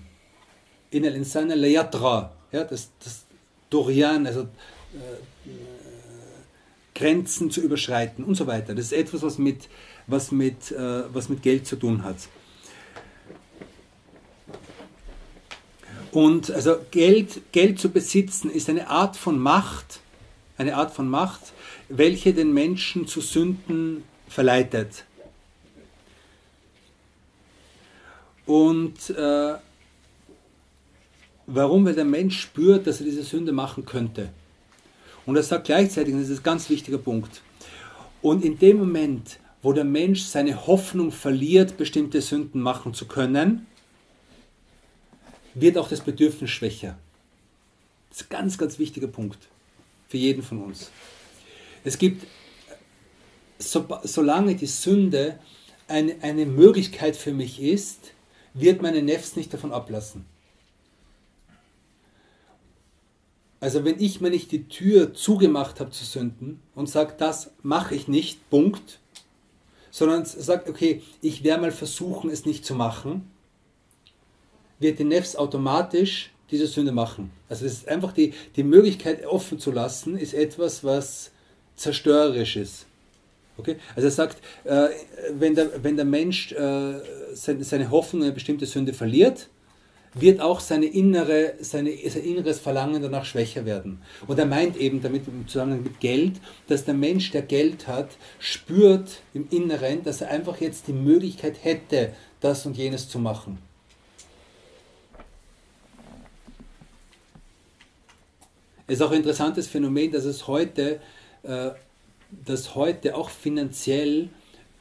In 0.90 1.04
el 1.04 1.16
insana 1.16 1.56
layatra, 1.56 2.32
ja, 2.52 2.64
das, 2.64 2.90
das 3.04 3.26
Dorian, 3.70 4.26
also 4.26 4.42
äh, 4.42 5.50
Grenzen 6.96 7.52
zu 7.52 7.62
überschreiten 7.62 8.24
und 8.24 8.36
so 8.36 8.48
weiter. 8.48 8.74
Das 8.74 8.86
ist 8.86 8.94
etwas, 8.94 9.22
was 9.22 9.38
mit, 9.38 9.70
was 10.08 10.32
mit, 10.32 10.72
äh, 10.72 11.14
was 11.14 11.30
mit 11.30 11.44
Geld 11.44 11.68
zu 11.68 11.76
tun 11.76 12.04
hat. 12.04 12.18
Und 16.12 16.50
also 16.50 16.78
Geld, 16.90 17.52
Geld 17.52 17.80
zu 17.80 17.90
besitzen 17.90 18.50
ist 18.50 18.70
eine 18.70 18.90
Art 18.90 19.18
von 19.18 19.38
Macht, 19.38 20.00
eine 20.58 20.76
Art 20.76 20.92
von 20.92 21.08
Macht, 21.08 21.54
welche 21.90 22.34
den 22.34 22.54
Menschen 22.54 23.08
zu 23.08 23.22
Sünden 23.22 24.04
verleitet. 24.28 25.06
Und 28.46 29.10
äh, 29.10 29.56
warum? 31.46 31.86
Weil 31.86 31.96
der 31.96 32.06
Mensch 32.06 32.40
spürt, 32.40 32.88
dass 32.88 33.00
er 33.00 33.06
diese 33.06 33.24
Sünde 33.24 33.52
machen 33.52 33.86
könnte. 33.86 34.30
Und 35.26 35.36
er 35.36 35.44
sagt 35.44 35.66
gleichzeitig, 35.66 36.14
das 36.14 36.30
ist 36.30 36.40
ein 36.40 36.44
ganz 36.44 36.70
wichtiger 36.70 36.98
Punkt, 36.98 37.42
und 38.22 38.44
in 38.44 38.58
dem 38.58 38.78
Moment, 38.78 39.40
wo 39.62 39.74
der 39.74 39.84
Mensch 39.84 40.24
seine 40.24 40.68
Hoffnung 40.68 41.12
verliert, 41.12 41.78
bestimmte 41.78 42.22
Sünden 42.22 42.62
machen 42.62 42.94
zu 42.94 43.06
können, 43.06 43.68
wird 45.54 45.78
auch 45.78 45.90
das 45.90 46.02
Bedürfnis 46.02 46.50
schwächer. 46.52 46.98
Das 48.10 48.22
ist 48.22 48.28
ein 48.28 48.30
ganz, 48.30 48.58
ganz 48.58 48.80
wichtiger 48.80 49.08
Punkt 49.08 49.38
für 50.08 50.18
jeden 50.18 50.44
von 50.44 50.64
uns. 50.64 50.92
Es 51.88 51.98
gibt, 51.98 52.28
so, 53.60 53.88
solange 54.04 54.56
die 54.56 54.66
Sünde 54.66 55.40
eine, 55.88 56.18
eine 56.22 56.46
Möglichkeit 56.46 57.16
für 57.16 57.32
mich 57.32 57.62
ist, 57.62 58.12
wird 58.54 58.82
meine 58.82 59.02
Nefs 59.02 59.38
nicht 59.38 59.54
davon 59.54 59.72
ablassen. 59.72 60.26
Also 63.62 63.86
wenn 63.86 64.02
ich 64.02 64.20
mir 64.20 64.32
nicht 64.32 64.52
die 64.52 64.68
Tür 64.68 65.14
zugemacht 65.14 65.80
habe 65.80 65.92
zu 65.92 66.04
sünden 66.04 66.60
und 66.76 66.90
sage, 66.90 67.16
das 67.18 67.52
mache 67.64 67.96
ich 67.96 68.10
nicht, 68.10 68.50
Punkt, 68.50 69.00
sondern 69.90 70.26
sage, 70.26 70.70
okay, 70.70 71.02
ich 71.22 71.46
werde 71.46 71.62
mal 71.62 71.72
versuchen, 71.72 72.30
es 72.30 72.46
nicht 72.46 72.66
zu 72.66 72.76
machen, 72.76 73.32
wird 74.80 75.00
die 75.00 75.06
Nefs 75.06 75.38
automatisch 75.38 76.32
diese 76.52 76.68
Sünde 76.68 76.92
machen. 76.92 77.32
Also 77.48 77.66
es 77.66 77.76
ist 77.76 77.88
einfach 77.88 78.12
die, 78.12 78.34
die 78.58 78.64
Möglichkeit 78.64 79.26
offen 79.26 79.58
zu 79.58 79.72
lassen, 79.72 80.18
ist 80.18 80.34
etwas, 80.34 80.84
was 80.84 81.32
zerstörerisch 81.78 82.58
ist. 82.58 82.86
Okay? 83.58 83.78
Also 83.96 84.08
er 84.08 84.12
sagt, 84.12 84.38
äh, 84.66 84.90
wenn, 85.32 85.56
der, 85.56 85.84
wenn 85.84 85.96
der 85.96 86.06
Mensch 86.06 86.52
äh, 86.52 87.00
seine, 87.34 87.64
seine 87.64 87.90
Hoffnung 87.90 88.22
in 88.22 88.28
eine 88.28 88.34
bestimmte 88.34 88.66
Sünde 88.66 88.94
verliert, 88.94 89.48
wird 90.14 90.42
auch 90.42 90.60
seine 90.60 90.86
innere, 90.88 91.54
seine, 91.60 91.92
sein 92.10 92.24
inneres 92.24 92.60
Verlangen 92.60 93.02
danach 93.02 93.26
schwächer 93.26 93.66
werden. 93.66 94.02
Und 94.26 94.40
er 94.40 94.46
meint 94.46 94.78
eben 94.78 95.02
damit 95.02 95.28
im 95.28 95.48
Zusammenhang 95.48 95.84
mit 95.84 96.00
Geld, 96.00 96.40
dass 96.68 96.86
der 96.86 96.94
Mensch, 96.94 97.32
der 97.32 97.44
Geld 97.44 97.88
hat, 97.88 98.10
spürt 98.40 99.22
im 99.34 99.48
Inneren, 99.52 100.04
dass 100.04 100.22
er 100.22 100.30
einfach 100.30 100.60
jetzt 100.60 100.88
die 100.88 100.94
Möglichkeit 100.94 101.64
hätte, 101.64 102.14
das 102.40 102.66
und 102.66 102.78
jenes 102.78 103.10
zu 103.10 103.20
machen. 103.20 103.60
Es 108.88 108.96
ist 108.96 109.02
auch 109.02 109.12
ein 109.12 109.18
interessantes 109.18 109.68
Phänomen, 109.68 110.12
dass 110.12 110.24
es 110.24 110.48
heute, 110.48 111.02
dass 111.44 112.76
heute 112.76 113.16
auch 113.16 113.30
finanziell 113.30 114.30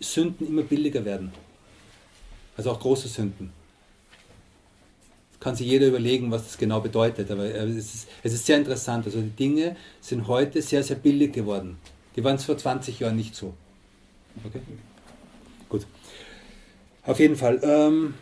Sünden 0.00 0.46
immer 0.48 0.62
billiger 0.62 1.04
werden. 1.04 1.32
Also 2.56 2.70
auch 2.70 2.80
große 2.80 3.08
Sünden 3.08 3.52
kann 5.46 5.54
sich 5.54 5.68
jeder 5.68 5.86
überlegen, 5.86 6.32
was 6.32 6.42
das 6.42 6.58
genau 6.58 6.80
bedeutet. 6.80 7.30
Aber 7.30 7.44
äh, 7.44 7.68
es 7.68 7.94
ist, 7.94 8.08
es 8.24 8.32
ist 8.32 8.46
sehr 8.46 8.56
interessant. 8.56 9.06
Also 9.06 9.20
die 9.20 9.30
Dinge 9.30 9.76
sind 10.00 10.26
heute 10.26 10.60
sehr, 10.60 10.82
sehr 10.82 10.96
billig 10.96 11.32
geworden. 11.32 11.78
Die 12.16 12.24
waren 12.24 12.34
es 12.34 12.44
vor 12.44 12.58
20 12.58 12.98
Jahren 12.98 13.14
nicht 13.14 13.36
so. 13.36 13.54
Okay? 14.44 14.60
Gut. 15.68 15.86
Auf 17.04 17.20
jeden 17.20 17.36
Fall. 17.36 17.60
Ähm, 17.62 18.14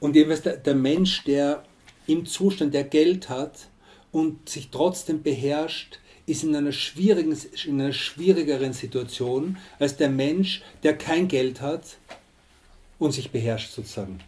und 0.00 0.16
eben 0.16 0.30
der, 0.42 0.56
der 0.56 0.74
Mensch, 0.74 1.22
der 1.22 1.62
im 2.06 2.26
Zustand 2.26 2.74
der 2.74 2.84
Geld 2.84 3.28
hat 3.28 3.68
und 4.12 4.48
sich 4.48 4.70
trotzdem 4.70 5.22
beherrscht, 5.22 5.98
ist 6.26 6.42
in 6.42 6.54
einer, 6.56 6.72
schwierigen, 6.72 7.36
in 7.66 7.80
einer 7.80 7.92
schwierigeren 7.92 8.72
Situation 8.72 9.58
als 9.78 9.96
der 9.96 10.10
Mensch, 10.10 10.62
der 10.82 10.96
kein 10.98 11.28
Geld 11.28 11.60
hat 11.60 11.98
und 12.98 13.12
sich 13.12 13.30
beherrscht 13.30 13.72
sozusagen. 13.72 14.20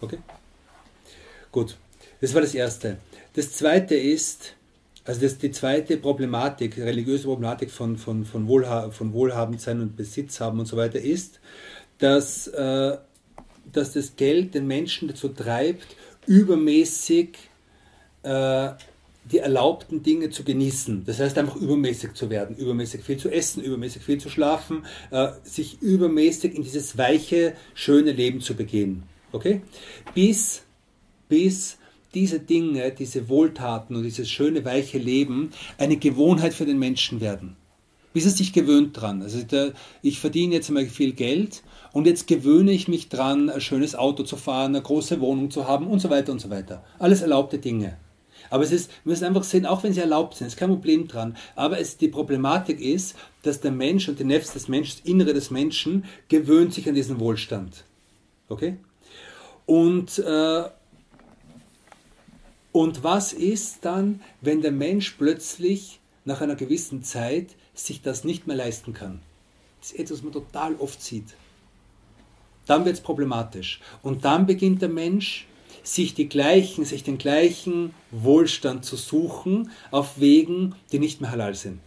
Okay? 0.00 0.18
Gut, 1.52 1.76
das 2.20 2.34
war 2.34 2.40
das 2.40 2.54
Erste. 2.54 2.98
Das 3.34 3.52
Zweite 3.52 3.94
ist, 3.94 4.54
also 5.04 5.20
das, 5.20 5.38
die 5.38 5.50
zweite 5.50 5.96
Problematik, 5.96 6.76
religiöse 6.76 7.24
Problematik 7.24 7.70
von, 7.70 7.96
von, 7.96 8.24
von, 8.24 8.48
Wohlha 8.48 8.90
von 8.90 9.12
Wohlhabendsein 9.12 9.80
und 9.80 9.96
Besitz 9.96 10.40
haben 10.40 10.58
und 10.58 10.66
so 10.66 10.76
weiter 10.76 11.00
ist, 11.00 11.40
dass, 11.98 12.48
äh, 12.48 12.96
dass 13.72 13.92
das 13.92 14.16
Geld 14.16 14.54
den 14.54 14.66
Menschen 14.66 15.08
dazu 15.08 15.28
treibt, 15.28 15.96
übermäßig 16.28 17.38
äh, 18.22 18.68
die 19.30 19.38
erlaubten 19.38 20.02
Dinge 20.02 20.30
zu 20.30 20.44
genießen. 20.44 21.04
Das 21.04 21.18
heißt 21.18 21.36
einfach 21.38 21.56
übermäßig 21.56 22.14
zu 22.14 22.30
werden, 22.30 22.56
übermäßig 22.56 23.02
viel 23.02 23.16
zu 23.16 23.30
essen, 23.30 23.62
übermäßig 23.62 24.02
viel 24.02 24.18
zu 24.18 24.28
schlafen, 24.28 24.84
äh, 25.10 25.28
sich 25.42 25.82
übermäßig 25.82 26.54
in 26.54 26.62
dieses 26.62 26.96
weiche, 26.96 27.54
schöne 27.74 28.12
Leben 28.12 28.40
zu 28.40 28.54
begehen. 28.54 29.02
Okay? 29.32 29.62
Bis, 30.14 30.62
bis 31.28 31.78
diese 32.14 32.40
Dinge, 32.40 32.90
diese 32.92 33.28
Wohltaten 33.28 33.96
und 33.96 34.02
dieses 34.02 34.30
schöne, 34.30 34.64
weiche 34.64 34.98
Leben 34.98 35.50
eine 35.76 35.96
Gewohnheit 35.96 36.54
für 36.54 36.64
den 36.64 36.78
Menschen 36.78 37.20
werden. 37.20 37.56
Bis 38.14 38.24
er 38.24 38.30
sich 38.30 38.52
gewöhnt 38.52 38.98
dran. 38.98 39.22
Also 39.22 39.42
der, 39.42 39.74
ich 40.02 40.18
verdiene 40.18 40.54
jetzt 40.54 40.68
einmal 40.68 40.86
viel 40.86 41.12
Geld 41.12 41.62
und 41.92 42.06
jetzt 42.06 42.26
gewöhne 42.26 42.72
ich 42.72 42.88
mich 42.88 43.08
dran, 43.08 43.50
ein 43.50 43.60
schönes 43.60 43.94
Auto 43.94 44.22
zu 44.22 44.36
fahren, 44.36 44.74
eine 44.74 44.82
große 44.82 45.20
Wohnung 45.20 45.50
zu 45.50 45.66
haben 45.66 45.86
und 45.86 46.00
so 46.00 46.10
weiter 46.10 46.32
und 46.32 46.40
so 46.40 46.50
weiter. 46.50 46.84
Alles 46.98 47.22
erlaubte 47.22 47.58
Dinge. 47.58 47.96
Aber 48.50 48.64
es 48.64 48.72
ist, 48.72 48.90
wir 49.04 49.10
müssen 49.10 49.24
einfach 49.24 49.44
sehen, 49.44 49.66
auch 49.66 49.82
wenn 49.82 49.92
sie 49.92 50.00
erlaubt 50.00 50.34
sind, 50.34 50.46
ist 50.46 50.56
kein 50.56 50.70
Problem 50.70 51.06
dran. 51.08 51.36
Aber 51.54 51.78
es, 51.78 51.96
die 51.96 52.08
Problematik 52.08 52.80
ist, 52.80 53.16
dass 53.42 53.60
der 53.60 53.72
Mensch 53.72 54.08
und 54.08 54.18
die 54.18 54.24
Nefs 54.24 54.52
des 54.52 54.68
Menschen, 54.68 54.98
das 54.98 55.10
Innere 55.10 55.34
des 55.34 55.50
Menschen, 55.50 56.04
gewöhnt 56.28 56.72
sich 56.72 56.88
an 56.88 56.94
diesen 56.94 57.20
Wohlstand. 57.20 57.84
Okay? 58.48 58.76
Und, 59.66 60.18
äh, 60.18 60.64
und 62.72 63.04
was 63.04 63.32
ist 63.32 63.84
dann, 63.84 64.20
wenn 64.40 64.62
der 64.62 64.72
Mensch 64.72 65.16
plötzlich 65.18 66.00
nach 66.24 66.40
einer 66.40 66.56
gewissen 66.56 67.02
Zeit 67.02 67.48
sich 67.74 68.02
das 68.02 68.24
nicht 68.24 68.46
mehr 68.46 68.56
leisten 68.56 68.94
kann? 68.94 69.20
Das 69.80 69.92
ist 69.92 69.98
etwas, 69.98 70.18
was 70.18 70.24
man 70.24 70.32
total 70.32 70.74
oft 70.76 71.02
sieht. 71.02 71.34
Dann 72.68 72.84
wird 72.84 72.96
es 72.96 73.00
problematisch. 73.00 73.80
Und 74.02 74.24
dann 74.24 74.46
beginnt 74.46 74.82
der 74.82 74.88
Mensch 74.88 75.48
sich, 75.82 76.14
die 76.14 76.28
gleichen, 76.28 76.84
sich 76.84 77.02
den 77.02 77.18
gleichen 77.18 77.94
Wohlstand 78.10 78.84
zu 78.84 78.96
suchen 78.96 79.70
auf 79.90 80.20
Wegen, 80.20 80.74
die 80.92 80.98
nicht 80.98 81.20
mehr 81.20 81.30
halal 81.30 81.54
sind. 81.54 81.80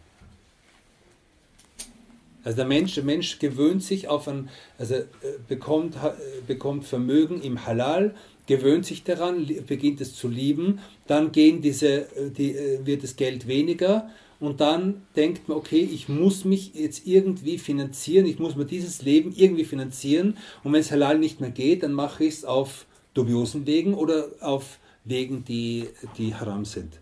Also 2.43 2.55
der 2.55 2.65
Mensch, 2.65 2.95
der 2.95 3.03
Mensch 3.03 3.37
gewöhnt 3.37 3.83
sich 3.83 4.07
auf 4.07 4.27
ein, 4.27 4.49
also 4.79 4.95
äh, 4.95 5.05
bekommt, 5.47 5.95
äh, 5.95 6.09
bekommt 6.47 6.85
Vermögen 6.85 7.39
im 7.41 7.67
Halal, 7.67 8.15
gewöhnt 8.47 8.87
sich 8.87 9.03
daran, 9.03 9.47
beginnt 9.67 10.01
es 10.01 10.15
zu 10.15 10.27
lieben, 10.27 10.79
dann 11.05 11.31
gehen 11.31 11.61
diese, 11.61 12.07
äh, 12.15 12.31
die, 12.35 12.55
wird 12.83 13.03
das 13.03 13.15
Geld 13.15 13.45
weniger 13.47 14.09
und 14.41 14.59
dann 14.59 15.03
denkt 15.15 15.47
man, 15.47 15.57
okay, 15.57 15.87
ich 15.89 16.09
muss 16.09 16.45
mich 16.45 16.73
jetzt 16.73 17.05
irgendwie 17.05 17.59
finanzieren, 17.59 18.25
ich 18.25 18.39
muss 18.39 18.55
mir 18.55 18.65
dieses 18.65 19.03
Leben 19.03 19.31
irgendwie 19.35 19.65
finanzieren 19.65 20.35
und 20.63 20.73
wenn 20.73 20.81
es 20.81 20.91
halal 20.91 21.19
nicht 21.19 21.39
mehr 21.39 21.51
geht, 21.51 21.83
dann 21.83 21.93
mache 21.93 22.25
ich 22.25 22.33
es 22.33 22.45
auf 22.45 22.87
dubiosen 23.13 23.67
Wegen 23.67 23.93
oder 23.93 24.29
auf 24.41 24.79
Wegen, 25.05 25.45
die, 25.45 25.89
die 26.17 26.33
haram 26.33 26.65
sind. 26.65 26.99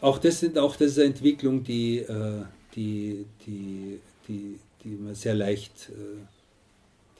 Auch 0.00 0.18
das, 0.18 0.40
sind, 0.40 0.58
auch 0.58 0.74
das 0.74 0.92
ist 0.92 0.98
eine 0.98 1.06
Entwicklung, 1.06 1.62
die, 1.62 1.98
äh, 1.98 2.42
die, 2.74 3.24
die, 3.46 4.00
die, 4.26 4.58
die, 4.82 4.88
man 4.88 5.14
sehr 5.14 5.34
leicht, 5.34 5.90
äh, 5.90 6.26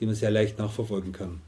die 0.00 0.06
man 0.06 0.16
sehr 0.16 0.32
leicht 0.32 0.58
nachverfolgen 0.58 1.12
kann. 1.12 1.40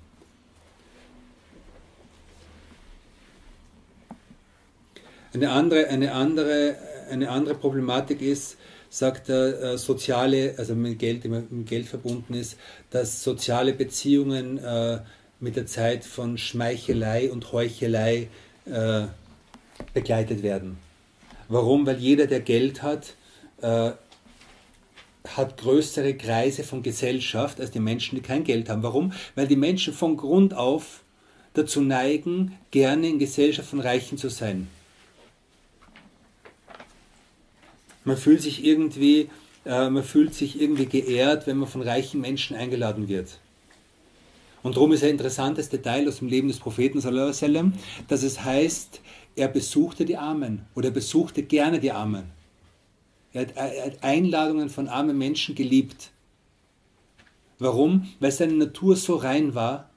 Eine 5.35 5.51
andere, 5.51 5.89
eine 5.89 6.13
andere, 6.13 6.77
eine 7.11 7.29
andere 7.29 7.57
Problematik 7.57 8.23
ist, 8.23 8.57
sagt 8.89 9.29
er, 9.29 9.73
äh, 9.73 9.79
soziale, 9.79 10.55
also 10.57 10.77
mit 10.77 11.01
Geld, 11.01 11.25
mit 11.25 11.67
Geld 11.67 11.87
verbunden 11.87 12.35
ist, 12.35 12.57
dass 12.91 13.25
soziale 13.25 13.73
Beziehungen 13.73 14.59
äh, 14.59 15.01
mit 15.41 15.57
der 15.57 15.67
Zeit 15.67 16.05
von 16.05 16.39
Schmeichelei 16.39 17.33
und 17.33 17.53
Heuchelei 17.53 18.29
äh, 18.67 19.07
begleitet 19.93 20.45
werden. 20.45 20.79
Warum? 21.49 21.85
Weil 21.85 21.99
jeder, 21.99 22.29
der 22.29 22.41
Geld 22.41 22.85
hat, 22.85 23.15
äh, 23.61 23.91
hat 25.27 25.57
größere 25.57 26.15
Kreise 26.15 26.63
von 26.63 26.85
Gesellschaft 26.85 27.61
als 27.61 27.73
die 27.73 27.81
Menschen, 27.81 28.15
die 28.15 28.23
kein 28.23 28.45
Geld 28.45 28.69
haben. 28.69 28.85
Warum? 28.85 29.13
Weil 29.35 29.49
die 29.49 29.57
Menschen 29.57 29.95
von 29.95 30.17
Grund 30.17 30.55
auf 30.55 31.03
dazu 31.55 31.81
neigen, 31.81 32.57
gerne 32.71 33.09
in 33.09 33.19
Gesellschaft 33.19 33.69
von 33.69 33.81
Reichen 33.81 34.17
zu 34.17 34.29
sein. 34.29 34.69
Man 38.05 38.17
fühlt 38.17 38.43
sich 38.43 38.65
irgendwie, 38.65 39.31
äh, 39.65 39.89
man 39.91 40.03
fühlt 40.03 40.35
sich 40.35 40.61
irgendwie 40.61 40.87
geehrt, 40.87 41.47
wenn 41.47 41.57
man 41.57 41.69
von 41.69 41.83
reichen 41.83 42.21
Menschen 42.21 42.57
eingeladen 42.57 43.09
wird. 43.09 43.39
Und 44.63 44.77
darum 44.77 44.93
ist 44.93 45.03
ein 45.03 45.11
interessantes 45.11 45.69
Detail 45.69 46.09
aus 46.09 46.19
dem 46.19 46.29
Leben 46.29 46.49
des 46.49 46.59
Propheten, 46.59 47.01
dass 48.09 48.23
es 48.23 48.45
heißt, 48.45 49.01
er 49.37 49.49
besuchte 49.49 50.05
die 50.05 50.17
Armen 50.17 50.65
oder 50.75 50.89
er 50.89 50.95
besuchte 50.95 51.43
gerne 51.43 51.81
die 51.81 51.93
Armen. 51.93 52.31
Er 53.33 53.43
hat, 53.43 53.57
er 53.57 53.87
hat 53.87 54.03
Einladungen 54.03 54.71
von 54.71 54.89
armen 54.89 55.19
Menschen 55.19 55.55
geliebt. 55.55 56.13
Warum? 57.59 58.09
Weil 58.21 58.33
seine 58.33 58.55
Natur 58.55 58.97
so 58.97 59.17
rein 59.17 59.55
war, 59.55 59.91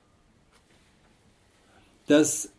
dass, 2.08 2.50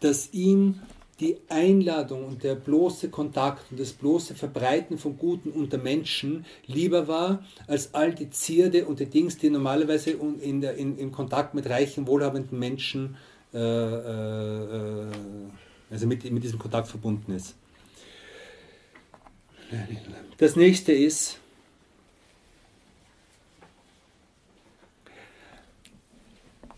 dass 0.00 0.32
ihm 0.32 0.80
die 1.20 1.38
Einladung 1.48 2.24
und 2.24 2.44
der 2.44 2.54
bloße 2.54 3.08
Kontakt 3.10 3.70
und 3.70 3.80
das 3.80 3.92
bloße 3.92 4.34
Verbreiten 4.34 4.98
von 4.98 5.18
Guten 5.18 5.50
unter 5.50 5.78
Menschen 5.78 6.46
lieber 6.66 7.08
war, 7.08 7.44
als 7.66 7.94
all 7.94 8.14
die 8.14 8.30
Zierde 8.30 8.86
und 8.86 9.00
die 9.00 9.06
Dings, 9.06 9.36
die 9.36 9.50
normalerweise 9.50 10.12
in 10.12 10.60
der, 10.60 10.76
in, 10.76 10.96
in 10.96 11.10
Kontakt 11.10 11.54
mit 11.54 11.68
reichen, 11.68 12.06
wohlhabenden 12.06 12.58
Menschen, 12.58 13.16
äh, 13.52 13.58
äh, 13.58 15.06
also 15.90 16.06
mit, 16.06 16.30
mit 16.30 16.44
diesem 16.44 16.58
Kontakt 16.58 16.86
verbunden 16.86 17.32
ist. 17.32 17.56
Das 20.38 20.54
nächste 20.54 20.92
ist, 20.92 21.38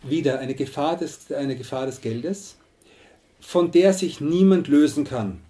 wieder 0.02 0.38
eine 0.38 0.54
Gefahr 0.54 0.96
des, 0.96 1.30
eine 1.30 1.56
Gefahr 1.56 1.84
des 1.84 2.00
Geldes 2.00 2.56
von 3.40 3.70
der 3.70 3.92
sich 3.92 4.20
niemand 4.20 4.68
lösen 4.68 5.04
kann. 5.04 5.40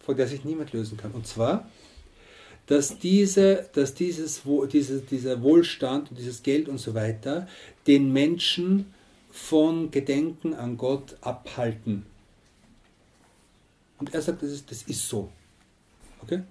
Von 0.00 0.16
der 0.16 0.28
sich 0.28 0.44
niemand 0.44 0.72
lösen 0.72 0.96
kann. 0.96 1.12
Und 1.12 1.26
zwar, 1.26 1.68
dass, 2.66 2.98
diese, 2.98 3.68
dass 3.74 3.94
dieses, 3.94 4.42
diese, 4.72 5.00
dieser 5.00 5.42
Wohlstand 5.42 6.10
und 6.10 6.18
dieses 6.18 6.42
Geld 6.42 6.68
und 6.68 6.78
so 6.78 6.94
weiter 6.94 7.48
den 7.86 8.12
Menschen 8.12 8.92
von 9.30 9.90
Gedenken 9.90 10.54
an 10.54 10.76
Gott 10.76 11.16
abhalten. 11.20 12.06
Und 13.98 14.14
er 14.14 14.22
sagt, 14.22 14.42
das 14.42 14.50
ist, 14.50 14.70
das 14.70 14.82
ist 14.82 15.08
so. 15.08 15.30
Okay? 16.22 16.42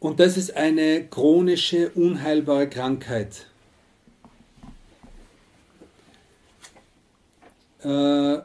Und 0.00 0.20
das 0.20 0.36
ist 0.36 0.54
eine 0.54 1.06
chronische, 1.08 1.90
unheilbare 1.90 2.68
Krankheit. 2.68 3.46
Äh, 7.82 8.38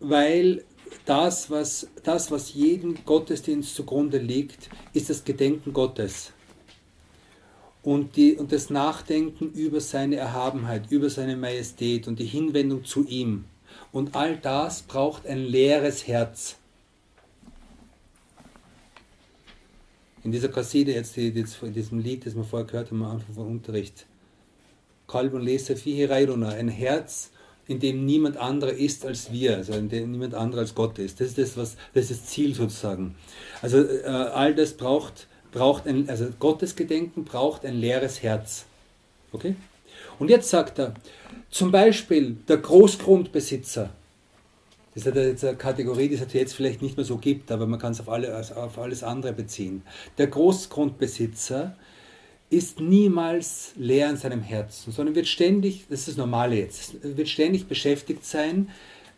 weil 0.00 0.64
das 1.04 1.50
was, 1.50 1.88
das, 2.02 2.30
was 2.30 2.54
jedem 2.54 3.04
Gottesdienst 3.04 3.74
zugrunde 3.74 4.18
liegt, 4.18 4.70
ist 4.92 5.10
das 5.10 5.24
Gedenken 5.24 5.72
Gottes. 5.72 6.32
Und, 7.82 8.16
die, 8.16 8.34
und 8.34 8.52
das 8.52 8.68
Nachdenken 8.68 9.52
über 9.52 9.80
seine 9.80 10.16
Erhabenheit, 10.16 10.90
über 10.90 11.08
seine 11.08 11.36
Majestät 11.36 12.08
und 12.08 12.18
die 12.18 12.26
Hinwendung 12.26 12.84
zu 12.84 13.06
ihm. 13.06 13.44
Und 13.92 14.14
all 14.14 14.36
das 14.36 14.82
braucht 14.82 15.26
ein 15.26 15.38
leeres 15.38 16.06
Herz. 16.06 16.56
In 20.22 20.32
dieser 20.32 20.48
Kasside, 20.48 20.92
jetzt, 20.92 21.16
in 21.16 21.72
diesem 21.72 22.00
Lied, 22.00 22.26
das 22.26 22.36
wir 22.36 22.44
vorher 22.44 22.66
gehört 22.66 22.90
haben 22.90 23.02
am 23.02 23.12
Anfang 23.12 23.34
vom 23.34 23.46
Unterricht, 23.46 24.06
Kalb 25.06 25.32
und 25.32 25.42
Leser 25.42 25.76
Fihi 25.76 26.04
Reiruna, 26.04 26.50
ein 26.50 26.68
Herz, 26.68 27.30
in 27.70 27.78
dem 27.78 28.04
niemand 28.04 28.36
anderer 28.36 28.72
ist 28.72 29.06
als 29.06 29.30
wir, 29.30 29.58
also 29.58 29.74
in 29.74 29.88
dem 29.88 30.10
niemand 30.10 30.34
anderer 30.34 30.62
als 30.62 30.74
Gott 30.74 30.98
ist. 30.98 31.20
Das 31.20 31.28
ist 31.28 31.38
das, 31.38 31.56
was, 31.56 31.76
das 31.94 32.10
ist 32.10 32.22
das 32.22 32.26
Ziel 32.26 32.52
sozusagen. 32.52 33.14
Also 33.62 33.78
äh, 33.78 34.06
all 34.06 34.56
das 34.56 34.72
braucht, 34.72 35.28
braucht 35.52 35.86
ein, 35.86 36.08
also 36.08 36.26
Gottes 36.40 36.74
Gedenken 36.74 37.22
braucht 37.22 37.64
ein 37.64 37.76
leeres 37.76 38.24
Herz. 38.24 38.64
Okay? 39.30 39.54
Und 40.18 40.30
jetzt 40.30 40.50
sagt 40.50 40.80
er, 40.80 40.94
zum 41.48 41.70
Beispiel 41.70 42.38
der 42.48 42.56
Großgrundbesitzer, 42.56 43.90
das 44.96 45.06
ist 45.06 45.44
eine 45.44 45.56
Kategorie, 45.56 46.08
die 46.08 46.16
es 46.16 46.32
jetzt 46.32 46.54
vielleicht 46.54 46.82
nicht 46.82 46.96
mehr 46.96 47.06
so 47.06 47.18
gibt, 47.18 47.52
aber 47.52 47.68
man 47.68 47.78
kann 47.78 47.92
es 47.92 48.00
auf, 48.00 48.08
alle, 48.08 48.36
auf 48.56 48.78
alles 48.78 49.04
andere 49.04 49.32
beziehen. 49.32 49.82
Der 50.18 50.26
Großgrundbesitzer 50.26 51.76
ist 52.50 52.80
niemals 52.80 53.72
leer 53.76 54.10
in 54.10 54.16
seinem 54.16 54.42
Herzen, 54.42 54.92
sondern 54.92 55.14
wird 55.14 55.28
ständig, 55.28 55.86
das 55.88 56.00
ist 56.00 56.08
das 56.08 56.16
Normale 56.16 56.56
jetzt, 56.56 56.96
wird 57.02 57.28
ständig 57.28 57.68
beschäftigt 57.68 58.24
sein, 58.26 58.70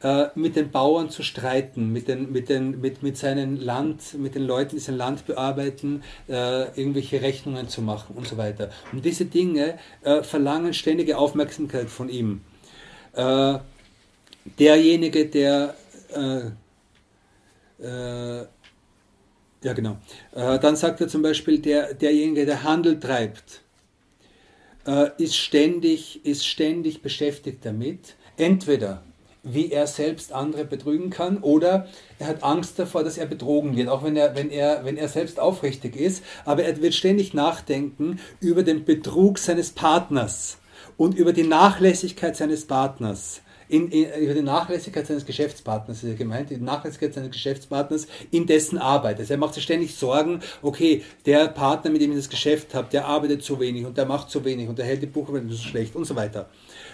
äh, 0.03 0.27
mit 0.35 0.55
den 0.57 0.71
Bauern 0.71 1.09
zu 1.09 1.23
streiten, 1.23 1.93
mit, 1.93 2.09
den, 2.09 2.31
mit, 2.31 2.51
den, 2.51 2.81
mit, 2.81 3.03
mit 3.03 3.17
seinem 3.17 3.57
Land, 3.57 4.19
mit 4.19 4.35
den 4.35 4.43
Leuten, 4.43 4.77
die 4.77 4.81
sein 4.81 4.97
Land 4.97 5.27
bearbeiten, 5.27 6.03
äh, 6.29 6.79
irgendwelche 6.79 7.23
Rechnungen 7.23 7.69
zu 7.69 7.81
machen 7.81 8.17
und 8.17 8.29
so 8.29 8.37
weiter. 8.37 8.71
Und 8.93 9.05
diese 9.05 9.25
Dinge 9.25 9.79
äh, 10.03 10.23
verlangen 10.23 10.75
ständige 10.75 11.19
Aufmerksamkeit 11.19 11.89
von 11.89 12.09
ihm. 12.09 12.43
derjenige, 14.59 15.27
der 15.27 15.75
ja, 19.63 19.73
genau. 19.73 19.97
Äh, 20.35 20.59
dann 20.59 20.77
sagt 20.77 21.01
er 21.01 21.09
zum 21.09 21.23
Beispiel, 21.23 21.59
der, 21.59 21.95
derjenige, 21.95 22.47
der 22.47 22.63
Handel 22.63 22.99
treibt, 22.99 23.63
äh, 24.87 25.11
ist, 25.19 25.37
ständig, 25.37 26.25
ist 26.25 26.47
ständig 26.47 27.03
beschäftigt 27.03 27.65
damit, 27.65 28.17
entweder 28.37 29.03
wie 29.45 29.73
er 29.73 29.87
selbst 29.87 30.33
andere 30.33 30.65
betrügen 30.65 31.11
kann 31.11 31.39
oder 31.39 31.89
er 32.19 32.29
hat 32.29 32.45
Angst 32.45 32.79
davor, 32.79 33.03
dass 33.03 33.19
er 33.19 33.27
betrogen 33.27 33.77
wird, 33.77 33.89
auch 33.89 34.05
wenn 34.05 34.17
er, 34.17 34.37
wenn 34.37 34.51
er, 34.51 34.85
wenn 34.85 34.97
er 34.97 35.09
selbst 35.09 35.41
aufrichtig 35.41 35.97
ist, 35.97 36.23
aber 36.45 36.63
er 36.63 36.81
wird 36.81 36.95
ständig 36.95 37.35
nachdenken 37.35 38.21
über 38.41 38.63
den 38.63 38.85
Betrug 38.85 39.39
seines 39.39 39.71
Partners 39.73 40.59
und 40.97 41.17
über 41.17 41.33
die 41.33 41.43
Nachlässigkeit 41.43 42.37
seines 42.37 42.67
Partners 42.67 43.43
in, 43.73 43.89
in, 43.91 44.13
über 44.23 44.35
die 44.35 44.43
Nachlässigkeit 44.43 45.07
seines 45.07 45.25
Geschäftspartners, 45.25 46.03
ist 46.03 46.11
er 46.11 46.15
gemeint, 46.15 46.51
die 46.51 46.59
Nachlässigkeit 46.59 47.15
seines 47.15 47.31
Geschäftspartners 47.31 48.07
in 48.31 48.47
dessen 48.47 48.77
Arbeit. 48.77 49.19
Also 49.19 49.33
er 49.33 49.39
macht 49.39 49.55
sich 49.55 49.65
ständig 49.65 49.95
Sorgen, 49.95 50.41
okay, 50.61 51.03
der 51.25 51.49
Partner, 51.49 51.91
mit 51.91 52.03
dem 52.03 52.11
ich 52.11 52.19
das 52.19 52.29
Geschäft 52.29 52.75
habe, 52.75 52.89
der 52.93 53.07
arbeitet 53.07 53.43
zu 53.43 53.59
wenig 53.59 53.87
und 53.87 53.97
der 53.97 54.05
macht 54.05 54.31
zu 54.31 54.45
wenig 54.45 54.69
und 54.69 54.79
der 54.79 54.85
hält 54.85 55.03
die 55.03 55.07
Buchhaltung 55.07 55.51
so 55.51 55.57
schlecht 55.57 55.97
und 55.97 56.05
so 56.05 56.15
weiter. 56.15 56.51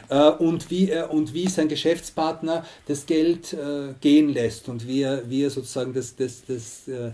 Äh, 0.09 0.31
und, 0.31 0.70
wie 0.70 0.89
er, 0.89 1.11
und 1.11 1.35
wie 1.35 1.49
sein 1.49 1.66
Geschäftspartner 1.66 2.64
das 2.87 3.07
Geld 3.07 3.55
äh, 3.55 3.95
gehen 4.01 4.33
lässt 4.33 4.68
und 4.68 4.87
wie 4.87 5.03
er, 5.03 5.29
wie 5.29 5.43
er 5.43 5.51
sozusagen 5.51 5.93
das, 5.95 6.14
das, 6.14 6.45
das 6.47 6.87
äh, 6.87 7.11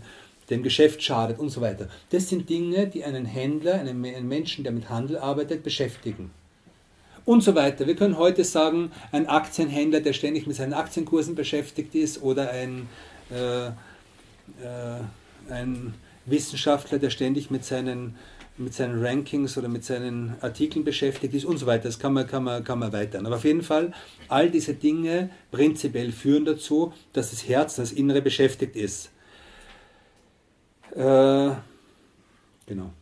dem 0.51 0.63
Geschäft 0.63 1.03
schadet 1.03 1.39
und 1.39 1.49
so 1.49 1.63
weiter. 1.63 1.89
Das 2.11 2.29
sind 2.29 2.51
Dinge, 2.51 2.87
die 2.87 3.03
einen 3.03 3.25
Händler, 3.25 3.77
einen 3.77 4.29
Menschen, 4.29 4.63
der 4.63 4.75
mit 4.75 4.91
Handel 4.91 5.17
arbeitet, 5.17 5.63
beschäftigen 5.63 6.31
und 7.25 7.43
so 7.43 7.55
weiter. 7.55 7.87
Wir 7.87 7.97
können 7.97 8.19
heute 8.19 8.45
sagen, 8.45 8.93
ein 9.13 9.27
Aktienhändler, 9.27 10.01
der 10.01 10.13
ständig 10.13 10.47
mit 10.47 10.57
seinen 10.57 10.75
Aktienkursen 10.75 11.35
beschäftigt 11.35 11.95
ist 11.95 12.23
oder 12.23 12.51
ein, 12.51 12.89
äh, 13.31 13.67
äh, 13.67 13.73
ein 15.49 15.95
Wissenschaftler, 16.27 16.99
der 16.99 17.11
ständig 17.11 17.51
mit 17.51 17.65
seinen, 17.65 18.17
mit 18.57 18.75
seinen 18.75 19.05
Rankings 19.05 19.57
oder 19.59 19.69
mit 19.69 19.85
seinen 19.85 20.35
Artikeln 20.41 20.85
beschäftigt 20.85 21.35
ist 21.35 21.45
und 21.45 21.59
so 21.59 21.67
weiter. 21.67 21.85
Das 21.85 21.99
kann 21.99 22.13
man, 22.13 22.27
kann 22.27 22.45
man, 22.45 22.63
kann 22.63 22.79
man 22.79 22.93
erweitern. 22.93 23.27
Aber 23.27 23.37
auf 23.37 23.45
jeden 23.45 23.63
Fall, 23.63 23.93
all 24.29 24.51
diese 24.51 24.75
Dinge 24.75 25.31
prinzipiell 25.51 26.13
führen 26.13 26.45
dazu, 26.45 26.93
dass 27.13 27.31
das 27.31 27.49
Herz, 27.49 27.77
das 27.77 27.93
Innere 27.93 28.23
beschäftigt 28.23 28.77
ist. 28.77 29.11
Äh, 30.95 31.51
genau. 32.67 32.93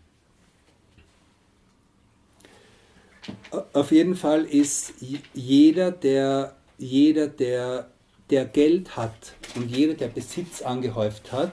Auf 3.72 3.92
jeden 3.92 4.16
Fall 4.16 4.44
ist 4.44 4.94
jeder, 5.34 5.92
der, 5.92 6.56
jeder, 6.78 7.28
der, 7.28 7.88
der 8.30 8.46
Geld 8.46 8.96
hat 8.96 9.34
und 9.54 9.70
jeder, 9.70 9.94
der 9.94 10.08
Besitz 10.08 10.62
angehäuft 10.62 11.32
hat, 11.32 11.52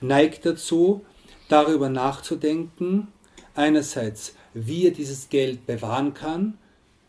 neigt 0.00 0.44
dazu, 0.44 1.04
darüber 1.48 1.88
nachzudenken, 1.88 3.08
einerseits, 3.54 4.34
wie 4.52 4.86
er 4.86 4.90
dieses 4.90 5.28
Geld 5.28 5.66
bewahren 5.66 6.12
kann, 6.12 6.58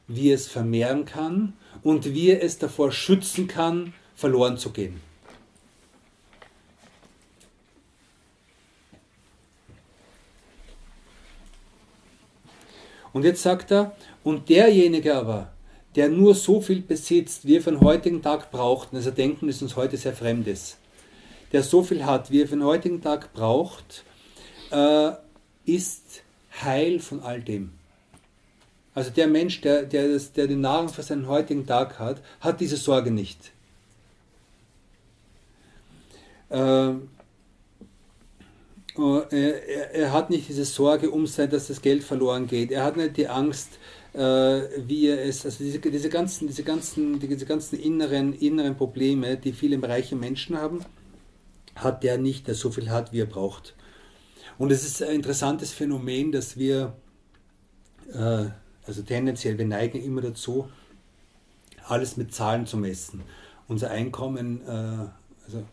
wie 0.07 0.29
er 0.29 0.35
es 0.35 0.47
vermehren 0.47 1.05
kann 1.05 1.53
und 1.83 2.13
wie 2.13 2.29
er 2.29 2.43
es 2.43 2.57
davor 2.57 2.91
schützen 2.91 3.47
kann, 3.47 3.93
verloren 4.15 4.57
zu 4.57 4.71
gehen. 4.71 5.01
Und 13.17 13.23
jetzt 13.23 13.41
sagt 13.41 13.71
er, 13.71 13.95
und 14.23 14.47
derjenige 14.47 15.15
aber, 15.15 15.51
der 15.95 16.07
nur 16.07 16.35
so 16.35 16.61
viel 16.61 16.83
besitzt, 16.83 17.47
wie 17.47 17.55
er 17.55 17.63
für 17.63 17.71
den 17.71 17.81
heutigen 17.81 18.21
Tag 18.21 18.51
braucht, 18.51 18.93
und 18.93 19.03
das 19.03 19.11
Denken 19.11 19.49
ist 19.49 19.63
uns 19.63 19.75
heute 19.75 19.97
sehr 19.97 20.13
fremd 20.13 20.45
ist, 20.45 20.77
der 21.51 21.63
so 21.63 21.81
viel 21.81 22.05
hat, 22.05 22.29
wie 22.29 22.43
er 22.43 22.47
für 22.47 22.57
den 22.57 22.63
heutigen 22.63 23.01
Tag 23.01 23.33
braucht, 23.33 24.03
äh, 24.69 25.13
ist 25.65 26.21
heil 26.61 26.99
von 26.99 27.21
all 27.21 27.41
dem. 27.41 27.71
Also 28.93 29.09
der 29.09 29.25
Mensch, 29.25 29.61
der, 29.61 29.81
der, 29.81 30.09
das, 30.09 30.33
der 30.33 30.45
die 30.45 30.55
Nahrung 30.55 30.89
für 30.89 31.01
seinen 31.01 31.27
heutigen 31.27 31.65
Tag 31.65 31.97
hat, 31.97 32.21
hat 32.39 32.59
diese 32.59 32.77
Sorge 32.77 33.09
nicht. 33.09 33.51
Äh, 36.51 36.91
er, 38.97 39.93
er, 39.93 40.13
hat 40.13 40.29
nicht 40.29 40.49
diese 40.49 40.65
Sorge 40.65 41.11
um 41.11 41.27
sein, 41.27 41.49
dass 41.49 41.67
das 41.67 41.81
Geld 41.81 42.03
verloren 42.03 42.47
geht. 42.47 42.71
Er 42.71 42.83
hat 42.83 42.97
nicht 42.97 43.17
die 43.17 43.27
Angst, 43.27 43.79
äh, 44.13 44.19
wie 44.19 45.07
er 45.07 45.23
es, 45.25 45.45
also 45.45 45.63
diese, 45.63 45.79
diese 45.79 46.09
ganzen, 46.09 46.47
diese 46.47 46.63
ganzen, 46.63 47.19
diese 47.19 47.45
ganzen 47.45 47.79
inneren, 47.79 48.33
inneren 48.33 48.75
Probleme, 48.75 49.37
die 49.37 49.53
viele 49.53 49.81
reiche 49.81 50.15
Menschen 50.15 50.57
haben, 50.57 50.83
hat 51.75 52.03
der 52.03 52.17
nicht, 52.17 52.47
der 52.47 52.55
so 52.55 52.71
viel 52.71 52.89
hat, 52.89 53.13
wie 53.13 53.21
er 53.21 53.25
braucht. 53.25 53.75
Und 54.57 54.71
es 54.71 54.85
ist 54.85 55.03
ein 55.03 55.15
interessantes 55.15 55.71
Phänomen, 55.71 56.31
dass 56.31 56.57
wir, 56.57 56.95
äh, 58.13 58.45
also 58.85 59.01
tendenziell, 59.05 59.57
wir 59.57 59.67
neigen 59.67 60.03
immer 60.03 60.21
dazu, 60.21 60.69
alles 61.87 62.17
mit 62.17 62.33
Zahlen 62.33 62.65
zu 62.65 62.77
messen 62.77 63.21
unser 63.67 63.91
Einkommen, 63.91 64.61
äh, 64.65 65.07
also 65.45 65.65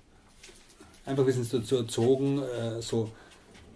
einfach 1.07 1.27
wir 1.27 1.33
sind 1.33 1.53
dazu 1.53 1.77
erzogen, 1.77 2.43
äh, 2.43 2.81
so, 2.81 3.11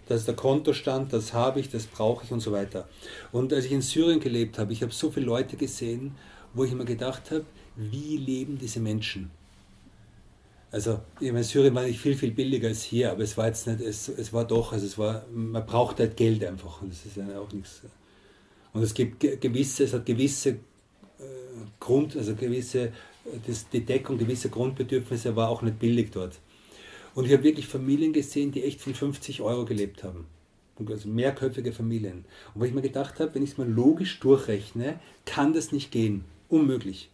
das 0.07 0.21
ist 0.21 0.29
der 0.29 0.37
Kontostand, 0.37 1.13
das 1.13 1.33
habe 1.33 1.61
ich, 1.61 1.69
das 1.69 1.87
brauche 1.87 2.25
ich 2.25 2.33
und 2.33 2.41
so 2.41 2.53
weiter. 2.53 2.89
Und 3.33 3.53
als 3.53 3.67
ich 3.67 3.73
in 3.73 3.83
Syrien 3.83 4.21
gelebt 4.21 4.59
habe, 4.59 4.73
ich 4.73 4.83
habe 4.83 4.93
so 4.93 5.11
viele 5.11 5.27
Leute 5.27 5.57
gesehen, 5.57 6.15
wo 6.55 6.65
ich 6.65 6.73
immer 6.73 6.85
gedacht 6.85 7.31
habe, 7.31 7.45
wie 7.77 8.17
leben 8.17 8.59
diese 8.59 8.81
Menschen? 8.81 9.31
Also, 10.71 11.01
ich 11.21 11.33
meine, 11.33 11.45
Syrien 11.45 11.75
war 11.75 11.85
nicht 11.85 12.01
viel, 12.01 12.15
viel 12.15 12.31
billiger 12.31 12.69
als 12.69 12.83
hier, 12.83 13.11
aber 13.11 13.23
es 13.23 13.37
war 13.37 13.47
jetzt 13.47 13.67
nicht, 13.67 13.81
es, 13.81 14.09
es 14.09 14.33
war 14.33 14.45
doch, 14.45 14.73
also 14.73 14.85
es 14.85 14.99
war, 14.99 15.25
man 15.33 15.65
braucht 15.65 15.99
halt 15.99 16.17
Geld 16.17 16.45
einfach 16.45 16.83
und 16.83 16.93
das 16.93 17.07
ist 17.07 17.17
ja 17.17 17.39
auch 17.39 17.51
nichts. 17.53 17.83
Und 18.73 18.83
es 18.83 18.93
gibt 18.93 19.21
gewisse, 19.21 19.85
es 19.85 19.95
hat 19.95 20.05
gewisse 20.05 20.51
äh, 20.51 20.57
Grund, 21.81 22.17
also 22.17 22.35
gewisse, 22.35 22.93
das, 23.47 23.69
die 23.69 23.85
Deckung 23.85 24.19
gewisser 24.19 24.51
Grundbedürfnisse 24.51 25.35
war 25.37 25.49
auch 25.49 25.63
nicht 25.63 25.79
billig 25.79 26.11
dort. 26.13 26.39
Und 27.19 27.25
ich 27.25 27.33
habe 27.33 27.43
wirklich 27.43 27.67
Familien 27.67 28.13
gesehen, 28.13 28.53
die 28.53 28.63
echt 28.63 28.81
von 28.81 28.95
50 28.95 29.41
Euro 29.41 29.65
gelebt 29.65 30.05
haben. 30.05 30.27
Also 30.89 31.09
mehrköpfige 31.09 31.73
Familien. 31.73 32.25
Und 32.55 32.61
wo 32.61 32.65
ich 32.65 32.73
mir 32.73 32.81
gedacht 32.81 33.19
habe, 33.19 33.35
wenn 33.35 33.43
ich 33.43 33.51
es 33.51 33.59
mal 33.59 33.69
logisch 33.69 34.21
durchrechne, 34.21 35.01
kann 35.27 35.53
das 35.53 35.73
nicht 35.73 35.91
gehen. 35.91 36.23
Unmöglich. 36.49 37.11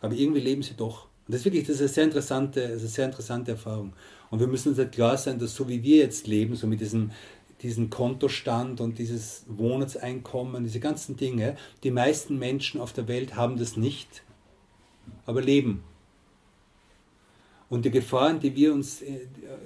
Aber 0.00 0.12
irgendwie 0.12 0.40
leben 0.40 0.64
sie 0.64 0.74
doch. 0.74 1.04
Und 1.04 1.34
das 1.34 1.36
ist 1.36 1.44
wirklich 1.44 1.68
das 1.68 1.76
ist 1.76 1.82
eine 1.82 1.88
sehr 1.88 2.02
interessante, 2.02 2.62
das 2.62 2.70
ist 2.78 2.80
eine 2.80 2.88
sehr 2.88 3.04
interessante 3.04 3.52
Erfahrung. 3.52 3.92
Und 4.32 4.40
wir 4.40 4.48
müssen 4.48 4.70
uns 4.70 4.78
halt 4.78 4.90
klar 4.90 5.16
sein, 5.16 5.38
dass 5.38 5.54
so 5.54 5.68
wie 5.68 5.84
wir 5.84 5.98
jetzt 5.98 6.26
leben, 6.26 6.56
so 6.56 6.66
mit 6.66 6.80
diesem, 6.80 7.12
diesen 7.62 7.90
Kontostand 7.90 8.80
und 8.80 8.98
dieses 8.98 9.44
Wohnungseinkommen, 9.46 10.64
diese 10.64 10.80
ganzen 10.80 11.16
Dinge, 11.16 11.54
die 11.84 11.92
meisten 11.92 12.40
Menschen 12.40 12.80
auf 12.80 12.92
der 12.92 13.06
Welt 13.06 13.36
haben 13.36 13.56
das 13.56 13.76
nicht, 13.76 14.24
aber 15.26 15.42
leben. 15.42 15.84
Und 17.72 17.86
die 17.86 17.90
Gefahren, 17.90 18.38
die 18.38 18.54
wir 18.54 18.74
uns, 18.74 19.00
äh, 19.00 19.20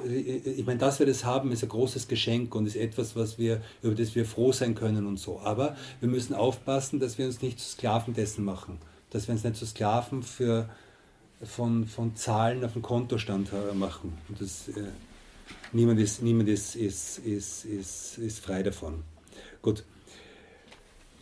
ich 0.07 0.65
meine, 0.65 0.79
dass 0.79 1.01
wir 1.01 1.07
das 1.07 1.25
haben, 1.25 1.51
ist 1.51 1.65
ein 1.65 1.69
großes 1.69 2.07
Geschenk 2.07 2.55
und 2.55 2.65
ist 2.65 2.77
etwas, 2.77 3.17
was 3.17 3.37
wir, 3.37 3.63
über 3.83 3.97
das 3.97 4.15
wir 4.15 4.25
froh 4.25 4.53
sein 4.53 4.77
können 4.77 5.09
und 5.09 5.19
so. 5.19 5.41
Aber 5.41 5.77
wir 5.99 6.09
müssen 6.09 6.33
aufpassen, 6.33 7.01
dass 7.01 7.19
wir 7.19 7.27
uns 7.27 7.43
nicht 7.43 7.59
zu 7.59 7.69
Sklaven 7.69 8.15
dessen 8.15 8.45
machen. 8.45 8.79
Dass 9.11 9.27
wir 9.27 9.33
uns 9.33 9.43
nicht 9.43 9.57
zu 9.57 9.67
Sklaven 9.67 10.23
für, 10.23 10.69
von, 11.43 11.85
von 11.85 12.15
Zahlen 12.15 12.65
auf 12.65 12.75
dem 12.75 12.83
Kontostand 12.83 13.51
machen. 13.75 14.17
Und 14.29 14.41
das, 14.41 14.69
äh, 14.69 14.85
niemand 15.73 15.99
ist, 15.99 16.23
niemand 16.23 16.49
ist, 16.49 16.77
ist, 16.77 17.19
ist, 17.19 17.65
ist, 17.65 18.19
ist 18.19 18.39
frei 18.39 18.63
davon. 18.63 19.03
Gut. 19.63 19.83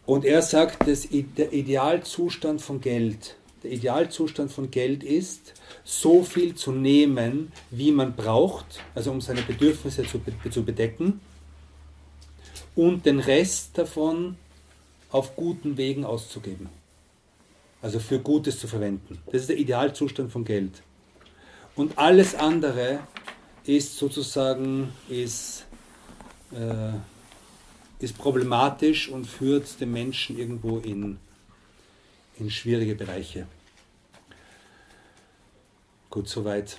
Und 0.05 0.26
er 0.26 0.43
sagt, 0.43 0.87
dass 0.87 1.09
der 1.09 1.51
Idealzustand 1.51 2.61
von 2.61 2.82
Geld, 2.82 3.39
der 3.65 3.73
Idealzustand 3.73 4.53
von 4.53 4.71
Geld 4.71 5.03
ist, 5.03 5.55
so 5.83 6.23
viel 6.23 6.55
zu 6.55 6.71
nehmen, 6.71 7.51
wie 7.71 7.91
man 7.91 8.15
braucht, 8.15 8.81
also 8.95 9.11
um 9.11 9.21
seine 9.21 9.43
Bedürfnisse 9.43 10.05
zu, 10.05 10.21
zu 10.51 10.65
bedecken, 10.65 11.21
und 12.77 13.07
den 13.07 13.21
Rest 13.21 13.79
davon 13.79 14.37
auf 15.11 15.37
guten 15.37 15.77
Wegen 15.77 16.05
auszugeben. 16.05 16.69
Also 17.81 18.01
für 18.01 18.19
Gutes 18.19 18.59
zu 18.59 18.67
verwenden. 18.67 19.19
Das 19.27 19.43
ist 19.43 19.49
der 19.49 19.59
Idealzustand 19.59 20.33
von 20.33 20.45
Geld. 20.45 20.83
Und 21.77 21.99
alles 21.99 22.35
andere 22.35 23.01
ist 23.65 23.97
sozusagen 23.97 24.93
ist, 25.09 25.67
äh, 26.53 26.93
ist 27.99 28.19
problematisch 28.19 29.09
und 29.09 29.27
führt 29.27 29.81
den 29.81 29.93
Menschen 29.93 30.39
irgendwo 30.39 30.79
in, 30.79 31.19
in 32.39 32.51
schwierige 32.51 32.95
Bereiche. 32.95 33.47
Gut, 36.11 36.28
soweit 36.28 36.78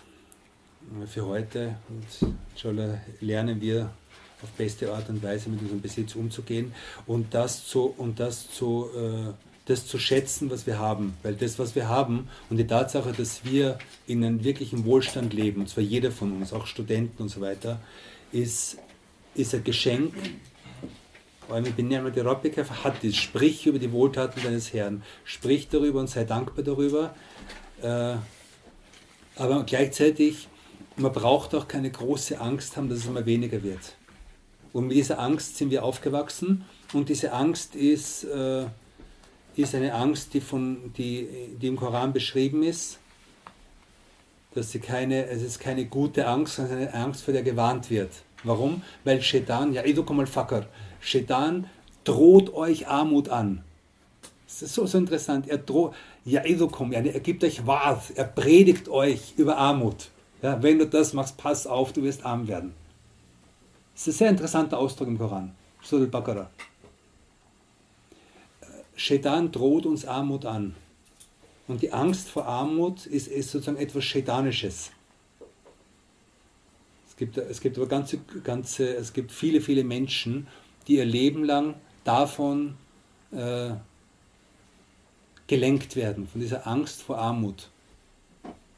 für 1.08 1.26
heute. 1.26 1.76
Und 1.90 2.30
inshallah 2.54 3.02
lernen 3.22 3.60
wir 3.62 3.92
auf 4.42 4.50
beste 4.52 4.94
Art 4.94 5.10
und 5.10 5.24
Weise 5.24 5.50
mit 5.50 5.62
unserem 5.62 5.82
Besitz 5.82 6.16
umzugehen 6.16 6.74
und 7.08 7.34
das 7.34 7.68
zu, 7.68 7.94
und 7.98 8.20
das 8.20 8.52
zu, 8.52 8.90
äh, 8.96 9.34
das 9.66 9.88
zu 9.88 9.98
schätzen, 9.98 10.50
was 10.50 10.68
wir 10.68 10.78
haben. 10.78 11.18
Weil 11.24 11.36
das, 11.36 11.58
was 11.58 11.76
wir 11.76 11.90
haben 11.90 12.30
und 12.50 12.58
die 12.58 12.68
Tatsache, 12.68 13.12
dass 13.14 13.46
wir 13.46 13.80
in 14.08 14.24
einem 14.24 14.44
wirklichen 14.44 14.86
Wohlstand 14.86 15.34
leben, 15.34 15.62
und 15.62 15.70
zwar 15.70 15.84
jeder 15.84 16.12
von 16.12 16.32
uns, 16.34 16.54
auch 16.54 16.68
Studenten 16.68 17.24
und 17.24 17.30
so 17.30 17.42
weiter, 17.42 17.80
ist, 18.32 18.78
ist 19.34 19.56
ein 19.56 19.64
Geschenk. 19.64 20.14
Sprich 23.14 23.66
über 23.66 23.80
die 23.80 23.92
Wohltaten 23.92 24.42
deines 24.44 24.74
Herrn. 24.74 25.04
Sprich 25.24 25.68
darüber 25.70 26.00
und 26.00 26.10
sei 26.10 26.24
dankbar 26.24 26.64
darüber. 26.64 27.14
Äh, 27.82 28.16
aber 29.36 29.64
gleichzeitig, 29.66 30.48
man 30.96 31.12
braucht 31.12 31.54
auch 31.56 31.68
keine 31.68 31.92
große 31.92 32.40
Angst 32.40 32.78
haben, 32.78 32.90
dass 32.90 33.00
es 33.00 33.06
immer 33.06 33.26
weniger 33.26 33.62
wird. 33.64 33.96
Und 34.74 34.88
mit 34.88 34.98
dieser 34.98 35.20
Angst 35.20 35.58
sind 35.58 35.72
wir 35.72 35.84
aufgewachsen 35.84 36.66
und 36.94 37.10
diese 37.10 37.32
Angst 37.32 37.76
ist, 37.76 38.26
äh, 38.26 38.66
ist 39.56 39.76
eine 39.76 39.94
Angst, 39.94 40.34
die, 40.34 40.42
von, 40.42 40.94
die, 40.98 41.28
die 41.62 41.68
im 41.68 41.76
Koran 41.78 42.12
beschrieben 42.12 42.64
ist. 42.64 43.00
Dass 44.54 44.72
sie 44.72 44.80
keine, 44.80 45.28
es 45.28 45.42
ist 45.42 45.60
keine 45.60 45.86
gute 45.86 46.28
Angst, 46.28 46.56
sondern 46.56 46.78
eine 46.80 46.94
Angst, 46.94 47.24
vor 47.24 47.34
der 47.34 47.44
gewarnt 47.44 47.90
wird. 47.90 48.12
Warum? 48.44 48.82
Weil 49.04 49.22
Shaitan, 49.22 49.74
ja, 49.74 49.84
idukum 49.84 50.20
al-Fakr, 50.20 50.68
Shaitan 51.06 51.70
droht 52.04 52.52
euch 52.54 52.88
Armut 52.88 53.30
an. 53.30 53.64
Das 54.48 54.64
ist 54.64 54.74
so, 54.74 54.88
so 54.88 54.98
interessant. 54.98 55.48
Er 55.48 55.60
droht, 55.60 55.94
Ya'idukum, 56.26 56.94
er 56.94 57.04
gibt 57.20 57.44
euch 57.44 57.68
Wahrheit, 57.68 58.16
er 58.16 58.26
predigt 58.26 58.90
euch 58.90 59.36
über 59.38 59.58
Armut. 59.58 60.10
Ja, 60.42 60.62
wenn 60.64 60.80
du 60.80 60.88
das 60.88 61.14
machst, 61.14 61.38
pass 61.38 61.68
auf, 61.68 61.94
du 61.94 62.02
wirst 62.02 62.26
arm 62.26 62.48
werden. 62.48 62.74
Das 63.94 64.08
ist 64.08 64.16
ein 64.16 64.18
sehr 64.18 64.30
interessanter 64.32 64.80
Ausdruck 64.80 65.08
im 65.08 65.18
Koran. 65.18 65.56
Surah 65.84 66.02
al-Baqarah. 66.02 66.50
Shaitan 68.96 69.52
droht 69.52 69.86
uns 69.86 70.06
Armut 70.06 70.46
an. 70.46 70.76
Und 71.68 71.82
die 71.84 71.94
Angst 71.94 72.30
vor 72.30 72.46
Armut 72.46 73.06
ist, 73.06 73.28
ist 73.28 73.52
sozusagen 73.52 73.78
etwas 73.78 74.04
Shaitanisches. 74.04 74.92
Es 77.08 77.16
gibt, 77.16 77.38
es 77.38 77.62
gibt 77.62 77.78
aber 77.78 77.88
ganze, 77.88 78.18
ganze, 78.44 78.96
es 78.96 79.14
gibt 79.14 79.32
viele, 79.32 79.62
viele 79.62 79.84
Menschen, 79.84 80.48
die 80.87 80.97
ihr 80.97 81.05
Leben 81.05 81.45
lang 81.45 81.75
davon 82.05 82.75
äh, 83.33 83.71
gelenkt 85.47 85.97
werden, 85.97 86.29
von 86.29 86.41
dieser 86.41 86.67
Angst 86.67 87.03
vor 87.03 87.19
Armut. 87.19 87.69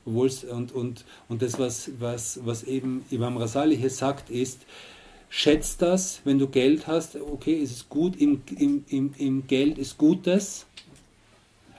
und, 0.05 0.73
und, 0.73 1.05
und 1.29 1.43
das, 1.43 1.59
was, 1.59 1.91
was, 1.99 2.41
was 2.45 2.65
eben 2.65 3.05
Imam 3.11 3.37
Rasali 3.37 3.77
hier 3.77 3.91
sagt, 3.91 4.31
ist, 4.31 4.61
schätzt 5.29 5.81
das, 5.83 6.21
wenn 6.25 6.39
du 6.39 6.49
Geld 6.49 6.87
hast, 6.87 7.17
okay, 7.17 7.55
ist 7.55 7.73
es 7.73 7.89
gut, 7.89 8.17
im, 8.17 8.43
im, 8.57 8.85
im, 8.89 9.15
im 9.19 9.47
Geld 9.47 9.79
ist 9.79 9.97
Gutes, 9.97 10.67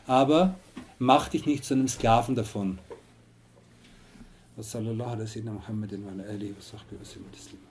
aber 0.08 0.56
mach 1.00 1.30
dich 1.30 1.46
nicht 1.46 1.66
zu 1.66 1.74
einem 1.74 1.88
Sklaven 1.88 2.36
davon. 2.36 2.80
وصلى 4.58 4.92
الله 4.92 5.06
على 5.06 5.26
سيدنا 5.26 5.52
محمد 5.52 5.94
وعلى 6.06 6.24
آله 6.36 6.54
وصحبه 6.58 6.98
وسلم 7.02 7.67